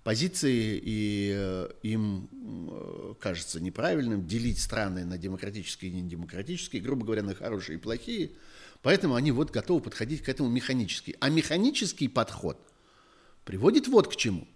позиции, 0.02 0.80
и 0.82 1.32
э, 1.34 1.70
им 1.82 2.30
э, 2.70 3.14
кажется 3.20 3.60
неправильным 3.60 4.26
делить 4.26 4.62
страны 4.62 5.04
на 5.04 5.18
демократические 5.18 5.92
и 5.92 6.00
недемократические, 6.00 6.80
грубо 6.80 7.04
говоря, 7.04 7.22
на 7.22 7.34
хорошие 7.34 7.76
и 7.76 7.78
плохие. 7.78 8.30
Поэтому 8.82 9.14
они 9.14 9.30
вот 9.32 9.50
готовы 9.50 9.80
подходить 9.80 10.22
к 10.22 10.28
этому 10.28 10.48
механически. 10.48 11.16
А 11.20 11.28
механический 11.28 12.08
подход 12.08 12.58
приводит 13.44 13.88
вот 13.88 14.08
к 14.08 14.16
чему. 14.16 14.46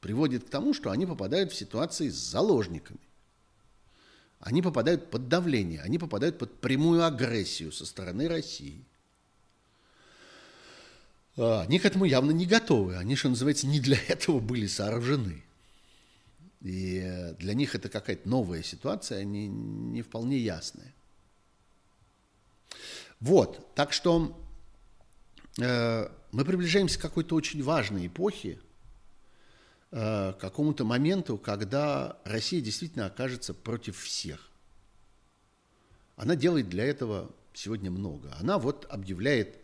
Приводит 0.00 0.44
к 0.44 0.50
тому, 0.50 0.74
что 0.74 0.90
они 0.90 1.06
попадают 1.06 1.52
в 1.52 1.56
ситуации 1.56 2.08
с 2.08 2.16
заложниками. 2.16 3.00
Они 4.40 4.62
попадают 4.62 5.10
под 5.10 5.28
давление, 5.28 5.80
они 5.80 5.98
попадают 5.98 6.38
под 6.38 6.60
прямую 6.60 7.04
агрессию 7.04 7.72
со 7.72 7.86
стороны 7.86 8.28
России– 8.28 8.84
а, 11.36 11.62
они 11.62 11.78
к 11.78 11.84
этому 11.84 12.04
явно 12.04 12.30
не 12.30 12.46
готовы. 12.46 12.96
Они, 12.96 13.16
что 13.16 13.28
называется, 13.28 13.66
не 13.66 13.80
для 13.80 13.98
этого 14.08 14.40
были 14.40 14.66
сооружены. 14.66 15.42
И 16.62 17.34
для 17.38 17.54
них 17.54 17.74
это 17.74 17.88
какая-то 17.88 18.28
новая 18.28 18.62
ситуация, 18.62 19.18
они 19.20 19.46
не 19.46 20.02
вполне 20.02 20.38
ясная. 20.38 20.92
Вот, 23.20 23.74
так 23.74 23.92
что 23.92 24.38
э, 25.60 26.08
мы 26.32 26.44
приближаемся 26.44 26.98
к 26.98 27.02
какой-то 27.02 27.34
очень 27.34 27.62
важной 27.62 28.06
эпохе, 28.06 28.58
э, 29.90 30.32
к 30.32 30.38
какому-то 30.38 30.84
моменту, 30.84 31.38
когда 31.38 32.18
Россия 32.24 32.60
действительно 32.60 33.06
окажется 33.06 33.54
против 33.54 33.98
всех. 33.98 34.50
Она 36.16 36.36
делает 36.36 36.68
для 36.68 36.84
этого 36.84 37.30
сегодня 37.52 37.90
много. 37.90 38.34
Она 38.38 38.58
вот 38.58 38.86
объявляет 38.90 39.58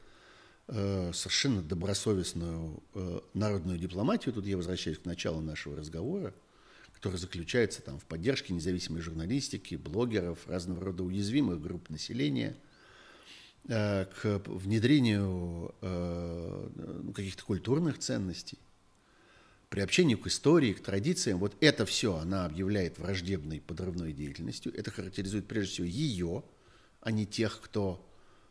Э, 0.74 1.10
совершенно 1.12 1.60
добросовестную 1.60 2.82
э, 2.94 3.20
народную 3.34 3.78
дипломатию, 3.78 4.32
тут 4.32 4.46
я 4.46 4.56
возвращаюсь 4.56 4.98
к 4.98 5.04
началу 5.04 5.40
нашего 5.40 5.76
разговора, 5.76 6.32
который 6.94 7.18
заключается 7.18 7.82
там, 7.82 7.98
в 7.98 8.04
поддержке 8.06 8.54
независимой 8.54 9.02
журналистики, 9.02 9.74
блогеров, 9.74 10.38
разного 10.46 10.84
рода 10.84 11.02
уязвимых 11.02 11.60
групп 11.60 11.90
населения, 11.90 12.56
к 13.68 14.42
внедрению 14.46 15.74
э, 15.80 16.68
ну, 16.74 17.12
каких-то 17.12 17.44
культурных 17.44 17.98
ценностей, 17.98 18.58
приобщению 19.68 20.18
к 20.18 20.26
истории, 20.26 20.72
к 20.72 20.82
традициям. 20.82 21.38
Вот 21.38 21.56
это 21.60 21.86
все 21.86 22.16
она 22.16 22.44
объявляет 22.44 22.98
враждебной 22.98 23.60
подрывной 23.60 24.12
деятельностью. 24.12 24.74
Это 24.76 24.90
характеризует 24.90 25.46
прежде 25.46 25.72
всего 25.72 25.86
ее, 25.86 26.44
а 27.00 27.10
не 27.10 27.24
тех, 27.24 27.60
кто 27.60 28.06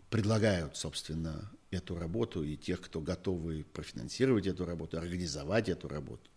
предлагают, 0.10 0.76
собственно, 0.78 1.52
эту 1.72 1.98
работу 1.98 2.44
и 2.44 2.58
тех, 2.58 2.82
кто 2.82 3.00
готовы 3.00 3.66
профинансировать 3.74 4.48
эту 4.48 4.66
работу, 4.66 4.98
организовать 4.98 5.70
эту 5.70 5.88
работу, 5.88 6.30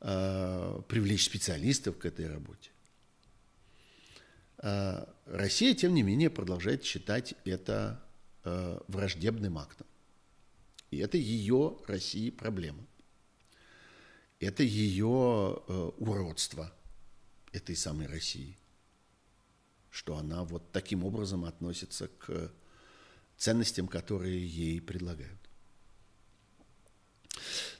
э, 0.00 0.82
привлечь 0.88 1.24
специалистов 1.24 1.98
к 1.98 2.06
этой 2.06 2.28
работе. 2.28 2.70
Э, 4.58 5.04
Россия, 5.26 5.74
тем 5.74 5.94
не 5.94 6.02
менее, 6.02 6.30
продолжает 6.30 6.84
считать 6.84 7.34
это 7.44 8.02
э, 8.44 8.80
враждебным 8.88 9.58
актом. 9.58 9.86
И 10.90 10.98
это 10.98 11.18
ее, 11.18 11.78
России, 11.86 12.30
проблема. 12.30 12.84
Это 14.40 14.62
ее 14.62 15.06
уродство 15.98 16.72
этой 17.52 17.76
самой 17.76 18.06
России, 18.06 18.56
что 19.90 20.16
она 20.16 20.44
вот 20.44 20.70
таким 20.72 21.04
образом 21.04 21.44
относится 21.44 22.08
к 22.08 22.52
ценностям, 23.36 23.88
которые 23.88 24.46
ей 24.46 24.80
предлагают. 24.80 25.38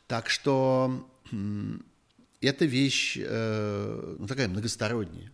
Так 0.07 0.31
что 0.31 1.11
эта 2.41 2.65
вещь 2.65 3.19
э, 3.21 4.17
ну, 4.19 4.27
такая 4.27 4.49
многосторонняя. 4.49 5.33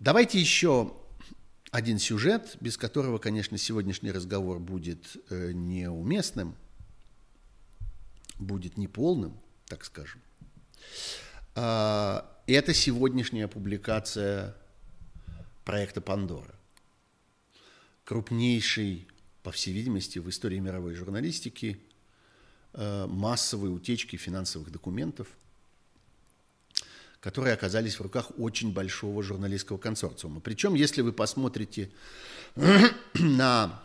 Давайте 0.00 0.40
еще 0.40 0.94
один 1.70 1.98
сюжет, 1.98 2.56
без 2.60 2.78
которого, 2.78 3.18
конечно, 3.18 3.58
сегодняшний 3.58 4.10
разговор 4.10 4.58
будет 4.58 5.16
э, 5.28 5.52
неуместным, 5.52 6.56
будет 8.38 8.78
неполным, 8.78 9.38
так 9.66 9.84
скажем. 9.84 10.22
Э, 11.54 12.22
это 12.46 12.72
сегодняшняя 12.72 13.46
публикация 13.46 14.56
проекта 15.64 16.00
Пандора 16.00 16.54
крупнейшей, 18.04 19.06
по 19.42 19.52
всей 19.52 19.74
видимости, 19.74 20.18
в 20.18 20.30
истории 20.30 20.58
мировой 20.58 20.94
журналистики 20.94 21.78
э, 22.72 23.06
массовой 23.06 23.72
утечки 23.72 24.16
финансовых 24.16 24.72
документов, 24.72 25.28
которые 27.20 27.54
оказались 27.54 27.96
в 27.96 28.02
руках 28.02 28.30
очень 28.38 28.72
большого 28.72 29.22
журналистского 29.22 29.78
консорциума. 29.78 30.40
Причем, 30.40 30.74
если 30.74 31.02
вы 31.02 31.12
посмотрите 31.12 31.90
на 33.14 33.82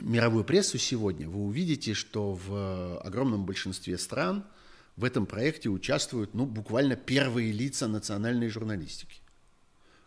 мировую 0.00 0.44
прессу 0.44 0.78
сегодня, 0.78 1.28
вы 1.28 1.40
увидите, 1.40 1.94
что 1.94 2.34
в 2.34 3.00
огромном 3.00 3.46
большинстве 3.46 3.98
стран 3.98 4.44
в 4.96 5.04
этом 5.04 5.26
проекте 5.26 5.68
участвуют 5.68 6.34
ну, 6.34 6.46
буквально 6.46 6.96
первые 6.96 7.52
лица 7.52 7.88
национальной 7.88 8.48
журналистики. 8.48 9.20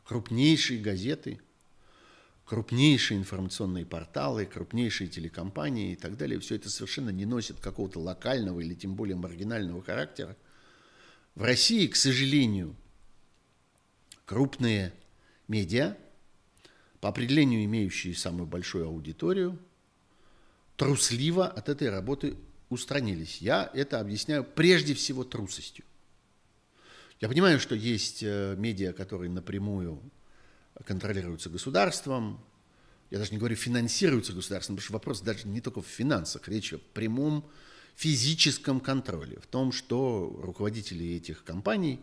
Крупнейшие 0.04 0.82
газеты– 0.82 1.40
крупнейшие 2.46 3.20
информационные 3.20 3.86
порталы, 3.86 4.46
крупнейшие 4.46 5.08
телекомпании 5.08 5.94
и 5.94 5.96
так 5.96 6.18
далее, 6.18 6.40
все 6.40 6.56
это 6.56 6.70
совершенно 6.70 7.10
не 7.10 7.26
носит 7.26 7.60
какого-то 7.60 8.00
локального 8.00 8.60
или 8.60 8.74
тем 8.74 8.96
более 8.96 9.16
маргинального 9.16 9.82
характера. 9.82 10.36
В 11.36 11.44
России, 11.44 11.88
к 11.88 11.96
сожалению, 11.96 12.76
крупные 14.26 14.94
медиа, 15.48 15.98
по 17.02 17.10
определению 17.10 17.66
имеющие 17.66 18.16
самую 18.16 18.46
большую 18.46 18.86
аудиторию, 18.86 19.60
трусливо 20.78 21.48
от 21.48 21.70
этой 21.70 21.90
работы 21.90 22.38
устранились. 22.70 23.40
Я 23.42 23.70
это 23.74 24.00
объясняю 24.00 24.44
прежде 24.44 24.94
всего 24.94 25.24
трусостью. 25.24 25.86
Я 27.20 27.30
понимаю, 27.30 27.60
что 27.60 27.76
есть 27.76 28.22
э, 28.22 28.56
медиа, 28.58 28.94
которые 28.94 29.30
напрямую 29.30 30.02
контролируются 30.86 31.50
государством, 31.50 32.44
я 33.10 33.20
даже 33.20 33.32
не 33.32 33.38
говорю 33.38 33.56
финансируются 33.56 34.34
государством, 34.34 34.76
потому 34.76 34.86
что 34.86 34.94
вопрос 34.94 35.22
даже 35.22 35.48
не 35.48 35.62
только 35.62 35.82
в 35.82 35.88
финансах, 35.88 36.48
речь 36.48 36.74
о 36.74 36.80
прямом 36.80 37.48
физическом 37.96 38.80
контроле, 38.80 39.40
в 39.40 39.48
том, 39.48 39.72
что 39.72 40.40
руководители 40.42 41.06
этих 41.16 41.44
компаний 41.44 42.00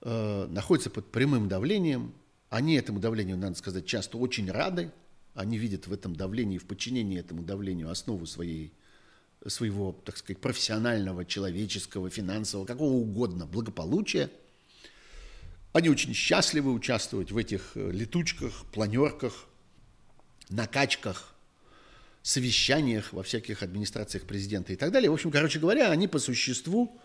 э, 0.00 0.46
находятся 0.48 0.90
под 0.90 1.10
прямым 1.10 1.48
давлением, 1.48 2.14
они 2.50 2.74
этому 2.74 3.00
давлению, 3.00 3.38
надо 3.38 3.56
сказать, 3.56 3.86
часто 3.86 4.18
очень 4.18 4.50
рады, 4.50 4.92
они 5.34 5.56
видят 5.56 5.86
в 5.86 5.92
этом 5.92 6.14
давлении, 6.14 6.58
в 6.58 6.66
подчинении 6.66 7.18
этому 7.18 7.42
давлению 7.42 7.90
основу 7.90 8.26
своей, 8.26 8.72
своего, 9.46 9.92
так 10.04 10.16
сказать, 10.16 10.40
профессионального, 10.40 11.24
человеческого, 11.24 12.10
финансового, 12.10 12.66
какого 12.66 12.92
угодно 12.92 13.46
благополучия– 13.46 14.30
они 15.72 15.88
очень 15.88 16.12
счастливы 16.12 16.72
участвовать 16.72 17.32
в 17.32 17.36
этих 17.36 17.72
э, 17.74 17.90
летучках, 17.90 18.66
планерках, 18.72 19.46
накачках, 20.50 21.31
совещаниях 22.22 23.12
во 23.12 23.22
всяких 23.22 23.62
администрациях 23.62 24.24
президента 24.24 24.72
и 24.72 24.76
так 24.76 24.92
далее. 24.92 25.10
В 25.10 25.14
общем, 25.14 25.30
короче 25.30 25.58
говоря, 25.58 25.90
они 25.90 26.08
по 26.08 26.18
существу 26.18 27.00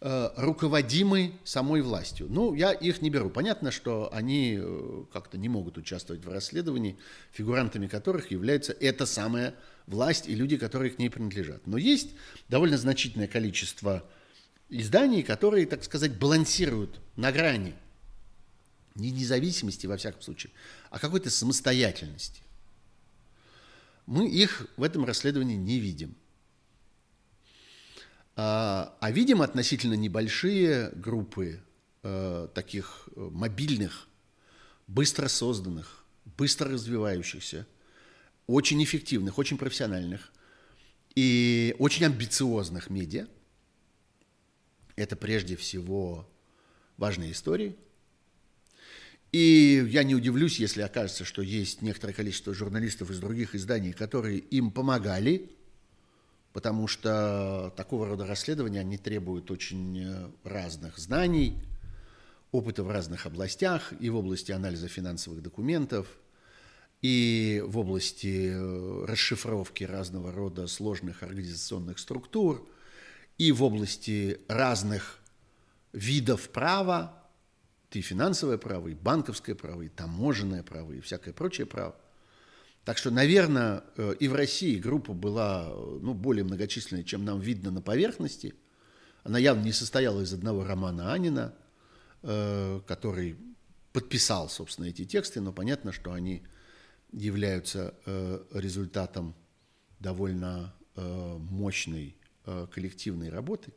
э, 0.00 0.30
руководимы 0.36 1.32
самой 1.44 1.80
властью. 1.82 2.26
Ну, 2.28 2.54
я 2.54 2.72
их 2.72 3.00
не 3.02 3.10
беру. 3.10 3.30
Понятно, 3.30 3.70
что 3.70 4.12
они 4.12 4.58
э, 4.60 5.04
как-то 5.12 5.38
не 5.38 5.48
могут 5.48 5.78
участвовать 5.78 6.24
в 6.24 6.30
расследовании, 6.30 6.96
фигурантами 7.32 7.86
которых 7.86 8.30
является 8.30 8.72
эта 8.72 9.06
самая 9.06 9.54
власть 9.86 10.28
и 10.28 10.34
люди, 10.34 10.56
которые 10.56 10.90
к 10.90 10.98
ней 10.98 11.08
принадлежат. 11.08 11.66
Но 11.66 11.78
есть 11.78 12.10
довольно 12.48 12.76
значительное 12.76 13.28
количество 13.28 14.04
изданий, 14.68 15.22
которые, 15.22 15.66
так 15.66 15.84
сказать, 15.84 16.18
балансируют 16.18 17.00
на 17.16 17.32
грани– 17.32 17.74
не 18.98 19.10
независимости, 19.10 19.86
во 19.86 19.96
всяком 19.96 20.20
случае, 20.20 20.52
а 20.90 20.98
какой-то 20.98 21.30
самостоятельности. 21.30 22.42
Мы 24.08 24.26
их 24.26 24.66
в 24.78 24.84
этом 24.84 25.04
расследовании 25.04 25.56
не 25.56 25.78
видим. 25.78 26.16
А, 28.36 28.96
а 29.00 29.10
видим 29.10 29.42
относительно 29.42 29.92
небольшие 29.92 30.88
группы 30.92 31.60
э, 32.02 32.48
таких 32.54 33.10
э, 33.14 33.20
мобильных, 33.20 34.08
быстро 34.86 35.28
созданных, 35.28 36.06
быстро 36.38 36.70
развивающихся, 36.70 37.66
очень 38.46 38.82
эффективных, 38.82 39.36
очень 39.36 39.58
профессиональных 39.58 40.32
и 41.14 41.76
очень 41.78 42.06
амбициозных 42.06 42.88
медиа. 42.88 43.26
Это 44.96 45.16
прежде 45.16 45.54
всего 45.54 46.26
важные 46.96 47.32
истории– 47.32 47.76
и 49.32 49.86
я 49.90 50.04
не 50.04 50.14
удивлюсь, 50.14 50.58
если 50.58 50.82
окажется, 50.82 51.24
что 51.24 51.42
есть 51.42 51.82
некоторое 51.82 52.14
количество 52.14 52.54
журналистов 52.54 53.10
из 53.10 53.18
других 53.18 53.54
изданий, 53.54 53.92
которые 53.92 54.38
им 54.38 54.70
помогали, 54.70 55.50
потому 56.52 56.86
что 56.86 57.72
такого 57.76 58.06
рода 58.06 58.26
расследования, 58.26 58.80
они 58.80 58.96
требуют 58.96 59.50
очень 59.50 60.00
э, 60.00 60.30
разных 60.44 60.98
знаний, 60.98 61.58
опыта 62.52 62.82
в 62.82 62.90
разных 62.90 63.26
областях, 63.26 63.92
и 64.00 64.08
в 64.08 64.16
области 64.16 64.52
анализа 64.52 64.88
финансовых 64.88 65.42
документов, 65.42 66.06
и 67.02 67.62
в 67.66 67.78
области 67.78 68.50
э, 68.50 69.04
расшифровки 69.04 69.84
разного 69.84 70.32
рода 70.32 70.66
сложных 70.66 71.22
организационных 71.22 71.98
структур, 71.98 72.66
и 73.36 73.52
в 73.52 73.62
области 73.62 74.40
разных 74.48 75.20
видов 75.92 76.48
права, 76.48 77.17
и 77.92 78.00
финансовое 78.00 78.58
право, 78.58 78.88
и 78.88 78.94
банковское 78.94 79.54
право, 79.54 79.82
и 79.82 79.88
таможенное 79.88 80.62
право, 80.62 80.92
и 80.92 81.00
всякое 81.00 81.32
прочее 81.32 81.66
право. 81.66 81.96
Так 82.84 82.96
что, 82.96 83.10
наверное, 83.10 83.84
э, 83.96 84.14
и 84.18 84.28
в 84.28 84.34
России 84.34 84.78
группа 84.78 85.12
была 85.12 85.68
ну, 85.68 86.14
более 86.14 86.44
многочисленной, 86.44 87.04
чем 87.04 87.22
нам 87.24 87.38
видно 87.38 87.70
на 87.70 87.82
поверхности. 87.82 88.54
Она 89.24 89.38
явно 89.38 89.62
не 89.62 89.72
состояла 89.72 90.22
из 90.22 90.32
одного 90.32 90.64
романа 90.64 91.12
Анина, 91.12 91.54
э, 92.22 92.80
который 92.86 93.36
подписал, 93.92 94.48
собственно, 94.48 94.86
эти 94.86 95.04
тексты, 95.04 95.40
но 95.40 95.52
понятно, 95.52 95.92
что 95.92 96.12
они 96.12 96.42
являются 97.12 97.94
э, 98.06 98.42
результатом 98.52 99.34
довольно 99.98 100.74
мощной 100.94 102.16
коллективной 102.44 103.28
работы. 103.28 103.72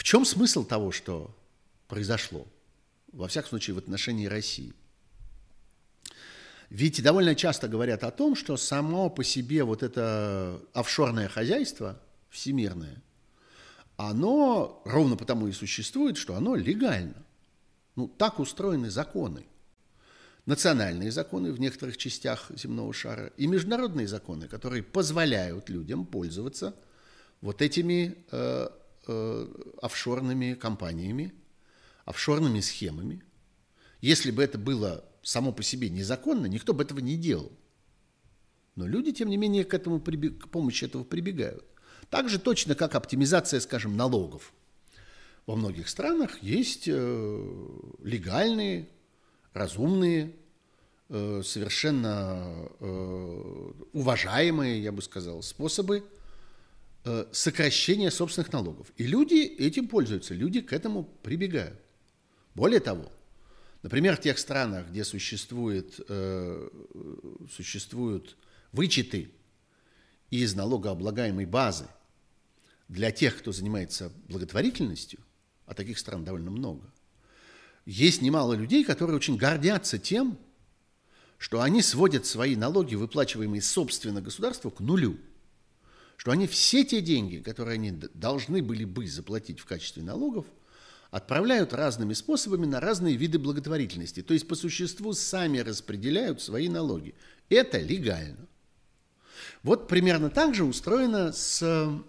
В 0.00 0.02
чем 0.02 0.24
смысл 0.24 0.64
того, 0.64 0.92
что 0.92 1.30
произошло? 1.86 2.46
Во 3.12 3.28
всяком 3.28 3.50
случае, 3.50 3.74
в 3.74 3.78
отношении 3.78 4.24
России. 4.24 4.72
Ведь 6.70 7.02
довольно 7.02 7.34
часто 7.34 7.68
говорят 7.68 8.02
о 8.02 8.10
том, 8.10 8.34
что 8.34 8.56
само 8.56 9.10
по 9.10 9.22
себе 9.22 9.62
вот 9.62 9.82
это 9.82 10.58
офшорное 10.72 11.28
хозяйство 11.28 12.00
всемирное, 12.30 13.02
оно 13.98 14.80
ровно 14.86 15.16
потому 15.18 15.48
и 15.48 15.52
существует, 15.52 16.16
что 16.16 16.34
оно 16.34 16.56
легально. 16.56 17.22
Ну, 17.94 18.08
так 18.08 18.38
устроены 18.40 18.88
законы. 18.88 19.44
национальные 20.46 21.12
законы 21.12 21.52
в 21.52 21.60
некоторых 21.60 21.98
частях 21.98 22.50
земного 22.56 22.94
шара 22.94 23.32
и 23.36 23.46
международные 23.46 24.08
законы, 24.08 24.48
которые 24.48 24.82
позволяют 24.82 25.68
людям 25.68 26.06
пользоваться 26.06 26.74
вот 27.42 27.60
этими 27.60 28.16
э, 28.30 28.68
офшорными 29.06 30.54
компаниями, 30.54 31.32
офшорными 32.04 32.60
схемами. 32.60 33.22
Если 34.00 34.30
бы 34.30 34.42
это 34.42 34.58
было 34.58 35.04
само 35.22 35.52
по 35.52 35.62
себе 35.62 35.90
незаконно, 35.90 36.46
никто 36.46 36.72
бы 36.72 36.82
этого 36.82 37.00
не 37.00 37.16
делал. 37.16 37.52
Но 38.76 38.86
люди, 38.86 39.12
тем 39.12 39.28
не 39.28 39.36
менее, 39.36 39.64
к, 39.64 39.74
этому, 39.74 40.00
к 40.00 40.48
помощи 40.48 40.84
этого 40.84 41.04
прибегают. 41.04 41.64
Так 42.08 42.28
же 42.28 42.38
точно, 42.38 42.74
как 42.74 42.94
оптимизация, 42.94 43.60
скажем, 43.60 43.96
налогов. 43.96 44.52
Во 45.46 45.56
многих 45.56 45.88
странах 45.88 46.42
есть 46.42 46.84
э, 46.86 47.78
легальные, 48.02 48.88
разумные, 49.52 50.34
э, 51.08 51.42
совершенно 51.44 52.68
э, 52.78 53.72
уважаемые, 53.92 54.82
я 54.82 54.92
бы 54.92 55.02
сказал, 55.02 55.42
способы 55.42 56.04
сокращения 57.32 58.10
собственных 58.10 58.52
налогов. 58.52 58.92
И 58.96 59.06
люди 59.06 59.34
этим 59.34 59.88
пользуются, 59.88 60.34
люди 60.34 60.60
к 60.60 60.72
этому 60.72 61.04
прибегают. 61.22 61.80
Более 62.54 62.80
того, 62.80 63.10
например, 63.82 64.16
в 64.16 64.20
тех 64.20 64.38
странах, 64.38 64.88
где 64.88 65.04
существует, 65.04 65.98
существуют 67.50 68.36
вычеты 68.72 69.30
из 70.30 70.54
налогооблагаемой 70.54 71.46
базы 71.46 71.86
для 72.88 73.10
тех, 73.10 73.38
кто 73.38 73.52
занимается 73.52 74.12
благотворительностью, 74.28 75.20
а 75.66 75.74
таких 75.74 75.98
стран 75.98 76.24
довольно 76.24 76.50
много, 76.50 76.92
есть 77.86 78.20
немало 78.20 78.54
людей, 78.54 78.84
которые 78.84 79.16
очень 79.16 79.36
гордятся 79.36 79.98
тем, 79.98 80.38
что 81.38 81.62
они 81.62 81.80
сводят 81.80 82.26
свои 82.26 82.54
налоги, 82.56 82.94
выплачиваемые 82.94 83.62
собственно 83.62 84.20
государству, 84.20 84.70
к 84.70 84.80
нулю. 84.80 85.18
Что 86.20 86.32
они 86.32 86.46
все 86.46 86.84
те 86.84 87.00
деньги, 87.00 87.38
которые 87.38 87.76
они 87.76 87.92
должны 87.92 88.62
были 88.62 88.84
бы 88.84 89.06
заплатить 89.06 89.58
в 89.58 89.64
качестве 89.64 90.02
налогов, 90.02 90.44
отправляют 91.10 91.72
разными 91.72 92.12
способами 92.12 92.66
на 92.66 92.78
разные 92.78 93.16
виды 93.16 93.38
благотворительности. 93.38 94.20
То 94.20 94.34
есть 94.34 94.46
по 94.46 94.54
существу 94.54 95.14
сами 95.14 95.60
распределяют 95.60 96.42
свои 96.42 96.68
налоги. 96.68 97.14
Это 97.48 97.78
легально. 97.78 98.46
Вот 99.62 99.88
примерно 99.88 100.28
так 100.28 100.54
же 100.54 100.64
устроено 100.64 101.32
с 101.32 101.62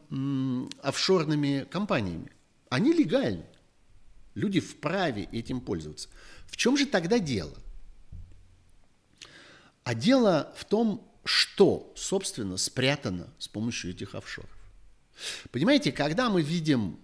м, 0.09 0.69
офшорными 0.81 1.65
компаниями. 1.71 2.33
Они 2.67 2.91
легальны. 2.91 3.45
Люди 4.35 4.59
вправе 4.59 5.29
этим 5.31 5.61
пользоваться. 5.61 6.09
В 6.47 6.57
чем 6.57 6.75
же 6.75 6.85
тогда 6.85 7.17
дело? 7.17 7.55
А 9.85 9.95
дело 9.95 10.53
в 10.57 10.65
том, 10.65 11.10
что, 11.23 11.91
собственно, 11.95 12.57
спрятано 12.57 13.33
с 13.37 13.47
помощью 13.47 13.91
этих 13.91 14.15
офшоров. 14.15 14.49
Понимаете, 15.51 15.91
когда 15.91 16.29
мы 16.29 16.41
видим, 16.41 16.99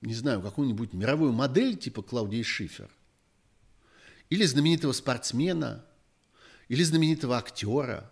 не 0.00 0.14
знаю, 0.14 0.42
какую-нибудь 0.42 0.92
мировую 0.92 1.32
модель 1.32 1.76
типа 1.76 2.02
Клаудии 2.02 2.42
Шифер, 2.42 2.90
или 4.30 4.44
знаменитого 4.44 4.92
спортсмена, 4.92 5.84
или 6.68 6.82
знаменитого 6.82 7.38
актера, 7.38 8.10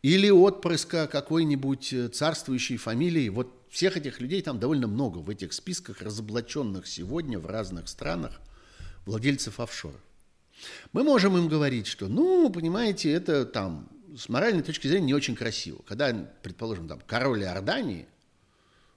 или 0.00 0.30
отпрыска 0.30 1.06
какой-нибудь 1.06 1.92
э, 1.92 2.08
царствующей 2.08 2.76
фамилии. 2.76 3.28
Вот 3.28 3.54
всех 3.70 3.96
этих 3.96 4.20
людей 4.20 4.42
там 4.42 4.58
довольно 4.58 4.88
много 4.88 5.18
в 5.18 5.30
этих 5.30 5.52
списках 5.52 6.02
разоблаченных 6.02 6.86
сегодня 6.86 7.38
в 7.38 7.46
разных 7.46 7.88
странах 7.88 8.40
владельцев 9.06 9.60
офшоров. 9.60 10.00
Мы 10.92 11.04
можем 11.04 11.36
им 11.36 11.48
говорить, 11.48 11.86
что, 11.86 12.08
ну, 12.08 12.50
понимаете, 12.50 13.12
это 13.12 13.44
там 13.44 13.88
с 14.16 14.28
моральной 14.28 14.62
точки 14.62 14.86
зрения 14.86 15.06
не 15.06 15.14
очень 15.14 15.36
красиво. 15.36 15.82
Когда, 15.86 16.12
предположим, 16.42 16.88
там 16.88 17.00
король 17.06 17.42
Иордании, 17.42 18.06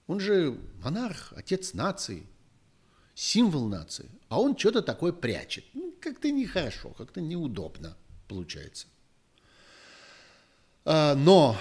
он 0.08 0.20
же 0.20 0.58
монарх, 0.84 1.34
отец 1.36 1.74
нации, 1.74 2.28
символ 3.14 3.68
нации, 3.68 4.10
а 4.30 4.40
он 4.40 4.58
что-то 4.58 4.82
такое 4.82 5.12
прячет. 5.12 5.66
Ну, 5.74 5.94
как-то 6.00 6.30
нехорошо, 6.32 6.90
как-то 6.92 7.22
неудобно 7.22 7.98
получается. 8.28 8.88
А, 10.84 11.16
но 11.16 11.58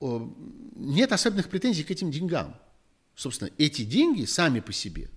нет 0.00 1.12
особенных 1.12 1.48
претензий 1.48 1.84
к 1.84 1.90
этим 1.90 2.10
деньгам. 2.10 2.56
Собственно, 3.14 3.50
эти 3.58 3.84
деньги 3.84 4.24
сами 4.24 4.60
по 4.60 4.72
себе 4.72 5.10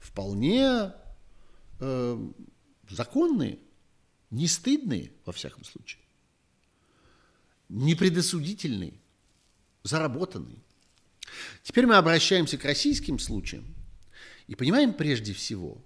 вполне 0.00 0.92
э, 1.78 2.28
законные, 2.90 3.58
не 4.30 4.48
стыдные, 4.48 5.12
во 5.24 5.32
всяком 5.32 5.64
случае, 5.64 6.02
не 7.68 7.94
предосудительные, 7.94 8.94
заработанные. 9.82 10.58
Теперь 11.62 11.86
мы 11.86 11.96
обращаемся 11.96 12.56
к 12.56 12.64
российским 12.64 13.18
случаям 13.18 13.64
и 14.46 14.54
понимаем 14.54 14.94
прежде 14.94 15.32
всего, 15.32 15.82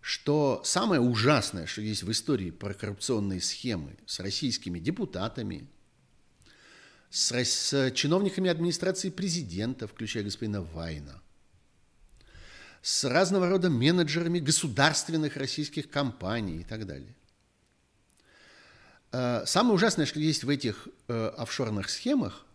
что 0.00 0.62
самое 0.64 1.00
ужасное, 1.00 1.66
что 1.66 1.80
есть 1.80 2.02
в 2.02 2.10
истории 2.10 2.50
про 2.50 2.74
коррупционные 2.74 3.40
схемы 3.40 3.96
с 4.06 4.18
российскими 4.20 4.78
депутатами, 4.78 5.68
с, 7.10 7.32
с 7.32 7.90
чиновниками 7.92 8.50
администрации 8.50 9.10
президента, 9.10 9.86
включая 9.86 10.24
господина 10.24 10.62
Вайна, 10.62 11.22
с 12.80 13.04
разного 13.04 13.48
рода 13.48 13.70
менеджерами 13.70 14.40
государственных 14.40 15.36
российских 15.36 15.88
компаний 15.88 16.62
и 16.62 16.64
так 16.64 16.86
далее. 16.86 17.14
Э, 19.12 19.44
самое 19.46 19.74
ужасное, 19.74 20.06
что 20.06 20.18
есть 20.18 20.42
в 20.42 20.48
этих 20.48 20.88
э, 21.08 21.28
офшорных 21.36 21.90
схемах, 21.90 22.46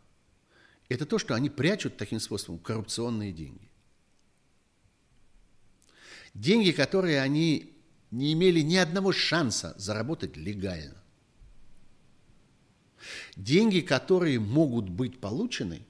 это 0.89 1.05
то, 1.05 1.19
что 1.19 1.35
они 1.35 1.49
прячут 1.49 1.97
таким 1.97 2.19
способом 2.19 2.59
коррупционные 2.59 3.31
деньги. 3.31 3.69
Деньги, 6.33 6.71
которые 6.71 7.21
они 7.21 7.73
не 8.11 8.33
имели 8.33 8.61
ни 8.61 8.75
одного 8.75 9.11
шанса 9.11 9.75
заработать 9.77 10.37
легально. 10.37 11.03
Деньги, 13.35 13.81
которые 13.81 14.39
могут 14.39 14.89
быть 14.89 15.19
получены 15.19 15.81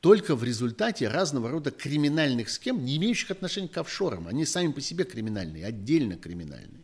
только 0.00 0.34
в 0.34 0.42
результате 0.42 1.08
разного 1.08 1.48
рода 1.48 1.70
криминальных 1.70 2.50
схем, 2.50 2.84
не 2.84 2.96
имеющих 2.96 3.30
отношения 3.30 3.68
к 3.68 3.78
офшорам. 3.78 4.26
Они 4.26 4.44
сами 4.44 4.72
по 4.72 4.80
себе 4.80 5.04
криминальные, 5.04 5.64
отдельно 5.64 6.16
криминальные. 6.16 6.82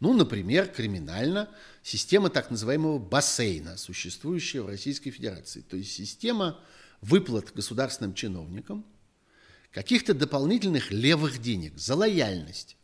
Ну, 0.00 0.14
например, 0.14 0.68
криминально 0.68 1.50
система 1.82 2.30
так 2.30 2.50
называемого 2.50 2.98
бассейна, 2.98 3.76
существующая 3.76 4.62
в 4.62 4.68
Российской 4.68 5.10
Федерации. 5.10 5.60
То 5.60 5.76
есть 5.76 5.92
система 5.92 6.60
выплат 7.00 7.52
государственным 7.54 8.14
чиновникам– 8.14 8.84
каких-то 9.72 10.14
дополнительных 10.14 10.90
левых 10.92 11.40
денег 11.40 11.78
за 11.78 11.96
лояльность. 11.96 12.76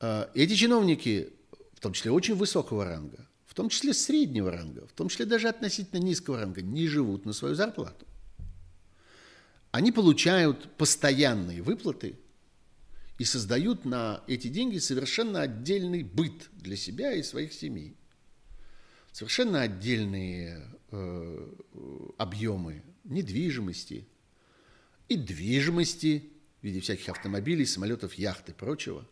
Э, 0.00 0.26
эти 0.34 0.54
чиновники, 0.54 1.32
в 1.74 1.80
том 1.80 1.92
числе 1.92 2.10
очень 2.10 2.34
высокого 2.34 2.84
ранга, 2.84 3.26
в 3.46 3.54
том 3.54 3.68
числе 3.68 3.94
среднего 3.94 4.50
ранга, 4.50 4.86
в 4.86 4.92
том 4.92 5.08
числе 5.08 5.24
даже 5.24 5.48
относительно 5.48 6.00
низкого 6.00 6.38
ранга, 6.38 6.60
не 6.60 6.88
живут 6.88 7.24
на 7.24 7.32
свою 7.32 7.54
зарплату. 7.54 8.04
Они 9.70 9.92
получают 9.92 10.76
постоянные 10.76 11.62
выплаты 11.62 12.18
и 13.18 13.24
создают 13.24 13.84
на 13.84 14.22
эти 14.26 14.48
деньги 14.48 14.78
совершенно 14.78 15.42
отдельный 15.42 16.02
быт 16.02 16.50
для 16.52 16.76
себя 16.76 17.12
и 17.12 17.22
своих 17.22 17.52
семей. 17.52 17.96
Совершенно 19.12 19.62
отдельные 19.62 20.62
э, 20.90 21.54
объемы 22.18 22.82
недвижимости– 23.04 24.06
и 25.08 25.16
движимости 25.16 26.30
в 26.60 26.64
виде 26.64 26.80
всяких 26.80 27.08
автомобилей, 27.08 27.64
самолетов, 27.64 28.14
яхт 28.14 28.48
и 28.48 28.52
прочего. 28.52 29.06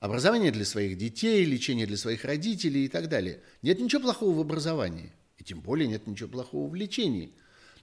Образование 0.00 0.50
для 0.50 0.64
своих 0.64 0.96
детей, 0.96 1.44
лечение 1.44 1.86
для 1.86 1.96
своих 1.96 2.24
родителей 2.24 2.86
и 2.86 2.88
так 2.88 3.08
далее. 3.08 3.40
Нет 3.62 3.80
ничего 3.80 4.02
плохого 4.02 4.36
в 4.36 4.40
образовании, 4.40 5.12
и 5.38 5.44
тем 5.44 5.60
более 5.60 5.86
нет 5.88 6.06
ничего 6.06 6.28
плохого 6.28 6.68
в 6.68 6.74
лечении. 6.74 7.32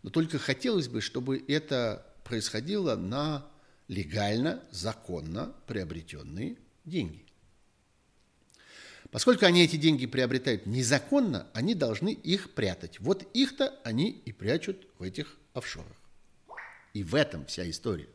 Но 0.03 0.09
только 0.09 0.39
хотелось 0.39 0.87
бы, 0.87 1.01
чтобы 1.01 1.43
это 1.47 2.05
происходило 2.23 2.95
на 2.95 3.47
легально, 3.87 4.63
законно 4.71 5.53
приобретенные 5.65 6.57
деньги. 6.85 7.25
Поскольку 9.11 9.45
они 9.45 9.63
эти 9.63 9.77
деньги 9.77 10.05
приобретают 10.05 10.65
незаконно, 10.65 11.47
они 11.53 11.73
должны 11.73 12.09
их 12.09 12.53
прятать. 12.53 12.99
Вот 12.99 13.23
их-то 13.33 13.79
они 13.83 14.09
и 14.09 14.31
прячут 14.33 14.87
в 14.99 15.03
этих 15.03 15.37
офшорах. 15.53 15.95
И 16.93 17.03
в 17.03 17.15
этом 17.15 17.45
вся 17.45 17.69
история. 17.69 18.09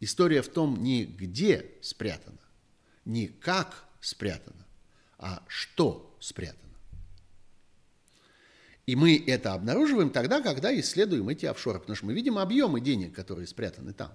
История 0.00 0.42
в 0.42 0.48
том 0.48 0.82
не 0.82 1.04
где 1.04 1.70
спрятано, 1.80 2.40
не 3.04 3.28
как 3.28 3.88
спрятано, 4.00 4.66
а 5.16 5.42
что 5.46 6.16
спрятано. 6.20 6.58
И 8.84 8.96
мы 8.96 9.16
это 9.26 9.54
обнаруживаем 9.54 10.10
тогда, 10.10 10.40
когда 10.40 10.78
исследуем 10.78 11.28
эти 11.28 11.46
офшоры, 11.46 11.78
потому 11.78 11.94
что 11.94 12.06
мы 12.06 12.14
видим 12.14 12.36
объемы 12.36 12.80
денег, 12.80 13.14
которые 13.14 13.46
спрятаны 13.46 13.92
там. 13.92 14.12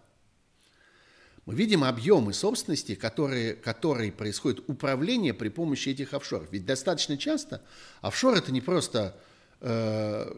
Мы 1.47 1.55
видим 1.55 1.85
объемы 1.85 2.33
собственности, 2.33 2.93
которые, 2.93 3.53
которые 3.53 4.11
происходит 4.11 4.65
управление 4.67 5.33
при 5.33 5.47
помощи 5.47 5.87
этих 5.87 6.13
офшоров. 6.13 6.49
Ведь 6.51 6.65
достаточно 6.65 7.17
часто 7.17 7.61
офшор 8.01 8.35
это 8.35 8.51
не 8.51 8.59
просто 8.59 9.17
э, 9.61 10.29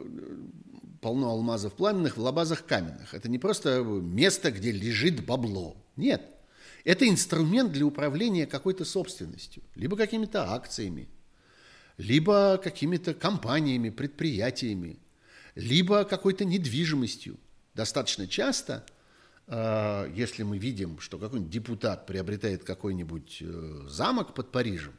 полно 1.02 1.32
алмазов 1.32 1.74
пламенных 1.74 2.16
в 2.16 2.22
лабазах 2.22 2.64
каменных. 2.64 3.16
Это 3.16 3.28
не 3.28 3.40
просто 3.40 3.82
место, 3.82 4.52
где 4.52 4.72
лежит 4.72 5.26
бабло. 5.26 5.76
Нет. 5.96 6.22
Это 6.84 7.10
инструмент 7.10 7.72
для 7.72 7.88
управления 7.88 8.46
какой-то 8.46 8.86
собственностью, 8.86 9.64
либо 9.74 9.98
какими-то 9.98 10.52
акциями, 10.52 11.10
либо 11.98 12.60
какими-то 12.64 13.16
компаниями, 13.16 13.90
предприятиями, 13.90 15.00
либо 15.56 16.04
какой-то 16.04 16.46
недвижимостью. 16.46 17.40
Достаточно 17.74 18.28
часто, 18.28 18.86
если 19.52 20.44
мы 20.44 20.58
видим, 20.58 21.00
что 21.00 21.18
какой-нибудь 21.18 21.52
депутат 21.52 22.06
приобретает 22.06 22.64
какой-нибудь 22.64 23.40
э, 23.42 23.86
замок 23.88 24.36
под 24.36 24.52
Парижем, 24.52 24.94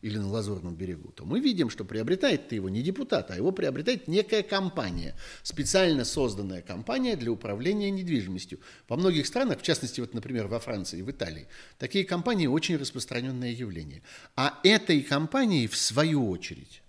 или 0.00 0.16
на 0.16 0.28
Лазурном 0.28 0.76
берегу, 0.76 1.10
то 1.12 1.24
мы 1.24 1.40
видим, 1.40 1.70
что 1.70 1.84
приобретает 1.84 2.52
его 2.52 2.68
не 2.68 2.82
депутат, 2.82 3.30
а 3.30 3.36
его 3.36 3.50
приобретает 3.50 4.06
некая 4.06 4.42
компания, 4.42 5.16
специально 5.42 6.04
созданная 6.04 6.62
компания 6.62 7.16
для 7.16 7.32
управления 7.32 7.90
недвижимостью. 7.90 8.60
Во 8.88 8.96
многих 8.96 9.26
странах, 9.26 9.58
в 9.58 9.62
частности, 9.62 10.00
вот, 10.00 10.14
например, 10.14 10.46
во 10.46 10.60
Франции 10.60 11.00
и 11.00 11.02
в 11.02 11.10
Италии, 11.10 11.48
такие 11.78 12.04
компании 12.04 12.46
очень 12.46 12.76
распространенное 12.76 13.50
явление. 13.50 14.02
А 14.36 14.60
этой 14.62 15.02
компанией, 15.02 15.66
в 15.66 15.76
свою 15.76 16.30
очередь, 16.30 16.82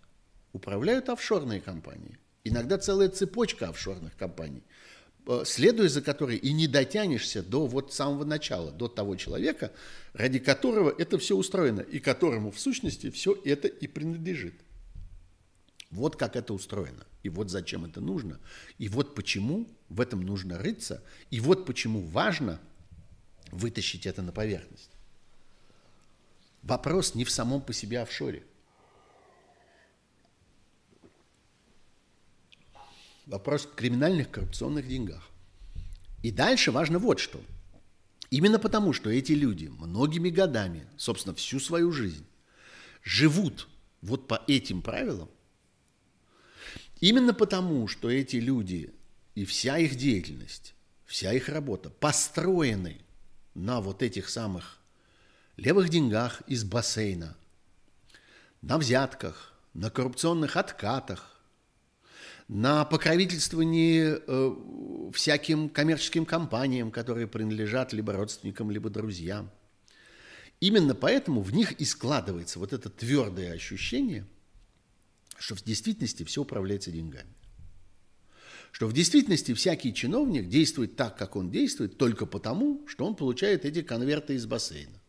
управляют 0.53 1.09
офшорные 1.09 1.61
компании. 1.61 2.19
Иногда 2.43 2.77
целая 2.77 3.09
цепочка 3.09 3.69
офшорных 3.69 4.15
компаний– 4.17 4.63
следуя 5.45 5.89
за 5.89 6.01
которой 6.01 6.37
и 6.37 6.51
не 6.53 6.67
дотянешься 6.67 7.43
до 7.43 7.67
вот 7.67 7.93
самого 7.93 8.23
начала, 8.23 8.71
до 8.71 8.87
того 8.87 9.15
человека, 9.15 9.71
ради 10.13 10.39
которого 10.39 10.93
это 10.97 11.17
все 11.19 11.35
устроено, 11.35 11.81
и 11.81 11.99
которому 11.99 12.51
в 12.51 12.59
сущности 12.59 13.11
все 13.11 13.39
это 13.45 13.67
и 13.67 13.87
принадлежит. 13.87 14.55
Вот 15.91 16.15
как 16.15 16.35
это 16.35 16.53
устроено, 16.53 17.05
и 17.23 17.29
вот 17.29 17.49
зачем 17.49 17.85
это 17.85 17.99
нужно, 17.99 18.39
и 18.77 18.87
вот 18.89 19.15
почему 19.15 19.67
в 19.89 20.01
этом 20.01 20.21
нужно 20.21 20.57
рыться, 20.57 21.03
и 21.31 21.39
вот 21.39 21.65
почему 21.65 22.01
важно 22.01 22.59
вытащить 23.51 24.05
это 24.05 24.21
на 24.21 24.31
поверхность. 24.31 24.91
Вопрос 26.61 27.15
не 27.15 27.23
в 27.23 27.31
самом 27.31 27.61
по 27.61 27.73
себе 27.73 28.01
офшоре. 28.01 28.43
Вопрос 33.29 33.65
в 33.65 33.75
криминальных 33.75 34.31
коррупционных 34.31 34.87
деньгах. 34.87 35.29
И 36.23 36.31
дальше 36.31 36.71
важно 36.71 36.99
вот 36.99 37.19
что. 37.19 37.39
Именно 38.31 38.59
потому, 38.59 38.91
что 38.93 39.09
эти 39.09 39.31
люди 39.31 39.67
многими 39.67 40.29
годами, 40.29 40.87
собственно, 40.97 41.35
всю 41.35 41.59
свою 41.59 41.91
жизнь, 41.91 42.25
живут 43.03 43.67
вот 44.01 44.27
по 44.27 44.43
этим 44.47 44.81
правилам, 44.81 45.29
именно 46.99 47.33
потому, 47.33 47.87
что 47.87 48.09
эти 48.09 48.37
люди 48.37 48.93
и 49.35 49.45
вся 49.45 49.77
их 49.77 49.95
деятельность, 49.95 50.75
вся 51.05 51.31
их 51.31 51.49
работа 51.49 51.89
построены 51.89 53.01
на 53.53 53.79
вот 53.79 54.03
этих 54.03 54.29
самых 54.29 54.79
левых 55.55 55.89
деньгах 55.89 56.41
из 56.47 56.63
бассейна, 56.63 57.35
на 58.61 58.77
взятках, 58.77 59.53
на 59.73 59.89
коррупционных 59.89 60.55
откатах, 60.55 61.28
на 62.49 62.83
покровительствование 62.83 64.21
э, 64.25 64.55
всяким 65.13 65.69
коммерческим 65.69 66.25
компаниям, 66.25 66.89
которые 66.89 67.27
принадлежат 67.27 67.93
либо 67.93 68.11
родственникам, 68.13 68.71
либо 68.71 68.89
друзьям. 68.89 69.51
Именно 70.59 70.95
поэтому 70.95 71.41
в 71.41 71.53
них 71.53 71.73
и 71.73 71.85
складывается 71.85 72.57
вот 72.57 72.73
это 72.73 72.89
твердое 72.89 73.53
ощущение, 73.53 74.25
что 75.37 75.55
в 75.55 75.63
действительности 75.63 76.23
все 76.23 76.41
управляется 76.41 76.91
деньгами. 76.91 77.29
Что 78.71 78.87
в 78.87 78.93
действительности 78.93 79.53
всякий 79.53 79.93
чиновник 79.93 80.49
действует 80.49 80.95
так, 80.95 81.17
как 81.17 81.35
он 81.35 81.51
действует, 81.51 81.97
только 81.97 82.25
потому, 82.25 82.83
что 82.87 83.05
он 83.05 83.15
получает 83.15 83.63
эти 83.63 83.83
конверты 83.83 84.33
из 84.33 84.47
бассейна. 84.47 84.99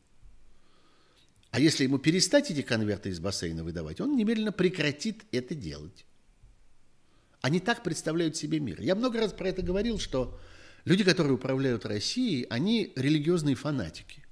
А 1.50 1.58
если 1.58 1.84
ему 1.84 1.98
перестать 1.98 2.50
эти 2.50 2.60
конверты 2.60 3.08
из 3.08 3.18
бассейна 3.18 3.64
выдавать, 3.64 4.00
он 4.00 4.14
немедленно 4.14 4.52
прекратит 4.52 5.24
это 5.32 5.54
делать. 5.54 6.04
Они 7.40 7.60
так 7.60 7.82
представляют 7.82 8.36
себе 8.36 8.60
мир. 8.60 8.80
Я 8.80 8.94
много 8.94 9.18
раз 9.18 9.32
про 9.32 9.48
это 9.48 9.62
говорил, 9.62 9.98
что 9.98 10.38
люди, 10.84 11.04
которые 11.04 11.34
управляют 11.34 11.86
Россией, 11.86 12.46
они 12.50 12.92
религиозные 12.96 13.54
фанатики. 13.54 14.24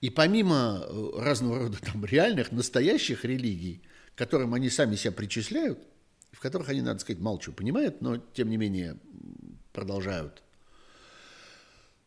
И 0.00 0.10
помимо 0.10 0.84
э, 0.86 1.10
разного 1.18 1.58
рода 1.58 1.78
там 1.80 2.04
реальных, 2.04 2.52
настоящих 2.52 3.24
религий, 3.24 3.82
к 4.14 4.18
которым 4.18 4.54
они 4.54 4.70
сами 4.70 4.94
себя 4.94 5.12
причисляют, 5.12 5.80
в 6.30 6.40
которых 6.40 6.68
они, 6.68 6.82
надо 6.82 7.00
сказать, 7.00 7.20
мало 7.20 7.40
чего 7.40 7.54
понимают, 7.54 8.00
но 8.00 8.18
тем 8.18 8.48
не 8.48 8.56
менее 8.56 8.98
продолжают, 9.72 10.42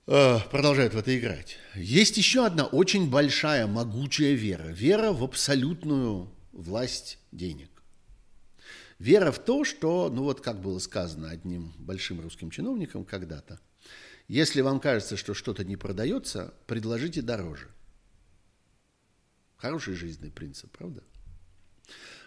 э, 0.08 0.38
продолжают 0.52 0.94
в 0.94 0.98
это 0.98 1.18
играть. 1.18 1.58
Есть 1.76 2.16
еще 2.18 2.46
одна 2.46 2.66
очень 2.66 3.10
большая, 3.10 3.68
могучая 3.68 4.34
вера. 4.34 4.68
Вера 4.68 5.12
в 5.12 5.24
абсолютную 5.24 6.32
власть 6.54 7.20
денег. 7.32 7.79
Вера 9.00 9.32
в 9.32 9.40
то, 9.40 9.64
что, 9.64 10.10
ну 10.10 10.24
вот 10.24 10.42
как 10.42 10.60
было 10.60 10.78
сказано 10.78 11.30
одним 11.30 11.74
большим 11.80 12.20
русским 12.20 12.52
чиновником 12.52 13.06
когда-то, 13.06 13.60
если 14.28 14.60
вам 14.60 14.82
кажется, 14.82 15.16
что 15.16 15.34
что-то 15.34 15.64
не 15.64 15.78
продается, 15.78 16.54
предложите 16.68 17.22
дороже. 17.22 17.70
Хороший 19.56 19.96
жизненный 19.96 20.32
принцип, 20.32 20.78
правда? 20.78 21.04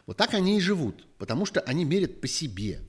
Вот 0.06 0.16
так 0.16 0.32
они 0.32 0.56
и 0.56 0.60
живут, 0.60 1.06
потому 1.18 1.44
что 1.44 1.60
они 1.60 1.84
мерят 1.84 2.20
по 2.22 2.26
себе. 2.26 2.80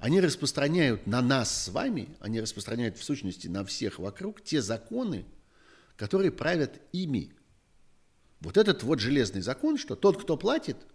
Они 0.00 0.20
распространяют 0.20 1.06
на 1.06 1.22
нас 1.22 1.64
с 1.64 1.68
вами, 1.68 2.16
они 2.20 2.40
распространяют 2.40 2.98
в 2.98 3.04
сущности 3.04 3.46
на 3.46 3.64
всех 3.64 3.98
вокруг 4.00 4.42
те 4.42 4.60
законы, 4.60 5.24
которые 5.96 6.32
правят 6.32 6.80
ими. 6.92 7.32
Вот 8.40 8.56
этот 8.56 8.82
вот 8.82 8.98
железный 8.98 9.40
закон, 9.40 9.78
что 9.78 9.94
тот, 9.94 10.20
кто 10.20 10.36
платит– 10.36 10.76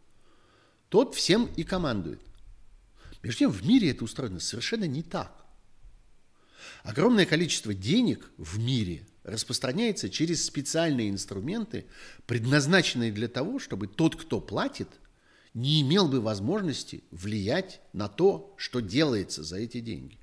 тот 0.94 1.16
всем 1.16 1.50
и 1.56 1.64
командует. 1.64 2.22
Между 3.24 3.40
тем, 3.40 3.52
в 3.52 3.66
мире 3.66 3.90
это 3.90 4.04
устроено 4.04 4.40
совершенно 4.40 4.84
не 4.84 5.02
так. 5.02 5.44
Огромное 6.84 7.26
количество 7.26 7.74
денег 7.74 8.30
в 8.38 8.60
мире 8.60 9.08
распространяется 9.24 10.08
через 10.08 10.46
специальные 10.46 11.10
инструменты, 11.10 11.88
предназначенные 12.28 13.12
для 13.12 13.28
того, 13.28 13.58
чтобы 13.58 13.88
тот, 13.88 14.16
кто 14.16 14.40
платит, 14.40 14.88
не 15.56 15.82
имел 15.82 16.08
бы 16.08 16.22
возможности 16.22 17.04
влиять 17.10 17.82
на 17.92 18.08
то, 18.08 18.54
что 18.60 18.80
делается 18.80 19.42
за 19.42 19.58
эти 19.58 19.80
деньги. 19.80 20.20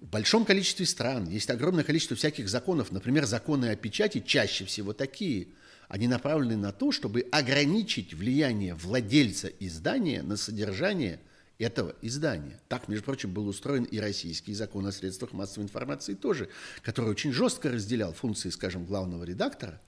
В 0.00 0.08
большом 0.08 0.44
количестве 0.44 0.86
стран 0.86 1.28
есть 1.28 1.50
огромное 1.50 1.84
количество 1.84 2.16
всяких 2.16 2.48
законов, 2.48 2.90
например, 2.90 3.26
законы 3.26 3.66
о 3.66 3.76
печати 3.76 4.24
чаще 4.26 4.64
всего 4.64 4.92
такие– 4.92 5.46
они 5.88 6.08
направлены 6.08 6.56
на 6.56 6.72
то, 6.72 6.92
чтобы 6.92 7.26
ограничить 7.30 8.14
влияние 8.14 8.74
владельца 8.74 9.48
издания 9.60 10.22
на 10.22 10.36
содержание 10.36 11.20
этого 11.58 11.94
издания. 12.02 12.60
Так, 12.68 12.88
между 12.88 13.04
прочим, 13.04 13.32
был 13.32 13.48
устроен 13.48 13.84
и 13.84 13.98
российский 13.98 14.52
закон 14.52 14.86
о 14.86 14.92
средствах 14.92 15.32
массовой 15.32 15.64
информации 15.64 16.14
тоже, 16.14 16.48
который 16.82 17.10
очень 17.10 17.32
жестко 17.32 17.70
разделял 17.70 18.12
функции, 18.12 18.50
скажем, 18.50 18.84
главного 18.84 19.24
редактора, 19.24 19.80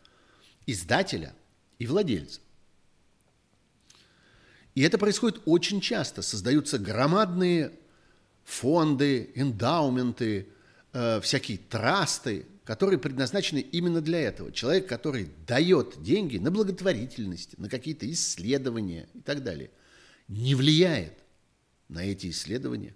издателя 0.67 1.35
и 1.79 1.87
владельца. 1.87 2.41
И 4.75 4.83
это 4.83 4.97
происходит 4.97 5.43
очень 5.45 5.81
часто. 5.81 6.23
Создаются 6.23 6.79
громадные 6.79 7.73
фонды, 8.45 9.31
эндаументы, 9.35 10.49
э, 10.93 11.21
всякие 11.21 11.59
трасты, 11.59 12.47
которые 12.69 12.99
предназначены 12.99 13.61
именно 13.61 14.03
для 14.03 14.21
этого. 14.21 14.53
Человек, 14.53 14.87
который 14.87 15.31
дает 15.47 16.03
деньги 16.03 16.37
на 16.37 16.51
благотворительность, 16.51 17.57
на 17.57 17.67
какие-то 17.67 18.05
исследования 18.13 19.09
и 19.15 19.21
так 19.23 19.43
далее, 19.43 19.71
не 20.29 20.55
влияет 20.55 21.15
на 21.89 22.05
эти 22.05 22.29
исследования, 22.29 22.95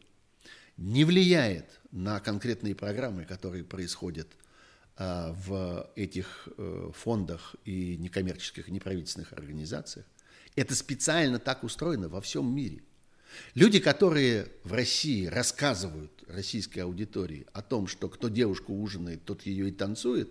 не 0.77 1.07
влияет 1.07 1.81
на 1.91 2.21
конкретные 2.21 2.75
программы, 2.75 3.25
которые 3.25 3.65
происходят 3.65 4.29
а, 4.99 5.35
в 5.47 5.91
этих 5.97 6.51
э, 6.59 6.91
фондах 6.95 7.57
и 7.65 7.97
некоммерческих, 7.97 8.69
неправительственных 8.69 9.33
организациях. 9.33 10.05
Это 10.55 10.75
специально 10.75 11.39
так 11.39 11.65
устроено 11.65 12.11
во 12.11 12.21
всем 12.21 12.55
мире– 12.55 12.83
Люди, 13.55 13.81
которые 13.81 14.49
в 14.65 14.73
России 14.73 15.27
рассказывают 15.27 16.11
российской 16.27 16.81
аудитории 16.81 17.47
о 17.53 17.63
том, 17.63 17.87
что 17.87 18.09
кто 18.09 18.29
девушку 18.29 18.75
ужинает, 18.75 19.25
тот 19.25 19.43
ее 19.43 19.69
и 19.69 19.73
танцует, 19.73 20.31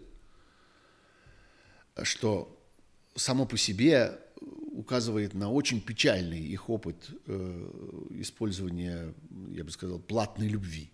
что 2.03 2.57
само 3.15 3.45
по 3.45 3.57
себе 3.57 4.19
указывает 4.71 5.33
на 5.33 5.51
очень 5.51 5.81
печальный 5.81 6.39
их 6.39 6.69
опыт 6.69 7.09
э, 7.27 8.07
использования, 8.11 9.13
я 9.49 9.63
бы 9.63 9.71
сказал, 9.71 9.99
платной 9.99 10.47
любви. 10.47 10.89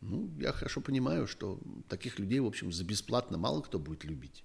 Ну, 0.00 0.28
я 0.38 0.52
хорошо 0.52 0.80
понимаю, 0.80 1.28
что 1.28 1.60
таких 1.88 2.18
людей, 2.18 2.40
в 2.40 2.46
общем, 2.46 2.72
за 2.72 2.84
бесплатно 2.84 3.38
мало 3.38 3.62
кто 3.62 3.78
будет 3.78 4.04
любить. 4.04 4.44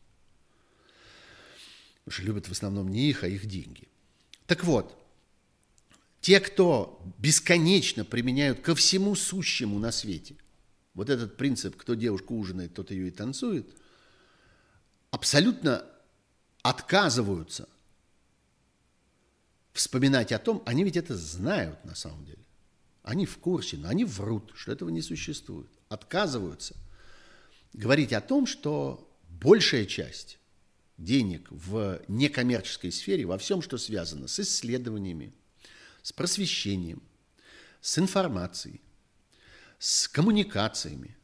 Потому 2.06 2.14
что 2.14 2.24
любят 2.24 2.48
в 2.48 2.52
основном 2.52 2.90
не 2.90 3.10
их, 3.10 3.24
а 3.24 3.28
их 3.28 3.48
деньги. 3.48 3.88
Так 4.46 4.64
вот, 4.64 4.96
те, 6.22 6.40
кто 6.40 7.02
бесконечно 7.18 8.04
применяют 8.04 8.62
ко 8.62 8.76
всему 8.76 9.16
сущему 9.16 9.80
на 9.80 9.92
свете 9.92 10.36
вот 10.98 11.12
этот 11.12 11.38
принцип, 11.38 11.76
кто 11.76 11.94
девушку 11.94 12.36
ужинает, 12.36 12.74
тот 12.74 12.90
ее 12.90 13.10
и 13.10 13.12
танцует, 13.12 13.68
абсолютно 15.12 15.86
отказываются 16.64 17.70
вспоминать 19.74 20.32
о 20.32 20.40
том, 20.40 20.64
они 20.66 20.84
ведь 20.84 20.98
это 20.98 21.16
знают 21.16 21.86
на 21.86 21.94
самом 21.94 22.26
деле. 22.26 22.44
Они 23.04 23.28
в 23.28 23.38
курсе, 23.38 23.78
но 23.78 23.90
они 23.90 24.06
врут, 24.06 24.52
что 24.56 24.72
этого 24.72 24.90
не 24.90 25.04
существует. 25.04 25.70
Отказываются 25.88 26.76
говорить 27.74 28.12
о 28.12 28.20
том, 28.20 28.48
что 28.48 29.08
большая 29.30 29.86
часть 29.86 30.40
денег 30.98 31.48
в 31.52 32.02
некоммерческой 32.08 32.92
сфере, 32.92 33.26
во 33.26 33.38
всем, 33.38 33.62
что 33.62 33.78
связано 33.78 34.28
с 34.28 34.40
исследованиями, 34.40 35.32
с 36.08 36.14
просвещением, 36.14 37.04
с 37.82 38.00
информацией, 38.00 38.80
с 39.78 40.08
коммуникациями, 40.08 41.18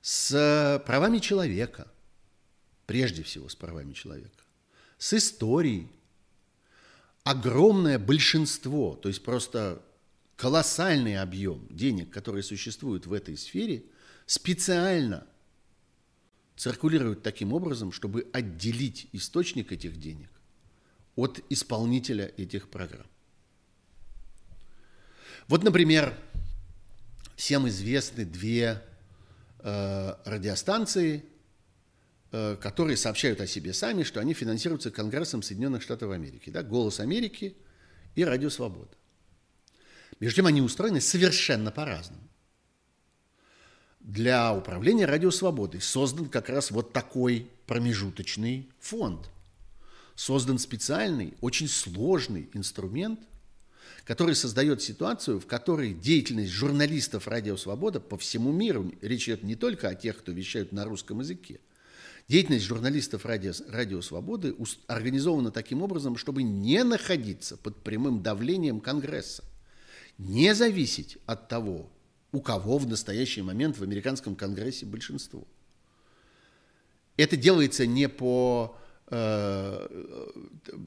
с 0.00 0.80
правами 0.86 1.18
человека, 1.18 1.90
прежде 2.86 3.24
всего 3.24 3.48
с 3.48 3.56
правами 3.56 3.92
человека, 3.92 4.44
с 4.96 5.14
историей, 5.14 5.90
огромное 7.24 7.98
большинство, 7.98 8.94
то 8.94 9.08
есть 9.08 9.24
просто 9.24 9.82
колоссальный 10.36 11.18
объем 11.18 11.66
денег, 11.68 12.12
которые 12.12 12.44
существуют 12.44 13.06
в 13.06 13.12
этой 13.12 13.36
сфере, 13.36 13.86
специально 14.24 15.26
циркулируют 16.54 17.24
таким 17.24 17.52
образом, 17.52 17.90
чтобы 17.90 18.30
отделить 18.32 19.08
источник 19.10 19.72
этих 19.72 19.96
денег 19.96 20.30
от 21.16 21.40
исполнителя 21.50 22.32
этих 22.36 22.70
программ. 22.70 23.08
Вот, 25.48 25.62
например, 25.62 26.16
всем 27.36 27.68
известны 27.68 28.24
две 28.24 28.82
э, 29.58 30.14
радиостанции, 30.24 31.24
э, 32.32 32.56
которые 32.60 32.96
сообщают 32.96 33.40
о 33.40 33.46
себе 33.46 33.74
сами, 33.74 34.04
что 34.04 34.20
они 34.20 34.32
финансируются 34.32 34.90
Конгрессом 34.90 35.42
Соединенных 35.42 35.82
Штатов 35.82 36.12
Америки. 36.12 36.50
Да? 36.50 36.62
«Голос 36.62 37.00
Америки» 37.00 37.56
и 38.14 38.24
«Радио 38.24 38.48
Свобода». 38.48 38.96
Между 40.20 40.36
тем 40.36 40.46
они 40.46 40.62
устроены 40.62 41.00
совершенно 41.00 41.70
по-разному. 41.70 42.22
Для 44.00 44.54
управления 44.54 45.06
Радио 45.06 45.30
Свободой 45.30 45.80
создан 45.80 46.28
как 46.28 46.48
раз 46.48 46.70
вот 46.70 46.92
такой 46.92 47.50
промежуточный 47.66 48.70
фонд. 48.78 49.30
Создан 50.14 50.58
специальный, 50.58 51.34
очень 51.40 51.68
сложный 51.68 52.48
инструмент, 52.52 53.20
который 54.04 54.34
создает 54.34 54.82
ситуацию, 54.82 55.40
в 55.40 55.46
которой 55.46 55.94
деятельность 55.94 56.52
журналистов 56.52 57.26
Радио 57.26 57.56
Свобода 57.56 58.00
по 58.00 58.18
всему 58.18 58.52
миру, 58.52 58.92
речь 59.00 59.28
идет 59.28 59.42
не 59.42 59.54
только 59.54 59.88
о 59.88 59.94
тех, 59.94 60.18
кто 60.18 60.32
вещают 60.32 60.72
на 60.72 60.84
русском 60.84 61.20
языке, 61.20 61.60
Деятельность 62.26 62.64
журналистов 62.64 63.26
радио, 63.26 63.52
радио 63.68 64.00
Свободы 64.00 64.56
организована 64.86 65.50
таким 65.50 65.82
образом, 65.82 66.16
чтобы 66.16 66.42
не 66.42 66.82
находиться 66.82 67.58
под 67.58 67.76
прямым 67.82 68.22
давлением 68.22 68.80
Конгресса 68.80 69.44
не 70.18 70.54
зависеть 70.54 71.18
от 71.26 71.48
того, 71.48 71.90
у 72.32 72.40
кого 72.40 72.78
в 72.78 72.86
настоящий 72.86 73.42
момент 73.42 73.78
в 73.78 73.82
американском 73.82 74.36
конгрессе 74.36 74.86
большинство. 74.86 75.46
Это 77.16 77.36
делается 77.36 77.86
не 77.86 78.08
по 78.08 78.76
э, 79.08 79.88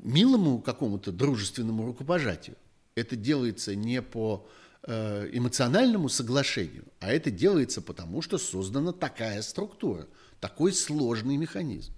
милому 0.04 0.60
какому-то 0.60 1.12
дружественному 1.12 1.86
рукопожатию, 1.86 2.58
это 2.98 3.16
делается 3.16 3.76
не 3.76 4.02
по 4.02 4.50
э, 4.84 5.30
эмоциональному 5.32 6.10
соглашению, 6.10 6.86
а 7.00 7.12
это 7.12 7.30
делается 7.30 7.82
потому, 7.82 8.22
что 8.22 8.38
создана 8.38 8.92
такая 8.92 9.42
структура, 9.44 10.08
такой 10.40 10.74
сложный 10.74 11.38
механизм. 11.38 11.94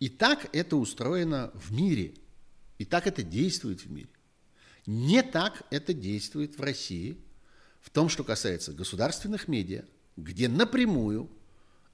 И 0.00 0.08
так 0.08 0.48
это 0.54 0.76
устроено 0.76 1.50
в 1.54 1.72
мире, 1.72 2.14
и 2.78 2.84
так 2.84 3.06
это 3.06 3.22
действует 3.22 3.82
в 3.82 3.90
мире. 3.90 4.08
Не 4.86 5.22
так 5.22 5.62
это 5.70 5.92
действует 5.94 6.58
в 6.58 6.62
России 6.62 7.18
в 7.80 7.90
том, 7.90 8.08
что 8.08 8.24
касается 8.24 8.72
государственных 8.72 9.48
медиа, 9.48 9.84
где 10.16 10.48
напрямую 10.48 11.30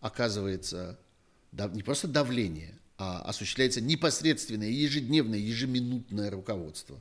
оказывается 0.01 0.99
не 1.53 1.83
просто 1.83 2.07
давление, 2.09 2.80
а 3.01 3.23
осуществляется 3.23 3.81
непосредственное 3.81 4.69
ежедневное, 4.69 5.39
ежеминутное 5.39 6.31
руководство 6.31 7.01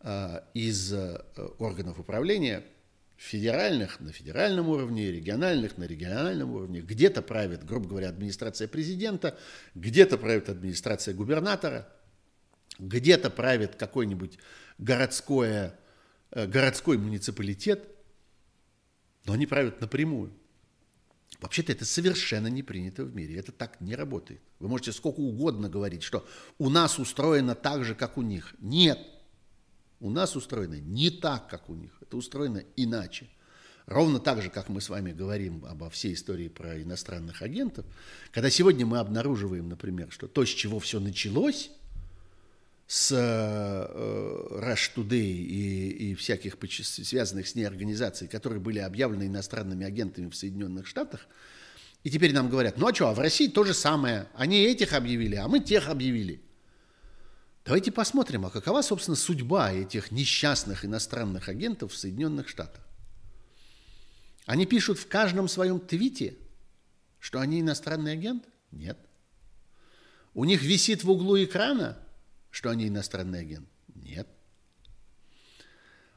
а, 0.00 0.42
из 0.54 0.94
э, 0.94 1.22
органов 1.58 2.00
управления 2.00 2.64
федеральных 3.18 4.00
на 4.00 4.12
федеральном 4.12 4.70
уровне, 4.70 5.12
региональных 5.12 5.76
на 5.76 5.84
региональном 5.84 6.52
уровне. 6.52 6.80
Где-то 6.80 7.20
правит, 7.20 7.66
грубо 7.66 7.86
говоря, 7.86 8.08
администрация 8.08 8.66
президента, 8.66 9.38
где-то 9.74 10.16
правит 10.16 10.48
администрация 10.48 11.12
губернатора, 11.12 11.86
где-то 12.78 13.28
правит 13.28 13.74
какой-нибудь 13.74 14.38
городское, 14.78 15.78
э, 16.30 16.46
городской 16.46 16.96
муниципалитет, 16.96 17.86
но 19.26 19.34
они 19.34 19.46
правят 19.46 19.82
напрямую. 19.82 20.32
Вообще-то 21.44 21.72
это 21.72 21.84
совершенно 21.84 22.46
не 22.46 22.62
принято 22.62 23.04
в 23.04 23.14
мире. 23.14 23.36
Это 23.36 23.52
так 23.52 23.78
не 23.82 23.94
работает. 23.94 24.40
Вы 24.60 24.68
можете 24.68 24.92
сколько 24.92 25.20
угодно 25.20 25.68
говорить, 25.68 26.02
что 26.02 26.26
у 26.56 26.70
нас 26.70 26.98
устроено 26.98 27.54
так 27.54 27.84
же, 27.84 27.94
как 27.94 28.16
у 28.16 28.22
них. 28.22 28.54
Нет. 28.60 28.98
У 30.00 30.08
нас 30.08 30.36
устроено 30.36 30.80
не 30.80 31.10
так, 31.10 31.50
как 31.50 31.68
у 31.68 31.74
них. 31.74 31.90
Это 32.00 32.16
устроено 32.16 32.64
иначе. 32.76 33.28
Ровно 33.84 34.20
так 34.20 34.40
же, 34.40 34.48
как 34.48 34.70
мы 34.70 34.80
с 34.80 34.88
вами 34.88 35.12
говорим 35.12 35.66
обо 35.66 35.90
всей 35.90 36.14
истории 36.14 36.48
про 36.48 36.80
иностранных 36.80 37.42
агентов, 37.42 37.84
когда 38.30 38.48
сегодня 38.48 38.86
мы 38.86 38.96
обнаруживаем, 38.96 39.68
например, 39.68 40.10
что 40.12 40.28
то, 40.28 40.46
с 40.46 40.48
чего 40.48 40.80
все 40.80 40.98
началось– 40.98 41.70
с 42.86 43.12
э, 43.12 44.58
Rush 44.60 44.94
Today 44.94 45.20
и, 45.20 46.10
и 46.10 46.14
всяких 46.14 46.56
связанных 46.70 47.48
с 47.48 47.54
ней 47.54 47.64
организаций, 47.64 48.28
которые 48.28 48.60
были 48.60 48.78
объявлены 48.78 49.26
иностранными 49.26 49.86
агентами 49.86 50.28
в 50.28 50.36
Соединенных 50.36 50.86
Штатах, 50.86 51.26
и 52.02 52.10
теперь 52.10 52.34
нам 52.34 52.50
говорят, 52.50 52.76
ну 52.76 52.86
а 52.86 52.94
что, 52.94 53.08
а 53.08 53.14
в 53.14 53.18
России 53.18 53.48
то 53.48 53.64
же 53.64 53.72
самое. 53.72 54.28
Они 54.34 54.62
этих 54.62 54.92
объявили, 54.92 55.36
а 55.36 55.48
мы 55.48 55.60
тех 55.60 55.88
объявили. 55.88 56.42
Давайте 57.64 57.90
посмотрим, 57.90 58.44
а 58.44 58.50
какова, 58.50 58.82
собственно, 58.82 59.16
судьба 59.16 59.72
этих 59.72 60.10
несчастных 60.10 60.84
иностранных 60.84 61.48
агентов 61.48 61.92
в 61.92 61.96
Соединенных 61.96 62.48
Штатах. 62.50 62.84
Они 64.44 64.66
пишут 64.66 64.98
в 64.98 65.08
каждом 65.08 65.48
своем 65.48 65.80
твите, 65.80 66.36
что 67.18 67.40
они 67.40 67.62
иностранный 67.62 68.12
агент? 68.12 68.44
Нет. 68.70 68.98
У 70.34 70.44
них 70.44 70.62
висит 70.62 71.04
в 71.04 71.10
углу 71.10 71.42
экрана 71.42 72.03
что 72.54 72.70
они 72.70 72.86
иностранный 72.86 73.40
агент? 73.40 73.68
Нет. 73.94 74.28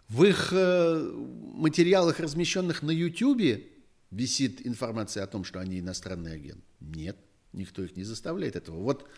В 0.07 0.23
их 0.23 0.49
э, 0.51 1.11
материалах, 1.55 2.19
размещенных 2.19 2.83
на 2.83 2.91
YouTube, 2.91 3.65
висит 4.11 4.65
информация 4.65 5.23
о 5.23 5.27
том, 5.27 5.43
что 5.43 5.59
они 5.59 5.79
иностранный 5.79 6.33
агент? 6.33 6.63
Нет. 6.79 7.17
Никто 7.53 7.83
их 7.83 7.95
не 7.95 8.03
заставляет 8.03 8.55
этого. 8.55 8.77
Вот 8.77 9.09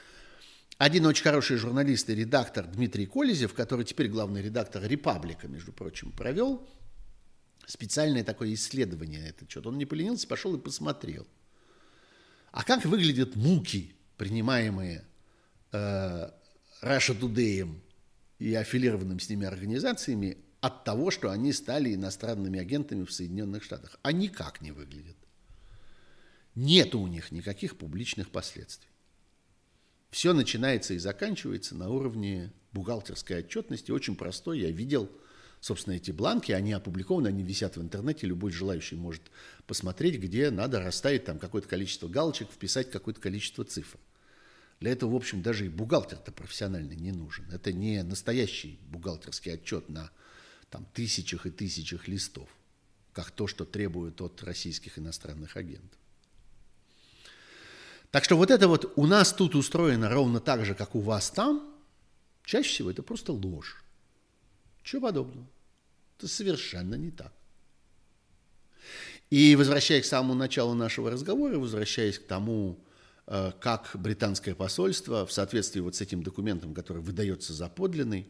один 0.77 1.05
очень 1.05 1.23
хороший 1.23 1.57
журналист 1.57 2.09
и 2.09 2.15
редактор 2.15 2.65
Дмитрий 2.65 3.05
Колезев, 3.05 3.53
который 3.53 3.83
теперь 3.83 4.07
главный 4.07 4.41
редактор 4.41 4.81
«Репаблика», 4.83 5.49
между 5.49 5.73
прочим, 5.73 6.13
провел 6.13 6.65
специальное 7.67 8.23
такое 8.23 8.53
исследование 8.53 9.27
этот 9.27 9.51
счет. 9.51 9.67
Он 9.67 9.77
не 9.77 9.85
поленился, 9.85 10.25
пошел 10.25 10.55
и 10.55 10.59
посмотрел. 10.59 11.27
А 12.51 12.63
как 12.63 12.85
выглядят 12.85 13.35
муки, 13.35 13.93
принимаемые 14.15 15.05
э, 15.73 16.31
Russia 16.81 17.19
Today 17.19 17.69
и 18.39 18.53
аффилированным 18.55 19.19
с 19.19 19.29
ними 19.29 19.45
организациями 19.45 20.37
от 20.61 20.85
того, 20.85 21.11
что 21.11 21.29
они 21.29 21.51
стали 21.51 21.93
иностранными 21.93 22.59
агентами 22.59 23.03
в 23.03 23.11
Соединенных 23.11 23.63
Штатах. 23.63 23.99
А 24.01 24.11
никак 24.11 24.61
не 24.61 24.71
выглядят. 24.71 25.17
Нет 26.55 26.95
у 26.95 27.05
них 27.07 27.31
никаких 27.31 27.77
публичных 27.77 28.29
последствий. 28.29 28.89
Все 30.09 30.33
начинается 30.33 30.93
и 30.93 30.97
заканчивается 30.97 31.75
на 31.75 31.89
уровне 31.89 32.51
бухгалтерской 32.71 33.39
отчетности. 33.39 33.91
Очень 33.91 34.15
простой. 34.15 34.59
Я 34.59 34.71
видел, 34.71 35.09
собственно, 35.59 35.95
эти 35.95 36.11
бланки. 36.11 36.51
Они 36.51 36.73
опубликованы, 36.73 37.27
они 37.27 37.43
висят 37.43 37.77
в 37.77 37.81
интернете. 37.81 38.25
Любой 38.25 38.51
желающий 38.51 38.95
может 38.95 39.21
посмотреть, 39.67 40.19
где 40.19 40.49
надо 40.49 40.81
расставить 40.81 41.25
там 41.25 41.39
какое-то 41.39 41.67
количество 41.67 42.07
галочек, 42.07 42.49
вписать 42.51 42.89
какое-то 42.89 43.21
количество 43.21 43.63
цифр. 43.63 43.99
Для 44.79 44.91
этого, 44.91 45.11
в 45.11 45.15
общем, 45.15 45.41
даже 45.41 45.65
и 45.65 45.69
бухгалтер-то 45.69 46.31
профессиональный 46.31 46.95
не 46.95 47.11
нужен. 47.11 47.49
Это 47.51 47.73
не 47.73 48.01
настоящий 48.03 48.79
бухгалтерский 48.87 49.53
отчет 49.53 49.89
на 49.89 50.09
там, 50.69 50.85
тысячах 50.93 51.45
и 51.45 51.51
тысячах 51.51 52.07
листов, 52.07 52.47
как 53.11 53.31
то, 53.31 53.47
что 53.47 53.65
требуют 53.65 54.21
от 54.21 54.41
российских 54.43 54.97
иностранных 54.97 55.57
агентов. 55.57 55.99
Так 58.11 58.23
что 58.23 58.37
вот 58.37 58.51
это 58.51 58.67
вот 58.67 58.93
у 58.95 59.05
нас 59.05 59.33
тут 59.33 59.53
устроено 59.55 60.09
ровно 60.09 60.39
так 60.39 60.65
же, 60.65 60.73
как 60.73 60.95
у 60.95 61.01
вас 61.01 61.29
там, 61.29 61.75
чаще 62.43 62.69
всего 62.69 62.91
это 62.91 63.03
просто 63.03 63.33
ложь. 63.33 63.83
Чего 64.83 65.01
подобного. 65.07 65.47
Это 66.17 66.27
совершенно 66.27 66.95
не 66.95 67.11
так. 67.11 67.33
И 69.29 69.55
возвращаясь 69.55 70.05
к 70.05 70.07
самому 70.07 70.33
началу 70.33 70.73
нашего 70.73 71.11
разговора, 71.11 71.59
возвращаясь 71.59 72.17
к 72.17 72.25
тому, 72.25 72.79
как 73.59 73.91
британское 73.93 74.55
посольство 74.55 75.25
в 75.25 75.31
соответствии 75.31 75.81
вот 75.81 75.95
с 75.95 76.01
этим 76.01 76.23
документом, 76.23 76.73
который 76.73 77.03
выдается 77.03 77.53
за 77.53 77.69
подлинный, 77.69 78.27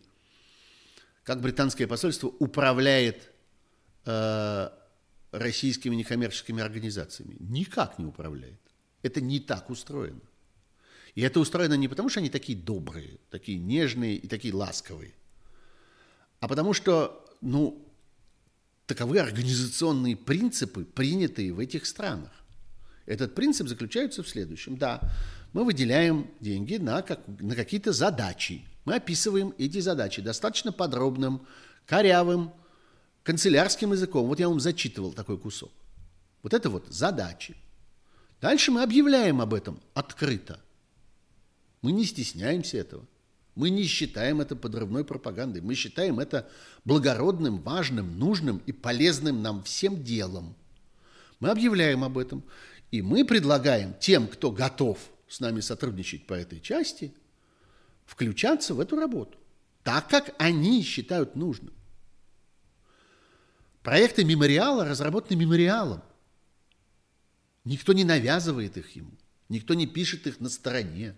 как 1.24 1.42
британское 1.42 1.88
посольство 1.88 2.28
управляет 2.28 3.32
э, 4.06 4.70
российскими 5.32 5.96
некоммерческими 5.96 6.62
организациями. 6.62 7.38
Никак 7.40 8.00
не 8.00 8.06
управляет. 8.06 8.60
Это 9.02 9.22
не 9.22 9.40
так 9.40 9.70
устроено. 9.70 10.22
И 11.16 11.22
это 11.22 11.40
устроено 11.40 11.76
не 11.76 11.88
потому, 11.88 12.10
что 12.10 12.20
они 12.20 12.30
такие 12.30 12.58
добрые, 12.58 13.20
такие 13.30 13.58
нежные 13.58 14.16
и 14.16 14.28
такие 14.28 14.54
ласковые, 14.54 15.14
а 16.40 16.48
потому 16.48 16.74
что, 16.74 17.26
ну, 17.42 17.86
таковы 18.86 19.20
организационные 19.20 20.16
принципы, 20.16 20.86
принятые 20.86 21.54
в 21.54 21.60
этих 21.60 21.86
странах. 21.86 22.32
Этот 23.10 23.34
принцип 23.34 23.68
заключается 23.68 24.22
в 24.22 24.30
следующем. 24.30 24.78
Да, 24.78 25.02
мы 25.52 25.66
выделяем 25.66 26.30
деньги 26.40 26.76
на, 26.76 27.02
как, 27.02 27.20
на 27.40 27.56
какие-то 27.56 27.92
задачи. 27.92 28.64
Мы 28.86 28.96
описываем 28.96 29.56
эти 29.58 29.80
задачи 29.80 30.22
достаточно 30.22 30.72
подробным, 30.72 31.42
корявым, 31.88 32.54
канцелярским 33.24 33.94
языком. 33.94 34.28
Вот 34.28 34.40
я 34.40 34.48
вам 34.48 34.60
зачитывал 34.60 35.12
такой 35.12 35.40
кусок. 35.40 35.72
Вот 36.44 36.54
это 36.54 36.70
вот 36.70 36.86
задачи. 36.90 37.56
Дальше 38.42 38.70
мы 38.70 38.84
объявляем 38.84 39.42
об 39.42 39.56
этом 39.56 39.82
открыто. 39.96 40.60
Мы 41.82 41.94
не 41.94 42.06
стесняемся 42.06 42.78
этого. 42.78 43.08
Мы 43.56 43.72
не 43.72 43.86
считаем 43.86 44.40
это 44.40 44.56
подрывной 44.56 45.04
пропагандой. 45.04 45.64
Мы 45.64 45.74
считаем 45.74 46.20
это 46.20 46.48
благородным, 46.86 47.60
важным, 47.60 48.20
нужным 48.20 48.62
и 48.68 48.72
полезным 48.72 49.42
нам 49.42 49.64
всем 49.64 50.04
делом. 50.04 50.56
Мы 51.40 51.50
объявляем 51.50 52.04
об 52.04 52.20
этом. 52.20 52.44
И 52.92 53.02
мы 53.02 53.24
предлагаем 53.24 53.94
тем, 54.00 54.28
кто 54.28 54.52
готов 54.52 54.98
с 55.28 55.40
нами 55.40 55.60
сотрудничать 55.60 56.26
по 56.26 56.34
этой 56.34 56.60
части, 56.60 57.14
включаться 58.06 58.74
в 58.74 58.80
эту 58.80 58.96
работу, 58.96 59.38
так 59.84 60.10
как 60.10 60.34
они 60.40 60.82
считают 60.82 61.36
нужным. 61.36 61.74
Проекты 63.84 64.26
мемориала 64.26 64.86
разработаны 64.86 65.38
мемориалом. 65.38 66.02
Никто 67.64 67.94
не 67.94 68.04
навязывает 68.04 68.78
их 68.78 68.96
ему, 68.96 69.12
никто 69.48 69.76
не 69.76 69.86
пишет 69.86 70.26
их 70.26 70.40
на 70.40 70.50
стороне. 70.50 71.16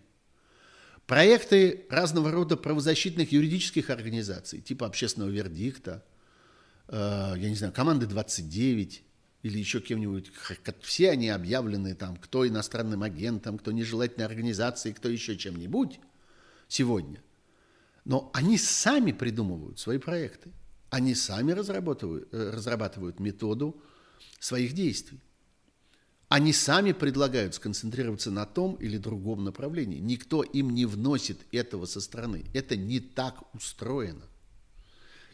Проекты 1.07 1.85
разного 1.89 2.31
рода 2.31 2.57
правозащитных 2.57 3.31
юридических 3.31 3.89
организаций, 3.89 4.61
типа 4.61 4.85
общественного 4.85 5.29
вердикта, 5.29 6.03
э, 6.87 7.33
я 7.37 7.49
не 7.49 7.55
знаю, 7.55 7.73
команды 7.73 8.05
29 8.05 9.03
или 9.43 9.57
еще 9.57 9.79
кем-нибудь, 9.79 10.31
все 10.81 11.09
они 11.09 11.29
объявлены 11.29 11.95
там, 11.95 12.15
кто 12.17 12.47
иностранным 12.47 13.03
агентом, 13.03 13.57
кто 13.57 13.71
нежелательной 13.71 14.25
организацией, 14.25 14.93
кто 14.93 15.09
еще 15.09 15.37
чем-нибудь 15.37 15.99
сегодня. 16.67 17.21
Но 18.05 18.29
они 18.33 18.57
сами 18.57 19.11
придумывают 19.11 19.79
свои 19.79 19.97
проекты. 19.97 20.51
Они 20.89 21.15
сами 21.15 21.51
разрабатывают, 21.53 22.27
э, 22.31 22.51
разрабатывают 22.53 23.19
методу 23.19 23.81
своих 24.39 24.73
действий. 24.73 25.19
Они 26.27 26.53
сами 26.53 26.93
предлагают 26.93 27.55
сконцентрироваться 27.55 28.31
на 28.31 28.45
том 28.45 28.75
или 28.75 28.97
другом 28.97 29.43
направлении. 29.43 29.99
Никто 29.99 30.43
им 30.43 30.69
не 30.69 30.85
вносит 30.85 31.39
этого 31.51 31.85
со 31.85 31.99
стороны. 31.99 32.45
Это 32.53 32.77
не 32.77 32.99
так 32.99 33.53
устроено. 33.53 34.23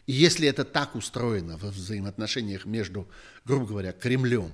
И 0.08 0.12
если 0.14 0.48
это 0.48 0.64
так 0.64 0.94
устроено 0.94 1.58
во 1.58 1.68
взаимоотношениях 1.68 2.64
между, 2.64 3.06
грубо 3.44 3.66
говоря, 3.66 3.92
Кремлем 3.92 4.50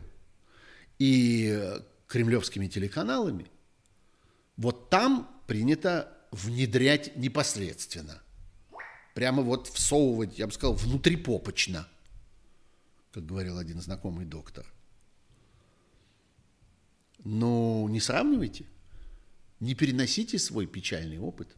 и 0.98 1.78
кремлевскими 2.08 2.66
телеканалами, 2.66 3.48
вот 4.56 4.90
там 4.90 5.30
принято 5.46 6.12
внедрять 6.32 7.16
непосредственно. 7.16 8.20
Прямо 9.14 9.44
вот 9.44 9.68
всовывать, 9.68 10.40
я 10.40 10.48
бы 10.48 10.52
сказал, 10.52 10.74
внутрипопочно, 10.74 11.86
как 13.12 13.24
говорил 13.24 13.56
один 13.56 13.80
знакомый 13.80 14.26
доктор. 14.26 14.66
Но 17.22 17.86
не 17.88 18.00
сравнивайте, 18.00 18.66
не 19.60 19.76
переносите 19.76 20.36
свой 20.40 20.66
печальный 20.66 21.20
опыт 21.20 21.54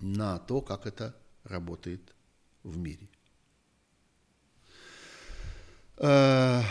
на 0.00 0.38
то, 0.38 0.62
как 0.62 0.86
это 0.86 1.14
работает 1.44 2.14
в 2.62 2.76
мире. 2.76 3.08
Э, 5.98 6.62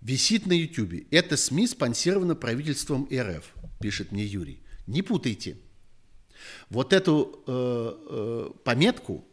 висит 0.00 0.46
на 0.46 0.52
Ютубе. 0.52 1.06
Это 1.10 1.36
СМИ 1.36 1.66
спонсировано 1.66 2.34
правительством 2.34 3.08
РФ, 3.12 3.54
пишет 3.80 4.12
мне 4.12 4.24
Юрий. 4.24 4.62
Не 4.86 5.02
путайте. 5.02 5.58
Вот 6.68 6.92
эту 6.92 7.42
э, 7.46 7.50
э, 7.52 8.50
пометку 8.64 9.26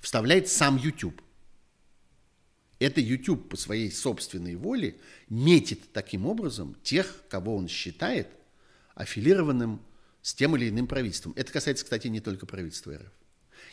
вставляет 0.00 0.48
сам 0.48 0.76
YouTube. 0.76 1.20
Это 2.78 3.00
YouTube 3.00 3.48
по 3.48 3.56
своей 3.56 3.90
собственной 3.90 4.56
воле 4.56 4.96
метит 5.28 5.92
таким 5.92 6.26
образом 6.26 6.76
тех, 6.82 7.22
кого 7.28 7.56
он 7.56 7.68
считает 7.68 8.28
аффилированным 8.94 9.80
с 10.22 10.34
тем 10.34 10.56
или 10.56 10.68
иным 10.68 10.86
правительством. 10.86 11.32
Это 11.36 11.52
касается, 11.52 11.84
кстати, 11.84 12.08
не 12.08 12.20
только 12.20 12.46
правительства 12.46 12.94
РФ. 12.94 13.12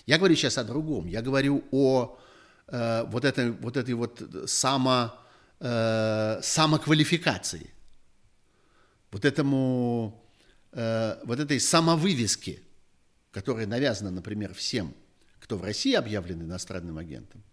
Я 0.05 0.17
говорю 0.17 0.35
сейчас 0.35 0.57
о 0.57 0.63
другом. 0.63 1.07
Я 1.07 1.21
говорю 1.21 1.63
о 1.71 2.19
э, 2.67 3.03
вот, 3.07 3.25
этой, 3.25 3.51
вот 3.51 3.77
этой 3.77 3.93
вот 3.93 4.21
само, 4.47 5.13
э, 5.59 6.39
самоквалификации. 6.41 7.71
Вот 9.11 9.25
этому, 9.25 10.25
э, 10.71 11.17
вот 11.23 11.39
этой 11.39 11.59
самовывеске, 11.59 12.61
которая 13.31 13.67
навязана, 13.67 14.11
например, 14.11 14.53
всем, 14.53 14.93
кто 15.39 15.57
в 15.57 15.63
России 15.63 15.93
объявлен 15.93 16.41
иностранным 16.41 16.97
агентом. 16.97 17.43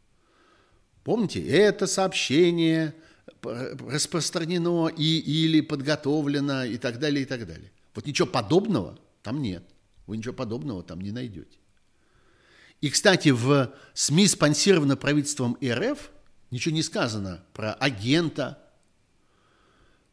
Помните, 1.05 1.47
это 1.47 1.87
сообщение 1.87 2.95
распространено 3.43 4.89
и, 4.89 5.19
или 5.19 5.61
подготовлено 5.61 6.65
и 6.65 6.77
так 6.77 6.99
далее, 6.99 7.23
и 7.23 7.27
так 7.27 7.47
далее. 7.47 7.71
Вот 7.95 8.07
ничего 8.07 8.29
подобного 8.29 8.99
там 9.23 9.43
нет. 9.43 9.65
Вы 10.07 10.17
ничего 10.17 10.35
подобного 10.35 10.83
там 10.83 11.01
не 11.01 11.13
найдете. 11.13 11.59
И, 12.81 12.91
кстати, 12.91 13.31
в 13.31 13.73
СМИ, 13.95 14.29
спонсировано 14.29 14.97
правительством 14.97 15.59
РФ, 15.63 16.11
ничего 16.51 16.75
не 16.75 16.83
сказано 16.83 17.45
про 17.53 17.73
агента, 17.75 18.59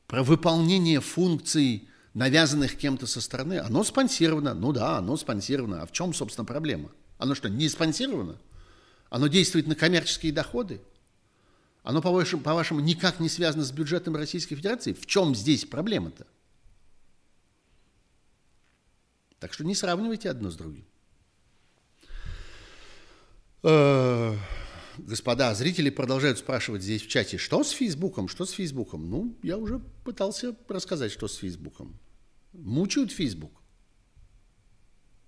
про 0.08 0.24
выполнение 0.24 1.00
функций, 1.00 1.88
навязанных 2.14 2.76
кем-то 2.76 3.08
со 3.08 3.22
стороны. 3.22 3.60
Оно 3.60 3.84
спонсировано. 3.84 4.54
Ну 4.54 4.72
да, 4.72 4.98
оно 4.98 5.16
спонсировано. 5.18 5.84
А 5.84 5.86
в 5.86 5.92
чем, 5.92 6.14
собственно, 6.14 6.46
проблема? 6.46 6.90
Оно 7.18 7.36
что, 7.36 7.50
не 7.50 7.70
спонсировано? 7.70 8.38
Оно 9.10 9.28
действует 9.28 9.68
на 9.68 9.76
коммерческие 9.76 10.34
доходы? 10.34 10.82
Оно, 11.86 12.02
по-вашему, 12.02 12.42
по-вашему, 12.42 12.80
никак 12.80 13.20
не 13.20 13.30
связано 13.30 13.64
с 13.64 13.72
бюджетом 13.72 14.16
Российской 14.16 14.56
Федерации? 14.56 14.92
В 14.94 15.06
чем 15.06 15.36
здесь 15.36 15.66
проблема-то? 15.66 16.26
Так 19.40 19.54
что 19.54 19.64
не 19.64 19.76
сравнивайте 19.76 20.32
одно 20.32 20.50
с 20.50 20.56
другим. 20.56 20.84
Э, 23.62 24.36
господа, 24.98 25.54
зрители 25.54 25.92
продолжают 25.92 26.40
спрашивать 26.40 26.82
здесь 26.82 27.04
в 27.04 27.08
чате, 27.08 27.38
что 27.38 27.64
с 27.64 27.70
Фейсбуком, 27.70 28.30
что 28.30 28.48
с 28.48 28.52
Фейсбуком? 28.54 29.08
Ну, 29.08 29.38
я 29.44 29.60
уже 29.60 29.78
пытался 30.04 30.56
рассказать, 30.68 31.12
что 31.12 31.28
с 31.28 31.36
Фейсбуком. 31.36 32.00
Мучают 32.52 33.12
Фейсбук. 33.12 33.62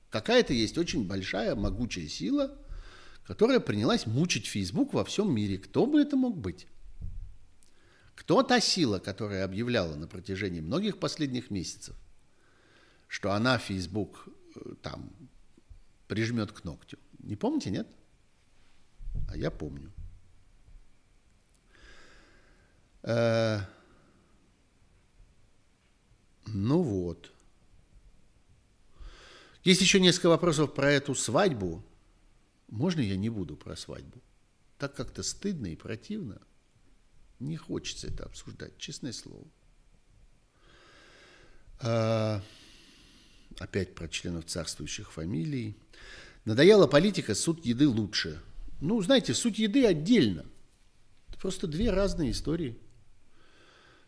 Какая-то 0.10 0.54
есть 0.54 0.80
очень 0.80 1.06
большая, 1.06 1.54
могучая 1.54 2.08
сила– 2.08 2.58
которая 3.28 3.60
принялась 3.60 4.06
мучить 4.06 4.48
Facebook 4.48 4.94
во 4.94 5.04
всем 5.04 5.36
мире. 5.36 5.58
Кто 5.58 5.86
бы 5.86 6.00
это 6.02 6.16
мог 6.16 6.38
быть? 6.38 6.66
Кто 8.16 8.42
та 8.42 8.62
сила, 8.62 9.00
которая 9.00 9.44
объявляла 9.44 9.96
на 9.96 10.08
протяжении 10.08 10.62
многих 10.62 10.98
последних 10.98 11.52
месяцев, 11.52 11.96
что 13.08 13.34
она 13.34 13.58
Facebook 13.58 14.30
э, 14.56 14.76
там 14.82 15.12
прижмет 16.08 16.54
к 16.54 16.64
ногтю? 16.64 16.98
Не 17.20 17.36
помните, 17.36 17.70
нет? 17.70 17.88
А 19.30 19.36
я 19.36 19.52
помню. 19.52 19.92
Э, 23.04 23.60
ну 26.46 26.82
вот. 26.82 27.34
Есть 29.66 29.82
еще 29.82 30.00
несколько 30.00 30.30
вопросов 30.30 30.74
про 30.74 30.90
эту 30.90 31.14
свадьбу. 31.14 31.84
Можно 32.68 33.02
я 33.02 33.18
не 33.18 33.30
буду 33.30 33.56
про 33.56 33.76
свадьбу? 33.76 34.22
Так 34.78 34.96
как-то 34.96 35.24
стыдно 35.24 35.68
и 35.68 35.76
противно. 35.76 36.42
Не 37.40 37.58
хочется 37.58 38.08
это 38.08 38.26
обсуждать, 38.26 38.78
честное 38.78 39.14
слово. 39.14 39.48
А, 41.80 42.42
опять 43.60 43.96
про 43.96 44.08
членов 44.08 44.46
царствующих 44.46 45.12
фамилий. 45.12 45.78
Надоела 46.46 46.88
политика, 46.88 47.36
суд 47.36 47.66
еды 47.66 47.88
лучше. 47.88 48.42
Ну, 48.82 49.02
знаете, 49.02 49.34
суть 49.34 49.60
еды 49.60 49.86
отдельно. 49.86 50.46
Это 51.30 51.38
просто 51.40 51.68
две 51.68 51.92
разные 51.92 52.32
истории. 52.32 52.78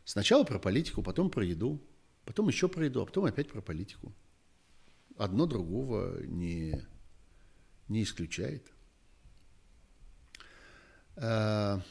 Сначала 0.06 0.44
про 0.44 0.57
политику, 0.60 1.03
потом 1.03 1.30
про 1.30 1.45
еду, 1.45 1.81
потом 2.26 2.48
еще 2.48 2.68
про 2.68 2.86
еду, 2.86 3.02
а 3.02 3.06
потом 3.06 3.26
опять 3.26 3.49
про 3.49 3.61
политику. 3.61 4.14
Одно 5.18 5.45
другого 5.45 6.22
не, 6.23 6.81
не 7.90 8.03
исключает. 8.03 8.72
А, 11.18 11.82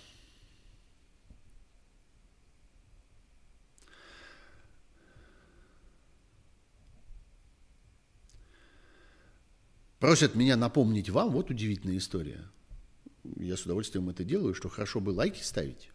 Просят 9.99 10.37
меня 10.37 10.57
напомнить 10.57 11.11
вам, 11.11 11.31
вот 11.31 11.51
удивительная 11.51 11.99
история. 11.99 12.49
Я 13.37 13.57
с 13.57 13.65
удовольствием 13.65 14.09
это 14.09 14.23
делаю, 14.23 14.55
что 14.55 14.69
хорошо 14.69 15.01
бы 15.01 15.11
лайки 15.11 15.43
ставить. 15.43 15.91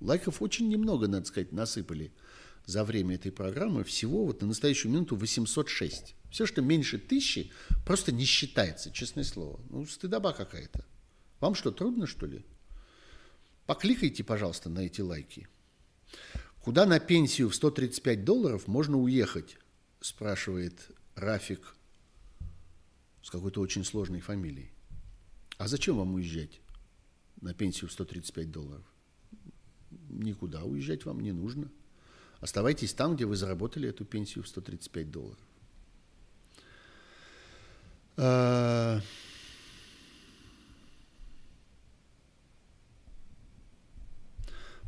Лайков 0.00 0.42
очень 0.42 0.68
немного, 0.68 1.06
надо 1.06 1.26
сказать, 1.26 1.52
насыпали 1.52 2.12
за 2.66 2.84
время 2.84 3.14
этой 3.14 3.30
программы. 3.30 3.84
Всего 3.84 4.26
вот 4.26 4.40
на 4.40 4.48
настоящую 4.48 4.92
минуту 4.92 5.14
806. 5.14 6.16
Все, 6.34 6.46
что 6.46 6.62
меньше 6.62 6.98
тысячи, 6.98 7.52
просто 7.86 8.10
не 8.10 8.24
считается, 8.24 8.90
честное 8.90 9.22
слово. 9.22 9.60
Ну, 9.70 9.86
стыдоба 9.86 10.32
какая-то. 10.32 10.84
Вам 11.38 11.54
что, 11.54 11.70
трудно, 11.70 12.08
что 12.08 12.26
ли? 12.26 12.44
Покликайте, 13.66 14.24
пожалуйста, 14.24 14.68
на 14.68 14.80
эти 14.80 15.00
лайки. 15.00 15.46
Куда 16.60 16.86
на 16.86 16.98
пенсию 16.98 17.50
в 17.50 17.54
135 17.54 18.24
долларов 18.24 18.66
можно 18.66 18.98
уехать? 18.98 19.58
Спрашивает 20.00 20.90
Рафик 21.14 21.76
с 23.22 23.30
какой-то 23.30 23.60
очень 23.60 23.84
сложной 23.84 24.18
фамилией. 24.18 24.72
А 25.56 25.68
зачем 25.68 25.98
вам 25.98 26.14
уезжать 26.14 26.60
на 27.40 27.54
пенсию 27.54 27.88
в 27.88 27.92
135 27.92 28.50
долларов? 28.50 28.84
Никуда 30.08 30.64
уезжать 30.64 31.04
вам 31.04 31.20
не 31.20 31.30
нужно. 31.30 31.70
Оставайтесь 32.40 32.92
там, 32.92 33.14
где 33.14 33.24
вы 33.24 33.36
заработали 33.36 33.88
эту 33.88 34.04
пенсию 34.04 34.42
в 34.42 34.48
135 34.48 35.12
долларов. 35.12 35.38
А, 38.16 39.00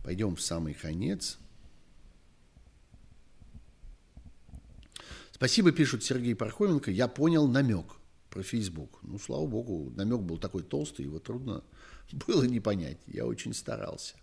пойдем 0.03 0.37
в 0.37 0.41
самый 0.41 0.75
конец. 0.75 1.39
Спасибо, 5.33 5.73
пишут 5.73 6.03
Сергей 6.03 6.35
Пархоменко. 6.35 6.91
Я 6.91 7.09
понял 7.09 7.47
намек 7.47 7.87
про 8.31 8.43
Facebook. 8.43 8.99
Ну, 9.03 9.19
слава 9.19 9.47
богу, 9.47 9.93
намек 9.97 10.21
был 10.21 10.39
такой 10.39 10.63
толстый, 10.63 11.03
его 11.03 11.19
трудно 11.19 11.63
было 12.27 12.45
не 12.45 12.61
понять. 12.61 12.99
Я 13.07 13.27
очень 13.27 13.53
старался. 13.53 14.15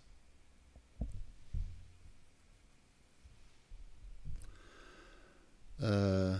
Э, 5.78 6.38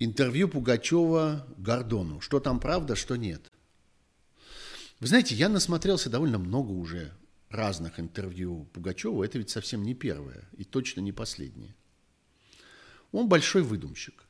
интервью 0.00 0.48
Пугачева 0.48 1.46
Гордону. 1.56 2.20
Что 2.20 2.40
там 2.40 2.58
правда, 2.58 2.96
что 2.96 3.16
нет. 3.16 3.48
Вы 4.98 5.06
знаете, 5.06 5.34
я 5.34 5.48
насмотрелся 5.48 6.10
довольно 6.10 6.38
много 6.38 6.72
уже 6.72 7.12
разных 7.50 8.00
интервью 8.00 8.64
Пугачева. 8.72 9.22
Это 9.22 9.38
ведь 9.38 9.50
совсем 9.50 9.82
не 9.82 9.94
первое 9.94 10.48
и 10.56 10.64
точно 10.64 11.00
не 11.00 11.12
последнее. 11.12 11.76
Он 13.12 13.28
большой 13.28 13.62
выдумщик. 13.62 14.24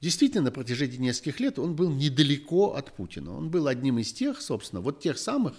Действительно, 0.00 0.44
на 0.44 0.50
протяжении 0.50 0.96
нескольких 0.96 1.40
лет 1.40 1.58
он 1.58 1.76
был 1.76 1.90
недалеко 1.90 2.74
от 2.74 2.94
Путина. 2.94 3.36
Он 3.36 3.50
был 3.50 3.66
одним 3.66 3.98
из 3.98 4.12
тех, 4.12 4.40
собственно, 4.40 4.80
вот 4.80 5.00
тех 5.00 5.18
самых, 5.18 5.54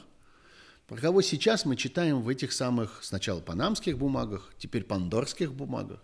про 0.87 0.97
кого 0.97 1.21
сейчас 1.21 1.65
мы 1.65 1.75
читаем 1.75 2.21
в 2.21 2.29
этих 2.29 2.51
самых 2.51 3.03
сначала 3.03 3.39
панамских 3.39 3.97
бумагах, 3.97 4.53
теперь 4.57 4.83
пандорских 4.83 5.53
бумагах. 5.53 6.01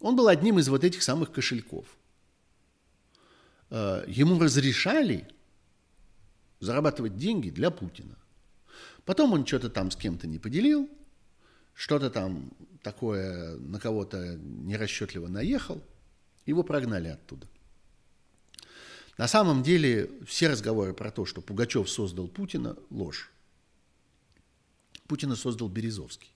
Он 0.00 0.16
был 0.16 0.28
одним 0.28 0.58
из 0.58 0.68
вот 0.68 0.84
этих 0.84 1.02
самых 1.02 1.32
кошельков. 1.32 1.86
Э, 3.70 4.04
ему 4.06 4.38
разрешали 4.38 5.28
зарабатывать 6.60 7.16
деньги 7.16 7.50
для 7.50 7.70
Путина. 7.70 8.16
Потом 9.04 9.32
он 9.32 9.46
что-то 9.46 9.70
там 9.70 9.90
с 9.90 9.96
кем-то 9.96 10.26
не 10.26 10.38
поделил, 10.38 10.88
что-то 11.74 12.10
там 12.10 12.50
такое 12.82 13.56
на 13.56 13.78
кого-то 13.78 14.36
нерасчетливо 14.36 15.28
наехал– 15.28 15.82
его 16.46 16.62
прогнали 16.62 17.08
оттуда. 17.08 17.46
На 19.18 19.28
самом 19.28 19.62
деле 19.62 20.10
все 20.26 20.48
разговоры 20.48 20.94
про 20.94 21.10
то, 21.10 21.26
что 21.26 21.40
Пугачев 21.40 21.90
создал 21.90 22.28
Путина, 22.28 22.76
ложь. 22.90 23.30
Путина 25.08 25.36
создал 25.36 25.68
Березовский. 25.68 26.30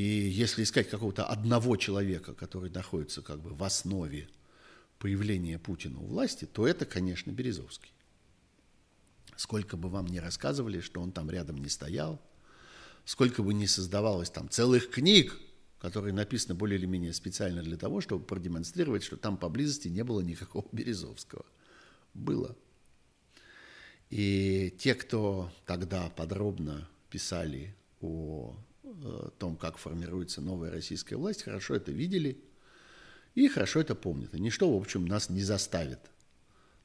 И 0.00 0.30
если 0.30 0.62
искать 0.62 0.88
какого-то 0.88 1.26
одного 1.26 1.76
человека, 1.76 2.32
который 2.32 2.70
находится 2.70 3.20
как 3.20 3.42
бы 3.42 3.50
в 3.50 3.62
основе 3.62 4.30
появления 4.98 5.58
Путина 5.58 6.00
у 6.00 6.06
власти, 6.06 6.46
то 6.46 6.66
это, 6.66 6.86
конечно, 6.86 7.30
Березовский. 7.32 7.92
Сколько 9.36 9.76
бы 9.76 9.90
вам 9.90 10.06
ни 10.06 10.16
рассказывали, 10.16 10.80
что 10.80 11.02
он 11.02 11.12
там 11.12 11.28
рядом 11.28 11.58
не 11.58 11.68
стоял, 11.68 12.18
сколько 13.04 13.42
бы 13.42 13.52
ни 13.52 13.66
создавалось 13.66 14.30
там 14.30 14.48
целых 14.48 14.88
книг 14.88 15.38
которые 15.80 16.12
написаны 16.12 16.54
более 16.54 16.78
или 16.78 16.84
менее 16.84 17.14
специально 17.14 17.62
для 17.62 17.78
того, 17.78 18.02
чтобы 18.02 18.22
продемонстрировать, 18.22 19.02
что 19.02 19.16
там 19.16 19.38
поблизости 19.38 19.88
не 19.88 20.04
было 20.04 20.20
никакого 20.20 20.66
Березовского. 20.72 21.46
Было. 22.12 22.54
И 24.10 24.74
те, 24.78 24.94
кто 24.94 25.50
тогда 25.64 26.10
подробно 26.10 26.86
писали 27.08 27.74
о 28.02 28.54
том, 29.38 29.56
как 29.56 29.78
формируется 29.78 30.40
новая 30.40 30.70
российская 30.70 31.16
власть, 31.16 31.42
хорошо 31.42 31.74
это 31.74 31.92
видели 31.92 32.42
и 33.34 33.48
хорошо 33.48 33.80
это 33.80 33.94
помнят. 33.94 34.34
И 34.34 34.40
ничто, 34.40 34.72
в 34.72 34.80
общем, 34.80 35.06
нас 35.06 35.30
не 35.30 35.42
заставит 35.42 36.00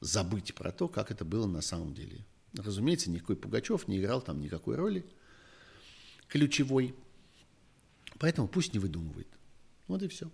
забыть 0.02 0.54
про 0.54 0.72
то, 0.72 0.88
как 0.88 1.12
это 1.12 1.26
было 1.26 1.48
на 1.48 1.62
самом 1.62 1.94
деле. 1.94 2.26
Разумеется, 2.54 3.10
никакой 3.10 3.36
Пугачев 3.36 3.88
не 3.88 4.00
играл 4.00 4.22
там 4.22 4.40
никакой 4.40 4.76
роли 4.76 5.06
ключевой. 6.28 6.96
Поэтому 8.20 8.48
пусть 8.48 8.74
не 8.74 8.80
выдумывает. 8.80 9.28
Вот 9.88 10.02
и 10.02 10.08
все. 10.08 10.30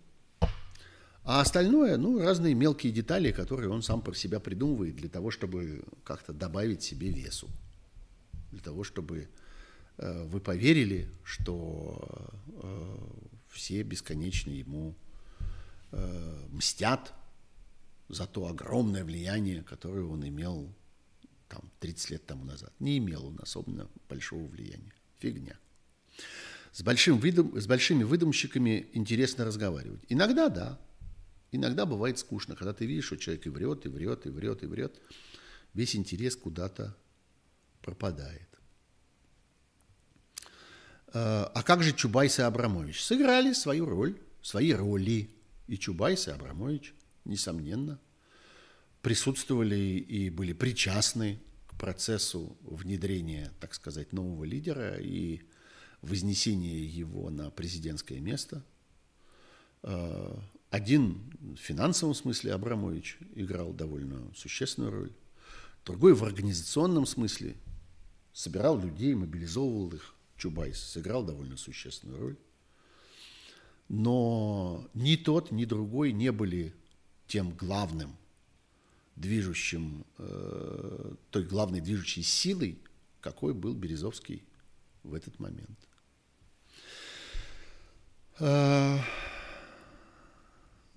А 1.23 1.41
остальное, 1.41 1.97
ну, 1.97 2.19
разные 2.19 2.55
мелкие 2.55 2.91
детали, 2.91 3.31
которые 3.31 3.69
он 3.69 3.83
сам 3.83 4.01
про 4.01 4.13
себя 4.13 4.39
придумывает 4.39 4.95
для 4.95 5.09
того, 5.09 5.29
чтобы 5.29 5.83
как-то 6.03 6.33
добавить 6.33 6.81
себе 6.81 7.09
весу. 7.09 7.47
Для 8.51 8.61
того, 8.61 8.83
чтобы 8.83 9.19
э, 9.19 9.27
вы 10.01 10.39
поверили, 10.39 11.09
что 11.23 12.31
э, 12.63 12.97
все 13.49 13.83
бесконечно 13.83 14.49
ему 14.49 14.95
э, 15.91 16.47
мстят 16.49 17.13
за 18.09 18.25
то 18.25 18.47
огромное 18.47 19.05
влияние, 19.05 19.63
которое 19.63 20.03
он 20.03 20.27
имел 20.27 20.73
там 21.47 21.69
30 21.79 22.09
лет 22.11 22.25
тому 22.25 22.45
назад. 22.45 22.73
Не 22.79 22.97
имел 22.97 23.27
он 23.27 23.39
особенно 23.41 23.89
большого 24.09 24.47
влияния. 24.47 24.93
Фигня. 25.19 25.59
С, 26.71 26.81
большим 26.81 27.19
выдум, 27.19 27.59
с 27.59 27.67
большими 27.67 28.03
выдумщиками 28.03 28.87
интересно 28.93 29.45
разговаривать. 29.45 30.01
Иногда 30.07 30.47
да, 30.49 30.79
иногда 31.51 31.85
бывает 31.85 32.17
скучно, 32.17 32.55
когда 32.55 32.73
ты 32.73 32.85
видишь, 32.85 33.05
что 33.05 33.17
человек 33.17 33.45
и 33.45 33.49
врет, 33.49 33.85
и 33.85 33.89
врет, 33.89 34.25
и 34.25 34.29
врет, 34.29 34.63
и 34.63 34.65
врет. 34.65 34.99
Весь 35.73 35.95
интерес 35.95 36.35
куда-то 36.35 36.95
пропадает. 37.81 38.47
А, 41.13 41.51
а 41.53 41.63
как 41.63 41.83
же 41.83 41.93
Чубайс 41.93 42.39
и 42.39 42.41
Абрамович? 42.41 43.03
Сыграли 43.03 43.53
свою 43.53 43.85
роль, 43.85 44.19
свои 44.41 44.73
роли. 44.73 45.29
И 45.67 45.77
Чубайс, 45.77 46.27
и 46.27 46.31
Абрамович, 46.31 46.93
несомненно, 47.25 47.99
присутствовали 49.01 49.75
и 49.75 50.29
были 50.29 50.53
причастны 50.53 51.39
к 51.67 51.77
процессу 51.79 52.57
внедрения, 52.61 53.51
так 53.59 53.73
сказать, 53.73 54.13
нового 54.13 54.43
лидера 54.43 54.97
и 54.99 55.41
вознесение 56.01 56.85
его 56.85 57.29
на 57.29 57.49
президентское 57.51 58.19
место. 58.19 58.63
Э, 59.83 60.37
один 60.69 61.31
в 61.41 61.57
финансовом 61.57 62.15
смысле 62.15 62.53
Абрамович 62.53 63.17
играл 63.35 63.73
довольно 63.73 64.31
существенную 64.35 64.91
роль, 64.91 65.11
другой 65.85 66.13
в 66.13 66.23
организационном 66.23 67.05
смысле 67.05 67.55
собирал 68.33 68.79
людей, 68.79 69.13
мобилизовывал 69.13 69.91
их. 69.93 70.15
Чубайс 70.41 70.81
сыграл 70.81 71.23
довольно 71.23 71.55
существенную 71.55 72.19
роль. 72.19 72.37
Но 73.89 74.89
ни 74.95 75.15
тот, 75.15 75.51
ни 75.51 75.65
другой 75.65 76.13
не 76.13 76.31
были 76.31 76.73
тем 77.27 77.51
главным 77.51 78.17
движущим, 79.15 80.03
э, 80.17 81.13
той 81.29 81.43
главной 81.43 81.79
движущей 81.79 82.23
силой, 82.23 82.79
какой 83.19 83.53
был 83.53 83.75
Березовский 83.75 84.43
в 85.03 85.13
этот 85.13 85.39
момент. 85.39 85.77
А, 88.39 88.97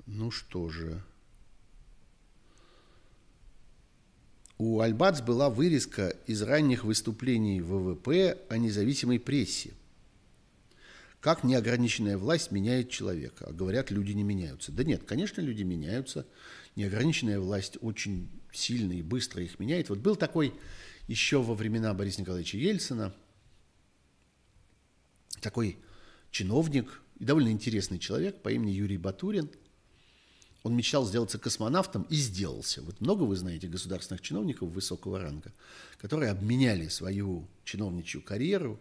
ну 0.07 0.31
что 0.31 0.71
же. 0.71 1.03
У 4.57 4.81
Альбац 4.81 5.21
была 5.21 5.51
вырезка 5.51 6.17
из 6.27 6.43
ранних 6.43 6.85
выступлений 6.85 7.61
ВВП 7.61 8.39
о 8.49 8.57
независимой 8.57 9.19
прессе. 9.19 9.73
Как 11.21 11.43
неограниченная 11.43 12.19
власть 12.19 12.53
меняет 12.53 12.91
человека? 12.91 13.47
А 13.49 13.53
говорят, 13.53 13.91
люди 13.91 14.13
не 14.13 14.23
меняются. 14.23 14.71
Да 14.71 14.85
нет, 14.85 15.03
конечно, 15.05 15.41
люди 15.41 15.63
меняются. 15.63 16.27
Неограниченная 16.77 17.41
власть 17.41 17.79
очень 17.81 18.29
сильно 18.53 18.93
и 18.93 19.03
быстро 19.03 19.43
их 19.43 19.59
меняет. 19.59 19.89
Вот 19.89 19.99
был 19.99 20.17
такой 20.17 20.55
еще 21.09 21.43
во 21.43 21.55
времена 21.55 21.93
Бориса 21.95 22.21
Николаевича 22.21 22.59
Ельцина 22.59 23.13
такой 25.41 25.79
чиновник 26.31 27.03
и 27.19 27.25
довольно 27.25 27.49
интересный 27.49 27.99
человек 27.99 28.41
по 28.41 28.51
имени 28.51 28.71
Юрий 28.71 28.99
Батурин– 28.99 29.51
он 30.65 30.75
мечтал 30.75 31.07
сделаться 31.07 31.39
космонавтом 31.39 32.07
и 32.09 32.17
сделался. 32.17 32.83
Вот 32.83 33.01
много 33.01 33.23
вы 33.23 33.37
знаете 33.37 33.69
государственных 33.69 34.23
чиновников 34.23 34.71
высокого 34.71 35.21
ранга, 35.21 35.53
которые 36.01 36.31
обменяли 36.31 36.89
свою 36.89 37.47
чиновничью 37.65 38.23
карьеру 38.23 38.81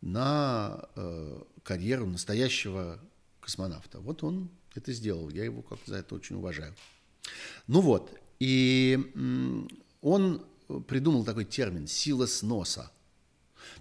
на 0.00 0.88
э, 0.96 1.42
карьеру 1.62 2.06
настоящего 2.06 2.98
космонавта. 3.40 4.00
Вот 4.00 4.24
он 4.24 4.48
это 4.74 4.92
сделал. 4.92 5.28
Я 5.28 5.44
его 5.44 5.60
как 5.60 5.78
за 5.84 5.96
это 5.96 6.14
очень 6.14 6.36
уважаю. 6.36 6.74
Ну 7.66 7.82
вот, 7.82 8.18
и 8.38 8.98
он 10.00 10.46
придумал 10.88 11.24
такой 11.24 11.44
термин 11.44 11.86
«сила 11.86 12.24
сноса». 12.24 12.90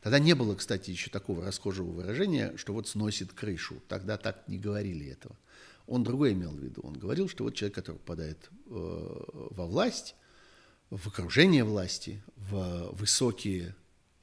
Тогда 0.02 0.20
не 0.20 0.36
было, 0.36 0.56
кстати, 0.56 0.92
еще 0.92 1.10
такого 1.10 1.46
расхожего 1.46 1.90
выражения, 1.90 2.54
что 2.58 2.74
вот 2.74 2.90
сносит 2.90 3.32
крышу. 3.32 3.82
Тогда 3.88 4.18
так 4.18 4.46
не 4.50 4.58
говорили 4.58 5.08
этого. 5.08 5.38
Он 5.90 6.04
другое 6.04 6.34
имел 6.34 6.52
в 6.52 6.60
виду. 6.60 6.82
Он 6.84 6.94
говорил, 6.94 7.28
что 7.28 7.44
вот 7.44 7.56
человек, 7.56 7.74
который 7.74 7.98
попадает 7.98 8.48
э, 8.68 8.70
во 8.70 9.66
власть, 9.66 10.14
в 10.92 11.08
окружение 11.08 11.64
власти, 11.64 12.22
в 12.36 12.92
высокие 12.92 13.76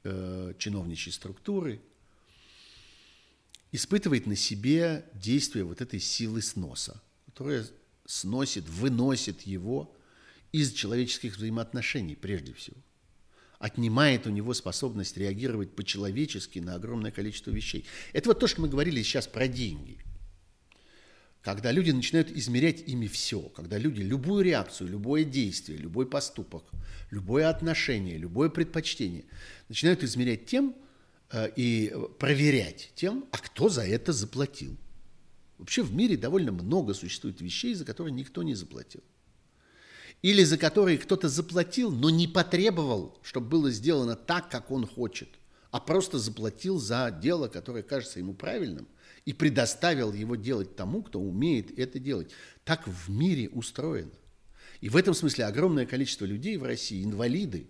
э, 0.03 0.53
чиновничьи 0.57 1.11
структуры, 1.11 1.81
испытывает 3.73 4.27
на 4.27 4.37
себе 4.37 5.05
действие 5.13 5.65
вот 5.65 5.81
этой 5.81 5.99
силы 5.99 6.41
сноса, 6.41 7.01
которая 7.25 7.67
сносит, 8.05 8.63
выносит 8.69 9.41
его 9.41 9.93
из 10.53 10.71
человеческих 10.71 11.35
взаимоотношений 11.35 12.15
прежде 12.15 12.53
всего. 12.53 12.77
Отнимает 13.59 14.25
у 14.25 14.29
него 14.29 14.53
способность 14.53 15.17
реагировать 15.17 15.75
по-человечески 15.75 16.59
на 16.59 16.75
огромное 16.75 17.11
количество 17.11 17.51
вещей. 17.51 17.85
Это 18.13 18.29
вот 18.29 18.39
то, 18.39 18.47
что 18.47 18.61
мы 18.61 18.69
говорили 18.69 19.03
сейчас 19.03 19.27
про 19.27 19.49
деньги– 19.49 19.97
когда 21.47 21.71
люди 21.71 21.91
начинают 21.91 22.29
измерять 22.29 22.83
ими 22.87 23.07
все, 23.07 23.39
когда 23.39 23.77
люди 23.77 24.01
любую 24.01 24.43
реакцию, 24.43 24.89
любое 24.89 25.23
действие, 25.23 25.79
любой 25.79 26.05
поступок, 26.05 26.65
любое 27.09 27.47
отношение, 27.47 28.17
любое 28.17 28.49
предпочтение 28.49 29.23
начинают 29.69 30.03
измерять 30.03 30.45
тем 30.45 30.75
э, 31.31 31.49
и 31.55 31.95
проверять 32.19 32.91
тем, 32.95 33.23
а 33.31 33.37
кто 33.37 33.69
за 33.69 33.83
это 33.87 34.11
заплатил. 34.11 34.75
Вообще 35.57 35.83
в 35.83 35.93
мире 35.93 36.17
довольно 36.17 36.51
много 36.51 36.93
существует 36.93 37.39
вещей, 37.39 37.73
за 37.75 37.85
которые 37.85 38.13
никто 38.13 38.43
не 38.43 38.53
заплатил. 38.53 39.01
Или 40.21 40.43
за 40.43 40.57
которые 40.57 40.97
кто-то 40.97 41.29
заплатил, 41.29 41.91
но 41.91 42.09
не 42.09 42.27
потребовал, 42.27 43.17
чтобы 43.23 43.47
было 43.47 43.71
сделано 43.71 44.17
так, 44.17 44.51
как 44.51 44.69
он 44.69 44.85
хочет, 44.85 45.29
а 45.71 45.79
просто 45.79 46.19
заплатил 46.19 46.77
за 46.77 47.09
дело, 47.09 47.47
которое 47.47 47.83
кажется 47.83 48.19
ему 48.19 48.33
правильным, 48.33 48.89
и 49.27 49.33
предоставил 49.33 50.13
его 50.13 50.37
делать 50.37 50.77
тому, 50.77 51.03
кто 51.03 51.19
умеет 51.19 51.77
это 51.77 51.99
делать. 51.99 52.31
Так 52.63 52.87
в 52.87 53.09
мире 53.09 53.49
устроено. 53.49 54.13
И 54.79 54.87
в 54.87 54.95
этом 54.95 55.13
смысле 55.13 55.43
огромное 55.43 55.85
количество 55.85 56.23
людей 56.23 56.55
в 56.55 56.63
России, 56.63 57.03
инвалиды, 57.03 57.67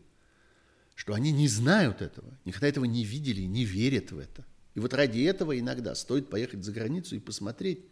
что 0.93 1.15
они 1.15 1.31
не 1.31 1.47
знают 1.47 2.03
этого, 2.03 2.37
никогда 2.45 2.67
этого 2.67 2.85
не 2.85 3.03
видели, 3.03 3.41
не 3.41 3.65
верят 3.65 4.11
в 4.11 4.19
это. 4.19 4.45
И 4.75 4.79
вот 4.79 4.93
ради 4.93 5.21
этого 5.21 5.57
иногда 5.59 5.95
стоит 5.95 6.29
поехать 6.29 6.63
за 6.63 6.71
границу 6.71 7.15
и 7.15 7.19
посмотреть, 7.19 7.87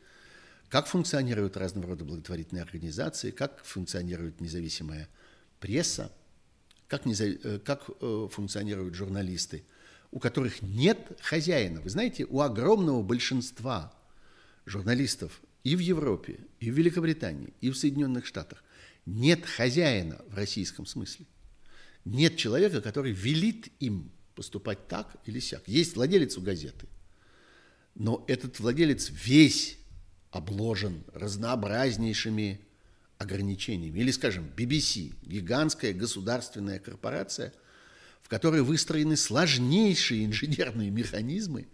как 0.70 0.86
функционируют 0.86 1.58
разного 1.58 1.88
рода 1.88 2.06
благотворительные 2.06 2.62
организации, 2.62 3.32
как 3.32 3.66
функционирует 3.66 4.42
независимая 4.42 5.10
пресса, 5.60 6.12
как, 6.88 7.08
незав... 7.08 7.30
Э, 7.44 7.58
как 7.58 7.90
э, 8.00 8.28
функционируют 8.32 8.94
журналисты– 8.94 9.64
у 10.16 10.20
которых 10.20 10.62
нет 10.62 11.20
хозяина. 11.22 11.82
Вы 11.82 11.90
знаете, 11.90 12.26
у 12.30 12.40
огромного 12.40 13.04
большинства 13.04 13.94
журналистов 14.66 15.42
и 15.66 15.76
в 15.76 15.80
Европе, 15.80 16.40
и 16.62 16.72
в 16.72 16.78
Великобритании, 16.78 17.54
и 17.60 17.70
в 17.70 17.76
Соединенных 17.76 18.26
Штатах 18.26 18.64
нет 19.06 19.46
хозяина 19.46 20.22
в 20.30 20.36
российском 20.36 20.86
смысле. 20.86 21.26
Нет 22.06 22.38
человека, 22.38 22.80
который 22.82 23.12
велит 23.12 23.68
им 23.82 24.10
поступать 24.36 24.88
так 24.88 25.18
или 25.26 25.42
сяк. 25.42 25.68
Есть 25.68 25.98
владелец 25.98 26.38
у 26.38 26.42
газеты, 26.42 26.88
но 27.94 28.24
этот 28.30 28.58
владелец 28.62 29.12
весь 29.12 29.78
обложен 30.32 31.04
разнообразнейшими 31.12 32.62
ограничениями. 33.18 34.00
Или, 34.00 34.12
скажем, 34.12 34.50
BBC, 34.56 35.14
гигантская 35.24 35.92
государственная 35.92 36.80
корпорация– 36.80 37.52
в 38.26 38.28
которой 38.28 38.64
выстроены 38.64 39.18
сложнейшие 39.18 40.26
инженерные 40.26 40.90
механизмы 40.90 41.68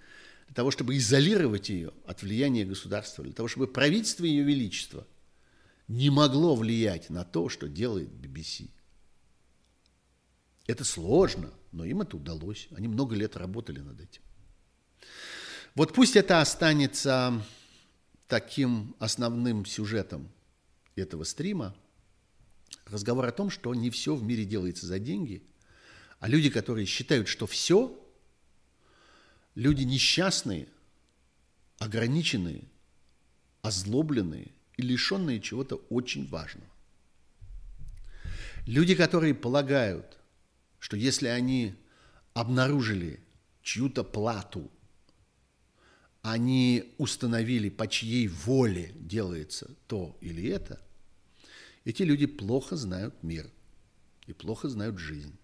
для 0.47 0.53
того, 0.53 0.69
чтобы 0.69 0.97
изолировать 0.97 1.69
ее 1.69 1.93
от 2.05 2.23
влияния 2.23 2.65
государства, 2.65 3.23
для 3.23 3.31
того, 3.31 3.47
чтобы 3.47 3.67
правительство 3.67 4.25
Ее 4.25 4.43
Величества 4.43 5.07
не 5.87 6.09
могло 6.09 6.57
влиять 6.57 7.09
на 7.09 7.23
то, 7.23 7.47
что 7.47 7.69
делает 7.69 8.09
BBC. 8.09 8.69
Это 10.67 10.83
сложно, 10.83 11.53
но 11.71 11.85
им 11.85 12.01
это 12.01 12.17
удалось. 12.17 12.67
Они 12.75 12.89
много 12.89 13.15
лет 13.15 13.37
работали 13.37 13.79
над 13.79 14.01
этим. 14.01 14.21
Вот 15.73 15.93
пусть 15.93 16.17
это 16.17 16.41
останется 16.41 17.41
таким 18.27 18.93
основным 18.99 19.65
сюжетом 19.65 20.29
этого 20.97 21.23
стрима. 21.23 21.73
Разговор 22.87 23.25
о 23.25 23.31
том, 23.31 23.49
что 23.49 23.73
не 23.73 23.89
все 23.89 24.15
в 24.15 24.23
мире 24.23 24.43
делается 24.43 24.85
за 24.85 24.99
деньги– 24.99 25.47
а 26.21 26.29
люди, 26.29 26.51
которые 26.51 26.85
считают, 26.85 27.27
что 27.27 27.47
все, 27.47 27.99
люди 29.55 29.81
несчастные, 29.81 30.67
ограниченные, 31.79 32.63
озлобленные 33.63 34.51
и 34.77 34.83
лишенные 34.83 35.41
чего-то 35.41 35.77
очень 35.89 36.27
важного. 36.29 36.69
Люди, 38.67 38.93
которые 38.93 39.33
полагают, 39.33 40.19
что 40.77 40.95
если 40.95 41.25
они 41.25 41.73
обнаружили 42.35 43.19
чью-то 43.63 44.03
плату, 44.03 44.69
они 46.21 46.93
установили, 46.99 47.69
по 47.69 47.87
чьей 47.87 48.27
воле 48.27 48.93
делается 48.95 49.75
то 49.87 50.15
или 50.21 50.47
это, 50.49 50.79
эти 51.83 52.03
люди 52.03 52.27
плохо 52.27 52.75
знают 52.75 53.23
мир 53.23 53.49
и 54.27 54.33
плохо 54.33 54.69
знают 54.69 54.99
жизнь. 54.99 55.35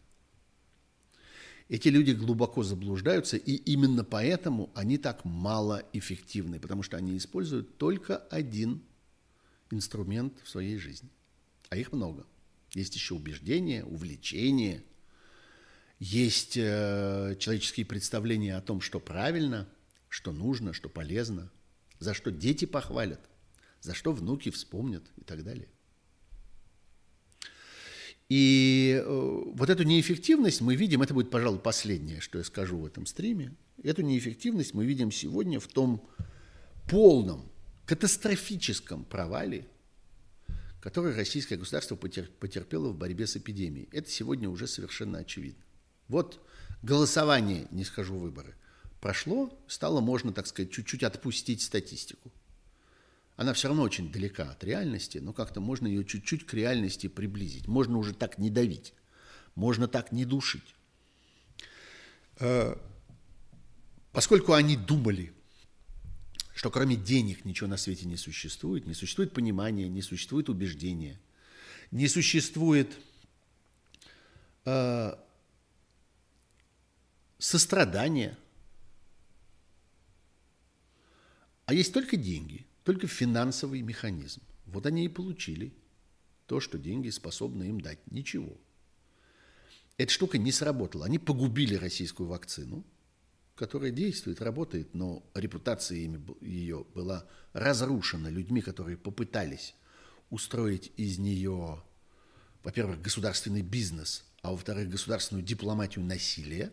Эти 1.69 1.89
люди 1.89 2.11
глубоко 2.11 2.63
заблуждаются, 2.63 3.35
и 3.35 3.55
именно 3.55 4.03
поэтому 4.05 4.71
они 4.73 4.97
так 4.97 5.25
малоэффективны, 5.25 6.59
потому 6.59 6.81
что 6.81 6.95
они 6.95 7.17
используют 7.17 7.77
только 7.77 8.17
один 8.17 8.81
инструмент 9.69 10.33
в 10.43 10.49
своей 10.49 10.77
жизни. 10.77 11.09
А 11.69 11.75
их 11.75 11.91
много. 11.91 12.25
Есть 12.71 12.95
еще 12.95 13.15
убеждения, 13.15 13.83
увлечения, 13.83 14.83
есть 15.99 16.55
э, 16.57 17.35
человеческие 17.39 17.85
представления 17.85 18.55
о 18.55 18.61
том, 18.61 18.81
что 18.81 18.99
правильно, 18.99 19.67
что 20.09 20.31
нужно, 20.31 20.71
что 20.73 20.89
полезно, 20.89 21.51
за 21.99 22.13
что 22.13 22.31
дети 22.31 22.65
похвалят, 22.65 23.21
за 23.81 23.93
что 23.93 24.13
внуки 24.13 24.51
вспомнят 24.51 25.03
и 25.17 25.23
так 25.23 25.43
далее. 25.43 25.67
И 28.29 29.01
э, 29.01 29.43
вот 29.53 29.69
эту 29.69 29.83
неэффективность 29.83 30.61
мы 30.61 30.75
видим, 30.75 31.01
это 31.01 31.13
будет, 31.13 31.29
пожалуй, 31.29 31.59
последнее, 31.59 32.19
что 32.19 32.37
я 32.37 32.43
скажу 32.43 32.77
в 32.77 32.85
этом 32.85 33.05
стриме. 33.05 33.55
Эту 33.83 34.01
неэффективность 34.01 34.73
мы 34.73 34.85
видим 34.85 35.11
сегодня 35.11 35.59
в 35.59 35.67
том 35.67 36.05
полном, 36.89 37.49
катастрофическом 37.85 39.05
провале, 39.05 39.65
который 40.81 41.15
российское 41.15 41.55
государство 41.55 41.95
потерпело 41.95 42.89
в 42.89 42.97
борьбе 42.97 43.27
с 43.27 43.37
эпидемией. 43.37 43.87
Это 43.93 44.09
сегодня 44.09 44.49
уже 44.49 44.67
совершенно 44.67 45.19
очевидно. 45.19 45.63
Вот 46.09 46.45
голосование, 46.83 47.67
не 47.71 47.85
скажу 47.85 48.15
выборы, 48.15 48.55
прошло, 48.99 49.57
стало 49.67 50.01
можно, 50.01 50.33
так 50.33 50.47
сказать, 50.47 50.71
чуть-чуть 50.71 51.03
отпустить 51.03 51.61
статистику. 51.61 52.31
Она 53.37 53.53
все 53.53 53.67
равно 53.67 53.83
очень 53.83 54.11
далека 54.11 54.49
от 54.49 54.63
реальности, 54.63 55.19
но 55.19 55.31
как-то 55.31 55.61
можно 55.61 55.85
ее 55.85 56.03
чуть-чуть 56.03 56.47
к 56.47 56.55
реальности 56.55 57.07
приблизить. 57.07 57.67
Можно 57.67 57.99
уже 57.99 58.15
так 58.15 58.39
не 58.39 58.49
давить, 58.49 58.95
можно 59.53 59.87
так 59.87 60.11
не 60.11 60.25
душить. 60.25 60.75
Э, 62.39 62.75
поскольку 64.11 64.53
они 64.53 64.75
думали, 64.75 65.33
что 66.55 66.71
кроме 66.71 66.95
денег 66.95 67.45
ничего 67.45 67.69
на 67.69 67.77
свете 67.77 68.07
не 68.07 68.17
существует, 68.17 68.87
не 68.87 68.95
существует 68.95 69.33
понимания, 69.33 69.87
не 69.87 70.01
существует 70.01 70.49
убеждения, 70.49 71.21
не 71.91 72.07
существует 72.07 72.97
э, 74.65 75.13
сострадания, 77.37 78.35
а 81.67 81.75
есть 81.75 81.93
только 81.93 82.17
деньги– 82.17 82.65
только 82.87 83.05
финансовый 83.05 83.81
механизм. 83.81 84.41
Вот 84.65 84.85
они 84.85 85.03
и 85.03 85.09
получили 85.09 85.73
то, 86.45 86.61
что 86.61 86.77
деньги 86.77 87.09
способны 87.09 87.65
им 87.65 87.81
дать. 87.81 87.99
Ничего. 88.09 88.57
Эта 89.97 90.09
штука 90.09 90.37
не 90.37 90.53
сработала. 90.53 91.05
Они 91.05 91.19
погубили 91.19 91.75
российскую 91.75 92.29
вакцину, 92.29 92.85
которая 93.55 93.91
действует, 93.91 94.41
работает, 94.41 94.93
но 94.93 95.21
репутация 95.33 95.97
ее 96.39 96.85
была 96.95 97.27
разрушена 97.51 98.29
людьми, 98.29 98.61
которые 98.61 98.95
попытались 98.95 99.75
устроить 100.29 100.93
из 100.95 101.19
нее, 101.19 101.83
во-первых, 102.63 103.01
государственный 103.01 103.63
бизнес, 103.63 104.23
а 104.41 104.51
во-вторых, 104.51 104.87
государственную 104.87 105.45
дипломатию 105.45 106.05
насилия. 106.05 106.71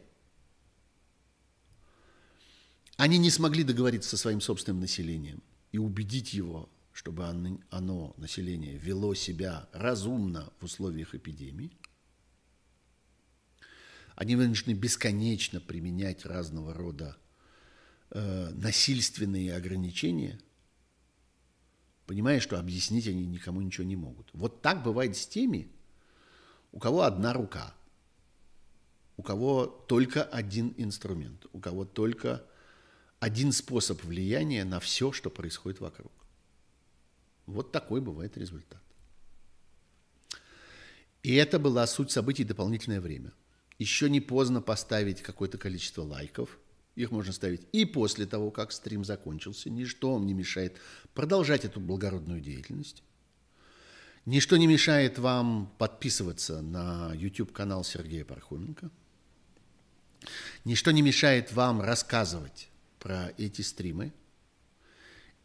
Они 2.98 3.18
не 3.18 3.30
смогли 3.30 3.64
договориться 3.64 4.10
со 4.10 4.16
своим 4.16 4.40
собственным 4.40 4.78
населением– 4.78 5.42
и 5.74 5.78
убедить 5.78 6.34
его, 6.34 6.68
чтобы 6.92 7.26
оно, 7.26 8.14
население, 8.16 8.78
вело 8.78 9.12
себя 9.14 9.68
разумно 9.72 10.52
в 10.60 10.66
условиях 10.66 11.16
эпидемии. 11.16 11.76
Они 14.14 14.36
вынуждены 14.36 14.76
бесконечно 14.76 15.60
применять 15.60 16.26
разного 16.26 16.74
рода 16.74 17.16
э, 18.10 18.50
насильственные 18.50 19.56
ограничения, 19.56 20.38
понимая, 22.06 22.38
что 22.38 22.60
объяснить 22.60 23.08
они 23.08 23.26
никому 23.26 23.60
ничего 23.60 23.84
не 23.84 23.96
могут. 23.96 24.30
Вот 24.32 24.62
так 24.62 24.84
бывает 24.84 25.16
с 25.16 25.26
теми, 25.26 25.72
у 26.70 26.78
кого 26.78 27.02
одна 27.02 27.32
рука, 27.32 27.74
у 29.16 29.24
кого 29.24 29.66
только 29.66 30.22
один 30.22 30.72
инструмент, 30.76 31.46
у 31.52 31.58
кого 31.58 31.84
только 31.84 32.46
один 33.24 33.52
способ 33.52 34.04
влияния 34.04 34.64
на 34.64 34.80
все, 34.80 35.10
что 35.10 35.30
происходит 35.30 35.80
вокруг. 35.80 36.12
Вот 37.46 37.72
такой 37.72 38.02
бывает 38.02 38.36
результат. 38.36 38.82
И 41.22 41.34
это 41.34 41.58
была 41.58 41.86
суть 41.86 42.10
событий 42.10 42.44
дополнительное 42.44 43.00
время. 43.00 43.32
Еще 43.78 44.10
не 44.10 44.20
поздно 44.20 44.60
поставить 44.60 45.22
какое-то 45.22 45.56
количество 45.56 46.02
лайков. 46.02 46.58
Их 46.96 47.12
можно 47.12 47.32
ставить 47.32 47.66
и 47.72 47.86
после 47.86 48.26
того, 48.26 48.50
как 48.50 48.72
стрим 48.72 49.06
закончился. 49.06 49.70
Ничто 49.70 50.12
вам 50.12 50.26
не 50.26 50.34
мешает 50.34 50.76
продолжать 51.14 51.64
эту 51.64 51.80
благородную 51.80 52.42
деятельность. 52.42 53.02
Ничто 54.26 54.58
не 54.58 54.66
мешает 54.66 55.18
вам 55.18 55.72
подписываться 55.78 56.60
на 56.60 57.14
YouTube-канал 57.14 57.84
Сергея 57.84 58.26
Пархоменко. 58.26 58.90
Ничто 60.66 60.90
не 60.90 61.00
мешает 61.00 61.54
вам 61.54 61.80
рассказывать 61.80 62.68
про 63.04 63.34
эти 63.36 63.60
стримы 63.60 64.14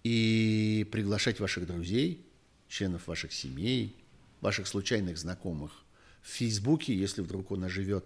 и 0.05 0.87
приглашать 0.93 1.41
ваших 1.41 1.67
друзей, 1.67 2.25
членов 2.69 3.05
ваших 3.05 3.33
семей, 3.33 3.97
ваших 4.39 4.65
случайных 4.65 5.17
знакомых 5.17 5.83
в 6.21 6.29
Фейсбуке, 6.29 6.95
если 6.95 7.21
вдруг 7.21 7.51
он 7.51 7.65
оживет, 7.65 8.05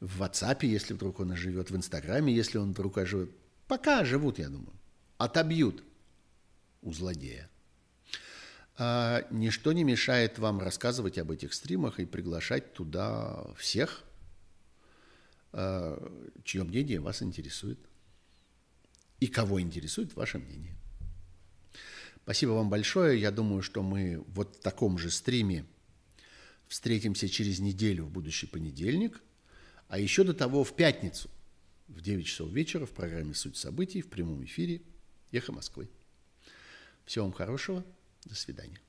в 0.00 0.20
WhatsApp, 0.20 0.66
если 0.66 0.92
вдруг 0.92 1.20
он 1.20 1.32
оживет, 1.32 1.70
в 1.70 1.76
Инстаграме, 1.76 2.34
если 2.34 2.58
он 2.58 2.72
вдруг 2.72 2.98
оживет. 2.98 3.30
Пока 3.68 4.04
живут, 4.04 4.38
я 4.38 4.50
думаю. 4.50 4.74
Отобьют 5.16 5.82
у 6.82 6.92
злодея. 6.92 7.48
А, 8.76 9.26
ничто 9.30 9.72
не 9.72 9.82
мешает 9.82 10.38
вам 10.38 10.60
рассказывать 10.60 11.16
об 11.16 11.30
этих 11.30 11.54
стримах 11.54 12.00
и 12.00 12.04
приглашать 12.04 12.74
туда 12.74 13.46
всех, 13.56 14.04
а, 15.52 15.96
чье 16.44 16.64
мнение 16.64 17.00
вас 17.00 17.22
интересует 17.22 17.78
и 19.22 19.28
кого 19.28 19.60
интересует 19.60 20.16
ваше 20.16 20.38
мнение. 20.38 20.74
Спасибо 22.24 22.50
вам 22.50 22.70
большое. 22.70 23.20
Я 23.20 23.30
думаю, 23.30 23.62
что 23.62 23.80
мы 23.80 24.24
вот 24.26 24.56
в 24.56 24.60
таком 24.60 24.98
же 24.98 25.12
стриме 25.12 25.64
встретимся 26.66 27.28
через 27.28 27.60
неделю 27.60 28.06
в 28.06 28.10
будущий 28.10 28.48
понедельник, 28.48 29.22
а 29.86 30.00
еще 30.00 30.24
до 30.24 30.34
того 30.34 30.64
в 30.64 30.74
пятницу 30.74 31.30
в 31.86 32.00
9 32.00 32.26
часов 32.26 32.50
вечера 32.50 32.84
в 32.84 32.90
программе 32.90 33.32
«Суть 33.32 33.56
событий» 33.56 34.02
в 34.02 34.10
прямом 34.10 34.44
эфире 34.44 34.82
«Эхо 35.30 35.52
Москвы». 35.52 35.88
Всего 37.04 37.26
вам 37.26 37.32
хорошего. 37.32 37.84
До 38.24 38.34
свидания. 38.34 38.80